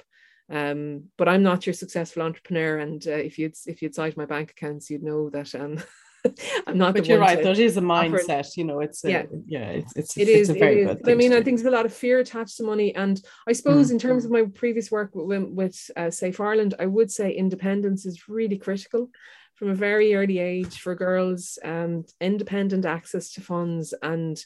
Um, 0.49 1.05
but 1.17 1.27
I'm 1.27 1.41
not 1.41 1.65
your 1.65 1.73
successful 1.73 2.21
entrepreneur, 2.21 2.77
and 2.77 3.05
uh, 3.07 3.11
if 3.11 3.39
you'd 3.39 3.55
if 3.65 3.81
you'd 3.81 3.95
cite 3.95 4.15
my 4.15 4.25
bank 4.25 4.51
accounts, 4.51 4.89
you'd 4.89 5.03
know 5.03 5.29
that 5.31 5.55
um, 5.55 5.81
I'm 6.67 6.77
not. 6.77 6.93
But 6.93 7.07
you're 7.07 7.19
right. 7.19 7.41
That 7.41 7.59
is 7.59 7.77
a 7.77 7.81
mindset. 7.81 8.55
You 8.57 8.63
know, 8.63 8.79
it's 8.79 9.03
a, 9.03 9.11
yeah, 9.11 9.23
yeah. 9.45 9.69
It's 9.69 9.93
it's 9.95 10.17
it 10.17 10.27
is, 10.27 10.49
it's 10.49 10.57
a 10.57 10.59
very 10.59 10.85
good. 10.85 11.09
I 11.09 11.15
mean, 11.15 11.33
I 11.33 11.41
think 11.41 11.57
there's 11.57 11.67
a 11.67 11.75
lot 11.75 11.85
of 11.85 11.93
fear 11.93 12.19
attached 12.19 12.57
to 12.57 12.63
money, 12.63 12.95
and 12.95 13.21
I 13.47 13.53
suppose 13.53 13.89
mm. 13.89 13.91
in 13.91 13.99
terms 13.99 14.25
of 14.25 14.31
my 14.31 14.43
previous 14.43 14.91
work 14.91 15.11
with, 15.13 15.43
with 15.43 15.91
uh, 15.95 16.09
Safe 16.09 16.39
Ireland, 16.39 16.75
I 16.79 16.85
would 16.85 17.11
say 17.11 17.31
independence 17.31 18.05
is 18.05 18.27
really 18.27 18.57
critical 18.57 19.09
from 19.55 19.69
a 19.69 19.75
very 19.75 20.13
early 20.13 20.39
age 20.39 20.79
for 20.79 20.95
girls. 20.95 21.57
Um, 21.63 22.05
independent 22.19 22.85
access 22.85 23.31
to 23.31 23.41
funds 23.41 23.93
and 24.01 24.37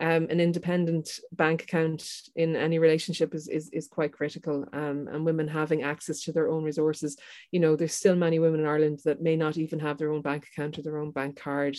um, 0.00 0.26
an 0.30 0.40
independent 0.40 1.20
bank 1.32 1.62
account 1.62 2.10
in 2.34 2.56
any 2.56 2.78
relationship 2.78 3.34
is, 3.34 3.46
is, 3.46 3.68
is 3.72 3.86
quite 3.86 4.12
critical. 4.12 4.66
Um, 4.72 5.08
and 5.12 5.24
women 5.24 5.46
having 5.46 5.82
access 5.82 6.22
to 6.22 6.32
their 6.32 6.48
own 6.48 6.64
resources. 6.64 7.16
You 7.52 7.60
know, 7.60 7.76
there's 7.76 7.94
still 7.94 8.16
many 8.16 8.38
women 8.38 8.60
in 8.60 8.66
Ireland 8.66 9.00
that 9.04 9.22
may 9.22 9.36
not 9.36 9.56
even 9.58 9.78
have 9.80 9.98
their 9.98 10.12
own 10.12 10.22
bank 10.22 10.46
account 10.46 10.78
or 10.78 10.82
their 10.82 10.98
own 10.98 11.10
bank 11.10 11.38
card 11.38 11.76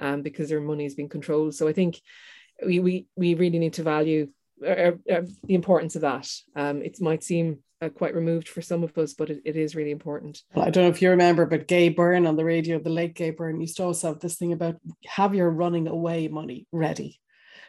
um, 0.00 0.22
because 0.22 0.48
their 0.48 0.60
money 0.60 0.86
is 0.86 0.94
being 0.94 1.08
controlled. 1.08 1.54
So 1.54 1.68
I 1.68 1.72
think 1.72 2.00
we, 2.64 2.80
we, 2.80 3.06
we 3.16 3.34
really 3.34 3.58
need 3.58 3.74
to 3.74 3.82
value 3.82 4.28
uh, 4.64 4.68
uh, 4.70 4.92
uh 5.12 5.22
the 5.44 5.54
importance 5.54 5.94
of 5.94 6.02
that. 6.02 6.28
Um, 6.56 6.82
it 6.82 7.00
might 7.00 7.22
seem 7.22 7.58
uh, 7.82 7.88
quite 7.88 8.14
removed 8.14 8.48
for 8.48 8.62
some 8.62 8.82
of 8.82 8.96
us, 8.98 9.14
but 9.14 9.30
it, 9.30 9.42
it 9.44 9.56
is 9.56 9.74
really 9.74 9.90
important. 9.90 10.42
Well, 10.54 10.66
I 10.66 10.70
don't 10.70 10.84
know 10.84 10.90
if 10.90 11.02
you 11.02 11.10
remember, 11.10 11.46
but 11.46 11.68
Gay 11.68 11.88
Byrne 11.88 12.26
on 12.26 12.36
the 12.36 12.44
radio, 12.44 12.78
the 12.78 12.90
late 12.90 13.14
Gay 13.14 13.30
Byrne, 13.30 13.60
used 13.60 13.76
to 13.78 13.84
also 13.84 14.08
have 14.08 14.20
this 14.20 14.36
thing 14.36 14.52
about 14.52 14.76
have 15.06 15.34
your 15.34 15.50
running 15.50 15.88
away 15.88 16.28
money 16.28 16.66
ready. 16.72 17.20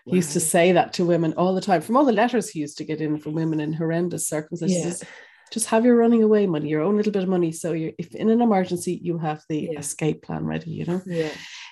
He 0.05 0.17
used 0.17 0.33
to 0.33 0.39
say 0.39 0.71
that 0.71 0.93
to 0.93 1.05
women 1.05 1.33
all 1.33 1.55
the 1.55 1.61
time 1.61 1.81
from 1.81 1.97
all 1.97 2.05
the 2.05 2.11
letters 2.11 2.49
he 2.49 2.59
used 2.59 2.77
to 2.77 2.83
get 2.83 3.01
in 3.01 3.17
from 3.17 3.33
women 3.33 3.59
in 3.59 3.73
horrendous 3.73 4.27
circumstances. 4.27 5.01
Yeah. 5.01 5.09
Just 5.51 5.65
have 5.67 5.83
your 5.83 5.95
running 5.95 6.21
away 6.21 6.45
money, 6.45 6.69
your 6.69 6.81
own 6.81 6.95
little 6.95 7.11
bit 7.11 7.23
of 7.23 7.29
money. 7.29 7.51
So 7.51 7.73
if 7.73 8.13
in 8.13 8.29
an 8.29 8.41
emergency, 8.41 8.99
you 9.01 9.17
have 9.17 9.41
the 9.49 9.69
yeah. 9.71 9.79
escape 9.79 10.21
plan 10.21 10.45
ready, 10.45 10.69
you 10.69 10.85
know? 10.85 11.01
Yeah. 11.05 11.31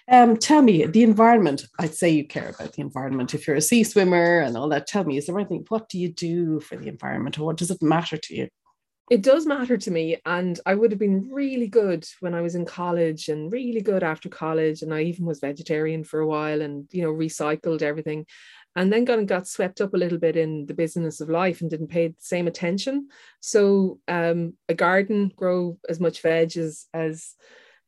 Um, 0.09 0.37
tell 0.37 0.61
me 0.61 0.85
the 0.85 1.03
environment. 1.03 1.65
I'd 1.79 1.95
say 1.95 2.09
you 2.09 2.27
care 2.27 2.49
about 2.49 2.73
the 2.73 2.81
environment. 2.81 3.33
If 3.33 3.47
you're 3.47 3.55
a 3.55 3.61
sea 3.61 3.83
swimmer 3.83 4.39
and 4.39 4.57
all 4.57 4.69
that, 4.69 4.87
tell 4.87 5.05
me, 5.05 5.17
is 5.17 5.27
there 5.27 5.39
anything, 5.39 5.65
what 5.69 5.87
do 5.87 5.97
you 5.97 6.09
do 6.09 6.59
for 6.59 6.75
the 6.75 6.87
environment 6.87 7.39
or 7.39 7.45
what 7.45 7.57
does 7.57 7.71
it 7.71 7.81
matter 7.81 8.17
to 8.17 8.35
you? 8.35 8.49
it 9.09 9.21
does 9.21 9.45
matter 9.45 9.77
to 9.77 9.91
me 9.91 10.17
and 10.25 10.59
i 10.65 10.73
would 10.73 10.91
have 10.91 10.99
been 10.99 11.29
really 11.31 11.67
good 11.67 12.07
when 12.21 12.33
i 12.33 12.41
was 12.41 12.55
in 12.55 12.65
college 12.65 13.27
and 13.27 13.51
really 13.51 13.81
good 13.81 14.03
after 14.03 14.29
college 14.29 14.81
and 14.81 14.93
i 14.93 15.01
even 15.01 15.25
was 15.25 15.39
vegetarian 15.39 16.03
for 16.03 16.21
a 16.21 16.27
while 16.27 16.61
and 16.61 16.87
you 16.91 17.03
know 17.03 17.11
recycled 17.11 17.81
everything 17.81 18.25
and 18.75 18.91
then 18.91 19.03
got 19.03 19.25
got 19.25 19.47
swept 19.47 19.81
up 19.81 19.93
a 19.93 19.97
little 19.97 20.17
bit 20.17 20.37
in 20.37 20.65
the 20.67 20.73
business 20.73 21.19
of 21.19 21.29
life 21.29 21.61
and 21.61 21.69
didn't 21.69 21.89
pay 21.89 22.07
the 22.07 22.15
same 22.19 22.47
attention 22.47 23.09
so 23.41 23.99
um, 24.07 24.53
a 24.69 24.73
garden 24.73 25.31
grow 25.35 25.77
as 25.89 25.99
much 25.99 26.21
veg 26.21 26.55
as 26.57 26.85
as 26.93 27.35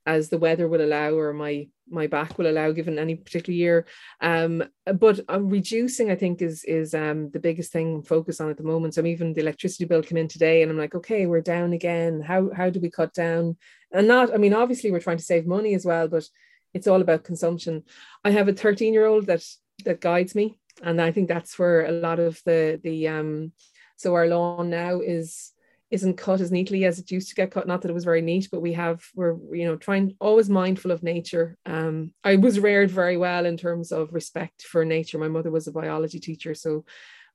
as 0.05 0.29
the 0.29 0.37
weather 0.37 0.67
will 0.67 0.81
allow 0.81 1.11
or 1.13 1.33
my 1.33 1.67
my 1.87 2.07
back 2.07 2.37
will 2.37 2.47
allow 2.47 2.71
given 2.71 2.97
any 2.97 3.15
particular 3.15 3.55
year. 3.55 3.85
Um 4.21 4.63
but 4.85 5.19
uh, 5.29 5.41
reducing 5.41 6.11
i 6.11 6.15
think 6.15 6.41
is 6.41 6.63
is 6.63 6.93
um 6.93 7.29
the 7.31 7.39
biggest 7.39 7.71
thing 7.71 8.01
i 8.03 8.07
focus 8.07 8.41
on 8.41 8.49
at 8.49 8.57
the 8.57 8.63
moment. 8.63 8.93
So 8.93 9.01
I'm 9.01 9.07
even 9.07 9.33
the 9.33 9.41
electricity 9.41 9.85
bill 9.85 10.03
came 10.03 10.17
in 10.17 10.27
today 10.27 10.61
and 10.61 10.71
i'm 10.71 10.77
like 10.77 10.95
okay 10.95 11.25
we're 11.25 11.41
down 11.41 11.73
again. 11.73 12.21
How 12.21 12.49
how 12.55 12.69
do 12.69 12.79
we 12.79 12.89
cut 12.89 13.13
down? 13.13 13.57
And 13.91 14.07
not 14.07 14.33
i 14.33 14.37
mean 14.37 14.53
obviously 14.53 14.91
we're 14.91 14.99
trying 14.99 15.17
to 15.17 15.23
save 15.31 15.45
money 15.45 15.73
as 15.73 15.85
well 15.85 16.07
but 16.07 16.27
it's 16.73 16.87
all 16.87 17.01
about 17.01 17.23
consumption. 17.23 17.83
I 18.25 18.31
have 18.31 18.49
a 18.49 18.53
13 18.53 18.93
year 18.93 19.05
old 19.05 19.27
that 19.27 19.43
that 19.85 20.01
guides 20.01 20.35
me. 20.35 20.57
And 20.83 21.01
i 21.01 21.11
think 21.11 21.27
that's 21.27 21.57
where 21.57 21.85
a 21.85 21.91
lot 21.91 22.19
of 22.19 22.41
the 22.45 22.79
the 22.83 23.07
um 23.07 23.51
so 23.97 24.13
our 24.13 24.27
lawn 24.27 24.69
now 24.69 24.99
is 24.99 25.51
isn't 25.91 26.17
cut 26.17 26.41
as 26.41 26.51
neatly 26.51 26.85
as 26.85 26.99
it 26.99 27.11
used 27.11 27.29
to 27.29 27.35
get 27.35 27.51
cut. 27.51 27.67
Not 27.67 27.81
that 27.81 27.89
it 27.89 27.93
was 27.93 28.03
very 28.03 28.21
neat, 28.21 28.49
but 28.51 28.61
we 28.61 28.73
have 28.73 29.03
we're 29.15 29.35
you 29.51 29.65
know 29.65 29.75
trying 29.75 30.15
always 30.19 30.49
mindful 30.49 30.91
of 30.91 31.03
nature. 31.03 31.57
Um, 31.65 32.11
I 32.23 32.37
was 32.37 32.59
reared 32.59 32.91
very 32.91 33.17
well 33.17 33.45
in 33.45 33.57
terms 33.57 33.91
of 33.91 34.13
respect 34.13 34.63
for 34.63 34.83
nature. 34.83 35.17
My 35.17 35.27
mother 35.27 35.51
was 35.51 35.67
a 35.67 35.71
biology 35.71 36.19
teacher, 36.19 36.55
so 36.55 36.85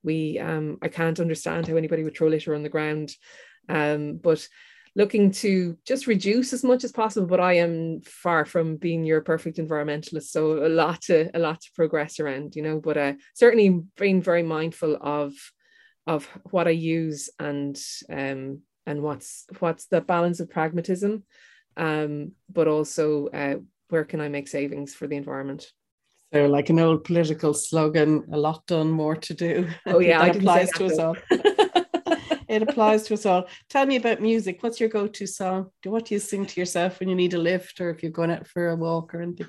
we 0.02 0.38
um, 0.38 0.78
I 0.82 0.88
can't 0.88 1.20
understand 1.20 1.66
how 1.66 1.76
anybody 1.76 2.02
would 2.02 2.16
throw 2.16 2.28
litter 2.28 2.54
on 2.54 2.62
the 2.62 2.68
ground. 2.68 3.12
Um, 3.68 4.16
but 4.16 4.46
looking 4.96 5.30
to 5.30 5.78
just 5.86 6.06
reduce 6.06 6.52
as 6.52 6.64
much 6.64 6.82
as 6.82 6.90
possible 6.90 7.26
but 7.26 7.40
i 7.40 7.52
am 7.52 8.00
far 8.00 8.44
from 8.44 8.76
being 8.76 9.04
your 9.04 9.20
perfect 9.20 9.58
environmentalist 9.58 10.24
so 10.24 10.66
a 10.66 10.68
lot 10.68 11.00
to 11.00 11.30
a 11.34 11.38
lot 11.38 11.60
to 11.60 11.70
progress 11.76 12.18
around 12.18 12.56
you 12.56 12.62
know 12.62 12.80
but 12.80 12.96
uh, 12.96 13.12
certainly 13.34 13.80
being 13.96 14.20
very 14.20 14.42
mindful 14.42 14.98
of 15.00 15.32
of 16.10 16.26
what 16.50 16.66
I 16.66 16.72
use 16.72 17.30
and 17.38 17.80
um, 18.10 18.62
and 18.84 19.02
what's 19.02 19.46
what's 19.60 19.86
the 19.86 20.00
balance 20.00 20.40
of 20.40 20.50
pragmatism, 20.50 21.22
um, 21.76 22.32
but 22.52 22.66
also 22.66 23.28
uh, 23.28 23.56
where 23.90 24.04
can 24.04 24.20
I 24.20 24.28
make 24.28 24.48
savings 24.48 24.92
for 24.92 25.06
the 25.06 25.16
environment. 25.16 25.70
So, 26.32 26.46
like 26.46 26.68
an 26.68 26.80
old 26.80 27.04
political 27.04 27.54
slogan, 27.54 28.24
a 28.32 28.36
lot 28.36 28.66
done, 28.66 28.90
more 28.90 29.16
to 29.16 29.34
do. 29.34 29.68
Oh 29.86 30.00
yeah, 30.00 30.18
that 30.24 30.36
applies 30.36 30.70
to 30.72 30.86
us 30.86 30.98
all. 30.98 31.16
it 32.48 32.62
applies 32.62 33.04
to 33.04 33.14
us 33.14 33.24
all. 33.24 33.46
Tell 33.68 33.86
me 33.86 33.94
about 33.94 34.20
music. 34.20 34.64
What's 34.64 34.80
your 34.80 34.88
go-to 34.88 35.26
song? 35.26 35.70
Do 35.82 35.92
what 35.92 36.06
do 36.06 36.14
you 36.14 36.20
sing 36.20 36.44
to 36.46 36.60
yourself 36.60 36.98
when 36.98 37.08
you 37.08 37.14
need 37.14 37.34
a 37.34 37.38
lift, 37.38 37.80
or 37.80 37.90
if 37.90 38.02
you're 38.02 38.10
going 38.10 38.32
out 38.32 38.48
for 38.48 38.70
a 38.70 38.76
walk 38.76 39.14
or 39.14 39.22
anything? 39.22 39.46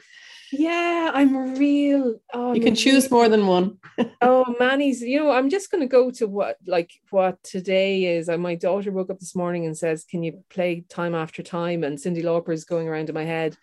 Yeah, 0.52 1.12
I'm 1.14 1.58
real. 1.58 2.20
Oh, 2.34 2.54
you 2.54 2.62
can 2.62 2.76
choose 2.76 3.10
more 3.10 3.30
than 3.30 3.48
one. 3.48 3.78
oh, 4.22 4.56
Manny's. 4.60 5.02
You 5.02 5.20
know, 5.20 5.32
I'm 5.32 5.50
just 5.50 5.72
going 5.72 5.82
to 5.82 5.88
go 5.88 6.12
to 6.12 6.28
what 6.28 6.58
like 6.68 6.92
what 7.10 7.42
today 7.44 8.18
is. 8.18 8.28
Uh, 8.28 8.38
my 8.38 8.56
daughter 8.56 8.92
woke 8.92 9.10
up 9.10 9.20
this 9.20 9.36
morning 9.36 9.66
and 9.66 9.78
says, 9.78 10.04
"Can 10.04 10.24
you 10.24 10.44
play 10.50 10.84
time 10.90 11.16
after 11.16 11.42
time?" 11.42 11.84
And 11.84 11.98
Cyndi 11.98 12.24
Lauper 12.24 12.54
is 12.54 12.66
going 12.66 12.88
around 12.88 13.10
in 13.10 13.16
my 13.16 13.24
head. 13.24 13.56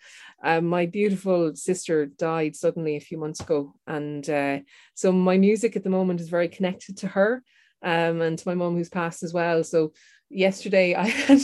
Um, 0.43 0.65
my 0.65 0.85
beautiful 0.85 1.55
sister 1.55 2.07
died 2.07 2.55
suddenly 2.55 2.95
a 2.95 3.01
few 3.01 3.17
months 3.17 3.39
ago, 3.39 3.75
and 3.85 4.27
uh, 4.29 4.59
so 4.95 5.11
my 5.11 5.37
music 5.37 5.75
at 5.75 5.83
the 5.83 5.89
moment 5.89 6.21
is 6.21 6.29
very 6.29 6.47
connected 6.47 6.97
to 6.97 7.07
her, 7.07 7.43
um, 7.83 8.21
and 8.21 8.37
to 8.37 8.47
my 8.47 8.55
mom 8.55 8.75
who's 8.75 8.89
passed 8.89 9.23
as 9.23 9.33
well. 9.33 9.63
So 9.63 9.93
yesterday 10.29 10.93
I 10.95 11.07
had 11.07 11.41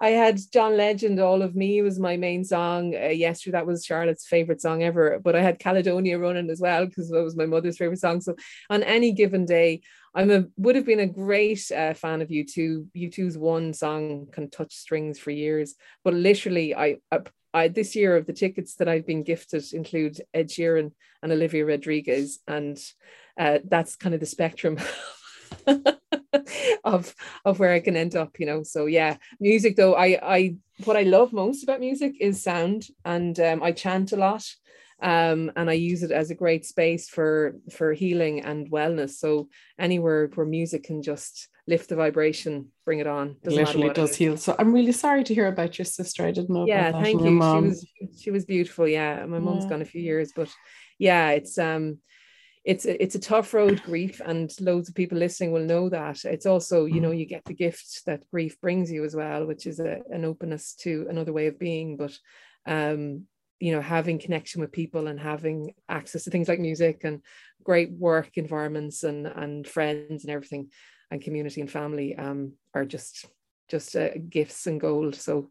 I 0.00 0.10
had 0.10 0.40
John 0.52 0.76
Legend 0.76 1.18
All 1.18 1.42
of 1.42 1.56
Me 1.56 1.80
was 1.82 1.98
my 1.98 2.16
main 2.16 2.44
song 2.44 2.94
uh, 2.94 3.08
yesterday 3.08 3.52
that 3.52 3.66
was 3.66 3.86
Charlotte's 3.86 4.26
favorite 4.26 4.60
song 4.60 4.82
ever 4.82 5.18
but 5.24 5.34
I 5.34 5.40
had 5.40 5.58
Caledonia 5.58 6.18
running 6.18 6.50
as 6.50 6.60
well 6.60 6.84
because 6.84 7.08
that 7.08 7.24
was 7.24 7.36
my 7.36 7.46
mother's 7.46 7.78
favorite 7.78 8.00
song 8.00 8.20
so 8.20 8.36
on 8.68 8.82
any 8.82 9.12
given 9.12 9.46
day 9.46 9.80
I'm 10.14 10.30
a 10.30 10.44
would 10.56 10.74
have 10.74 10.86
been 10.86 11.00
a 11.00 11.06
great 11.06 11.70
uh, 11.70 11.94
fan 11.94 12.22
of 12.22 12.28
U2. 12.28 12.88
U2's 12.96 13.36
one 13.36 13.72
song 13.72 14.26
can 14.32 14.50
touch 14.50 14.74
strings 14.74 15.18
for 15.18 15.30
years, 15.30 15.74
but 16.02 16.14
literally, 16.14 16.74
I, 16.74 16.96
I, 17.12 17.20
I 17.54 17.68
this 17.68 17.94
year 17.94 18.16
of 18.16 18.26
the 18.26 18.32
tickets 18.32 18.74
that 18.76 18.88
I've 18.88 19.06
been 19.06 19.22
gifted 19.22 19.64
include 19.72 20.20
Ed 20.34 20.48
Sheeran 20.48 20.92
and 21.22 21.32
Olivia 21.32 21.64
Rodriguez, 21.66 22.40
and 22.48 22.78
uh, 23.38 23.58
that's 23.64 23.96
kind 23.96 24.14
of 24.14 24.20
the 24.20 24.26
spectrum. 24.26 24.78
of 26.84 27.14
of 27.44 27.58
where 27.58 27.72
I 27.72 27.80
can 27.80 27.96
end 27.96 28.16
up, 28.16 28.38
you 28.38 28.46
know. 28.46 28.62
So 28.62 28.86
yeah, 28.86 29.16
music 29.40 29.76
though, 29.76 29.94
I 29.94 30.18
I 30.22 30.56
what 30.84 30.96
I 30.96 31.02
love 31.02 31.32
most 31.32 31.62
about 31.62 31.80
music 31.80 32.14
is 32.20 32.42
sound, 32.42 32.86
and 33.04 33.38
um, 33.40 33.62
I 33.62 33.72
chant 33.72 34.12
a 34.12 34.16
lot 34.16 34.44
um, 35.00 35.52
and 35.54 35.70
I 35.70 35.74
use 35.74 36.02
it 36.02 36.10
as 36.10 36.30
a 36.30 36.34
great 36.34 36.66
space 36.66 37.08
for 37.08 37.56
for 37.70 37.92
healing 37.92 38.40
and 38.40 38.70
wellness. 38.70 39.10
So 39.10 39.48
anywhere 39.78 40.28
where 40.34 40.46
music 40.46 40.84
can 40.84 41.02
just 41.02 41.48
lift 41.68 41.90
the 41.90 41.96
vibration, 41.96 42.68
bring 42.84 42.98
it 42.98 43.06
on. 43.06 43.36
Doesn't 43.44 43.64
Literally 43.64 43.90
does 43.90 44.16
heal. 44.16 44.36
So 44.36 44.56
I'm 44.58 44.72
really 44.72 44.92
sorry 44.92 45.22
to 45.24 45.34
hear 45.34 45.46
about 45.46 45.78
your 45.78 45.84
sister. 45.84 46.24
I 46.24 46.32
didn't 46.32 46.50
know. 46.50 46.66
Yeah, 46.66 46.90
thank 46.92 47.20
you. 47.20 47.28
She 47.28 47.68
was 47.68 47.86
she 48.18 48.30
was 48.30 48.44
beautiful. 48.44 48.88
Yeah, 48.88 49.24
my 49.26 49.38
mom's 49.38 49.64
yeah. 49.64 49.70
gone 49.70 49.82
a 49.82 49.86
few 49.86 50.02
years, 50.02 50.32
but 50.34 50.52
yeah, 50.98 51.30
it's 51.30 51.58
um 51.58 51.98
it's 52.68 52.84
a, 52.84 53.02
it's 53.02 53.14
a 53.14 53.18
tough 53.20 53.54
road 53.54 53.82
grief 53.82 54.20
and 54.24 54.52
loads 54.60 54.90
of 54.90 54.94
people 54.94 55.16
listening 55.16 55.52
will 55.52 55.64
know 55.64 55.88
that. 55.88 56.22
It's 56.24 56.44
also 56.44 56.84
you 56.84 57.00
know 57.00 57.10
mm. 57.10 57.18
you 57.18 57.24
get 57.24 57.44
the 57.46 57.54
gift 57.54 58.02
that 58.04 58.28
grief 58.30 58.60
brings 58.60 58.92
you 58.92 59.04
as 59.04 59.16
well 59.16 59.46
which 59.46 59.66
is 59.66 59.80
a, 59.80 60.00
an 60.10 60.26
openness 60.26 60.74
to 60.80 61.06
another 61.08 61.32
way 61.32 61.46
of 61.46 61.58
being. 61.58 61.96
But 61.96 62.16
um 62.66 63.24
you 63.58 63.72
know 63.72 63.80
having 63.80 64.18
connection 64.18 64.60
with 64.60 64.70
people 64.70 65.08
and 65.08 65.18
having 65.18 65.72
access 65.88 66.24
to 66.24 66.30
things 66.30 66.48
like 66.48 66.60
music 66.60 67.04
and 67.04 67.22
great 67.64 67.90
work 67.90 68.32
environments 68.34 69.02
and 69.02 69.26
and 69.26 69.66
friends 69.66 70.24
and 70.24 70.30
everything 70.30 70.70
and 71.10 71.22
community 71.22 71.62
and 71.62 71.70
family 71.70 72.16
um 72.16 72.52
are 72.74 72.84
just 72.84 73.26
just 73.68 73.96
uh, 73.96 74.10
gifts 74.28 74.66
and 74.66 74.80
gold. 74.80 75.14
So 75.14 75.50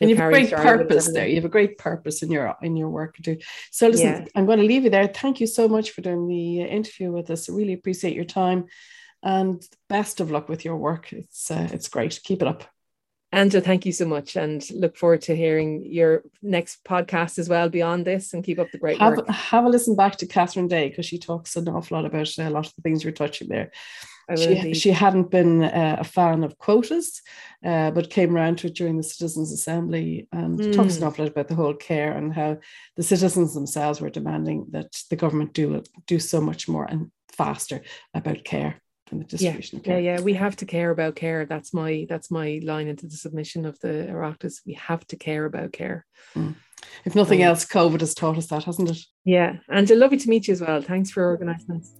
and 0.00 0.10
you 0.10 0.16
have 0.16 0.28
a 0.28 0.30
great 0.30 0.52
purpose 0.52 1.12
there. 1.12 1.26
You 1.26 1.36
have 1.36 1.44
a 1.44 1.48
great 1.48 1.78
purpose 1.78 2.22
in 2.22 2.30
your 2.30 2.56
in 2.62 2.76
your 2.76 2.88
work 2.88 3.16
too 3.22 3.38
so 3.70 3.88
listen 3.88 4.06
yeah. 4.06 4.24
i'm 4.34 4.46
going 4.46 4.58
to 4.58 4.64
leave 4.64 4.84
you 4.84 4.90
there. 4.90 5.06
Thank 5.06 5.40
you 5.40 5.46
so 5.46 5.68
much 5.68 5.90
for 5.90 6.00
doing 6.00 6.28
the 6.28 6.62
interview 6.62 7.12
with 7.12 7.30
us. 7.30 7.48
I 7.48 7.52
really 7.52 7.72
appreciate 7.72 8.14
your 8.14 8.24
time 8.24 8.66
and 9.22 9.62
best 9.88 10.20
of 10.20 10.30
luck 10.30 10.48
with 10.48 10.64
your 10.64 10.76
work. 10.76 11.12
It's 11.12 11.50
uh, 11.50 11.68
it's 11.72 11.88
great. 11.88 12.20
Keep 12.22 12.42
it 12.42 12.48
up. 12.48 12.64
Angela, 13.32 13.60
thank 13.60 13.84
you 13.84 13.92
so 13.92 14.06
much 14.06 14.36
and 14.36 14.64
look 14.70 14.96
forward 14.96 15.20
to 15.22 15.34
hearing 15.34 15.84
your 15.84 16.22
next 16.42 16.84
podcast 16.84 17.38
as 17.38 17.48
well 17.48 17.68
beyond 17.68 18.04
this 18.04 18.32
and 18.32 18.44
keep 18.44 18.58
up 18.58 18.70
the 18.70 18.78
great 18.78 18.98
have, 18.98 19.16
work. 19.16 19.28
Have 19.28 19.64
a 19.64 19.68
listen 19.68 19.96
back 19.96 20.16
to 20.16 20.26
Catherine 20.26 20.68
Day 20.68 20.88
because 20.88 21.06
she 21.06 21.18
talks 21.18 21.56
an 21.56 21.68
awful 21.68 21.96
lot 21.96 22.06
about 22.06 22.38
a 22.38 22.50
lot 22.50 22.66
of 22.66 22.74
the 22.76 22.82
things 22.82 23.02
you're 23.02 23.12
touching 23.12 23.48
there. 23.48 23.72
She, 24.34 24.74
she 24.74 24.90
hadn't 24.90 25.30
been 25.30 25.62
uh, 25.62 25.96
a 26.00 26.04
fan 26.04 26.42
of 26.42 26.58
quotas, 26.58 27.22
uh, 27.64 27.92
but 27.92 28.10
came 28.10 28.34
around 28.34 28.58
to 28.58 28.66
it 28.66 28.74
during 28.74 28.96
the 28.96 29.04
Citizens' 29.04 29.52
Assembly 29.52 30.26
and 30.32 30.58
mm. 30.58 30.74
talks 30.74 30.96
an 30.96 31.04
awful 31.04 31.24
lot 31.24 31.30
about 31.30 31.48
the 31.48 31.54
whole 31.54 31.74
care 31.74 32.12
and 32.12 32.34
how 32.34 32.58
the 32.96 33.04
citizens 33.04 33.54
themselves 33.54 34.00
were 34.00 34.10
demanding 34.10 34.66
that 34.70 35.00
the 35.10 35.16
government 35.16 35.52
do 35.52 35.82
do 36.06 36.18
so 36.18 36.40
much 36.40 36.68
more 36.68 36.84
and 36.84 37.12
faster 37.28 37.82
about 38.14 38.42
care 38.42 38.80
and 39.10 39.20
the 39.20 39.24
distribution 39.24 39.80
yeah, 39.84 39.92
Yeah, 39.92 39.98
yeah, 39.98 40.20
we 40.20 40.34
have 40.34 40.56
to 40.56 40.66
care 40.66 40.90
about 40.90 41.14
care. 41.14 41.46
That's 41.46 41.72
my 41.72 42.06
that's 42.08 42.30
my 42.30 42.60
line 42.64 42.88
into 42.88 43.06
the 43.06 43.16
submission 43.16 43.64
of 43.64 43.78
the 43.80 44.08
Oireachtas. 44.10 44.62
We 44.66 44.74
have 44.74 45.06
to 45.08 45.16
care 45.16 45.44
about 45.44 45.72
care. 45.72 46.04
Mm. 46.34 46.56
If 47.04 47.14
nothing 47.14 47.42
um, 47.42 47.50
else, 47.50 47.64
COVID 47.64 48.00
has 48.00 48.14
taught 48.14 48.38
us 48.38 48.48
that, 48.48 48.64
hasn't 48.64 48.90
it? 48.90 48.98
Yeah, 49.24 49.56
and 49.68 49.88
lovely 49.90 50.18
to 50.18 50.28
meet 50.28 50.48
you 50.48 50.52
as 50.52 50.60
well. 50.60 50.80
Thanks 50.82 51.10
for 51.10 51.24
organising 51.24 51.78
this. 51.78 51.92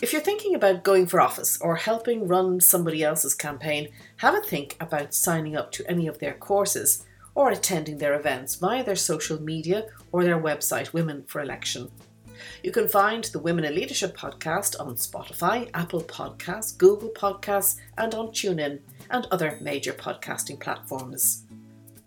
If 0.00 0.12
you're 0.12 0.22
thinking 0.22 0.54
about 0.54 0.84
going 0.84 1.06
for 1.06 1.20
office 1.20 1.60
or 1.60 1.74
helping 1.74 2.28
run 2.28 2.60
somebody 2.60 3.02
else's 3.02 3.34
campaign, 3.34 3.88
have 4.18 4.36
a 4.36 4.40
think 4.40 4.76
about 4.78 5.12
signing 5.12 5.56
up 5.56 5.72
to 5.72 5.90
any 5.90 6.06
of 6.06 6.20
their 6.20 6.34
courses 6.34 7.04
or 7.34 7.50
attending 7.50 7.98
their 7.98 8.14
events 8.14 8.54
via 8.54 8.84
their 8.84 8.94
social 8.94 9.42
media 9.42 9.86
or 10.12 10.22
their 10.22 10.40
website, 10.40 10.92
Women 10.92 11.24
for 11.26 11.40
Election. 11.40 11.90
You 12.62 12.70
can 12.70 12.86
find 12.86 13.24
the 13.24 13.40
Women 13.40 13.64
in 13.64 13.74
Leadership 13.74 14.16
podcast 14.16 14.76
on 14.78 14.94
Spotify, 14.94 15.68
Apple 15.74 16.04
Podcasts, 16.04 16.78
Google 16.78 17.10
Podcasts, 17.10 17.74
and 17.96 18.14
on 18.14 18.28
TuneIn 18.28 18.78
and 19.10 19.26
other 19.32 19.58
major 19.60 19.92
podcasting 19.92 20.60
platforms. 20.60 21.44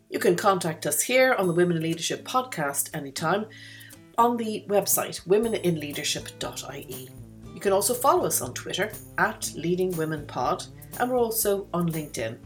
You 0.10 0.20
can 0.20 0.38
contact 0.38 0.86
us 0.86 1.02
here 1.02 1.34
on 1.34 1.46
the 1.46 1.54
Women 1.54 1.76
in 1.76 1.84
Leadership 1.84 2.24
podcast 2.24 2.96
anytime 2.96 3.48
on 4.18 4.38
the 4.38 4.64
website 4.70 5.28
womeninleadership.ie. 5.28 7.21
You 7.62 7.66
can 7.66 7.74
also 7.74 7.94
follow 7.94 8.26
us 8.26 8.42
on 8.42 8.56
Twitter 8.56 8.92
at 9.20 9.54
Leading 9.54 9.96
Women 9.96 10.26
Pod, 10.26 10.66
and 11.00 11.12
we're 11.12 11.20
also 11.20 11.68
on 11.76 11.92
LinkedIn. 11.92 12.40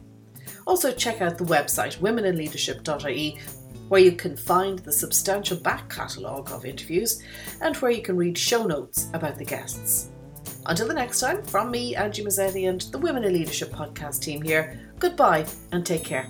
Also, 0.68 0.92
check 0.92 1.22
out 1.22 1.38
the 1.38 1.46
website 1.46 2.00
womeninleadership.ie 2.00 3.40
where 3.88 4.02
you 4.02 4.12
can 4.12 4.36
find 4.36 4.80
the 4.80 4.92
substantial 4.92 5.56
back 5.56 5.90
catalogue 5.90 6.52
of 6.52 6.66
interviews 6.66 7.24
and 7.62 7.78
where 7.78 7.92
you 7.92 8.02
can 8.02 8.18
read 8.18 8.38
show 8.38 8.66
notes 8.66 9.08
about 9.14 9.38
the 9.38 9.46
guests. 9.46 10.10
Until 10.66 10.90
the 10.90 10.94
next 10.94 11.22
time, 11.22 11.42
from 11.44 11.72
me, 11.72 11.96
Angie 11.96 12.26
Mazzetti, 12.26 12.68
and 12.68 12.82
the 12.82 12.98
Women 12.98 13.24
in 13.24 13.32
Leadership 13.32 13.72
podcast 13.72 14.22
team 14.22 14.42
here, 14.42 14.78
goodbye 15.00 15.46
and 15.72 15.86
take 15.86 16.04
care. 16.04 16.28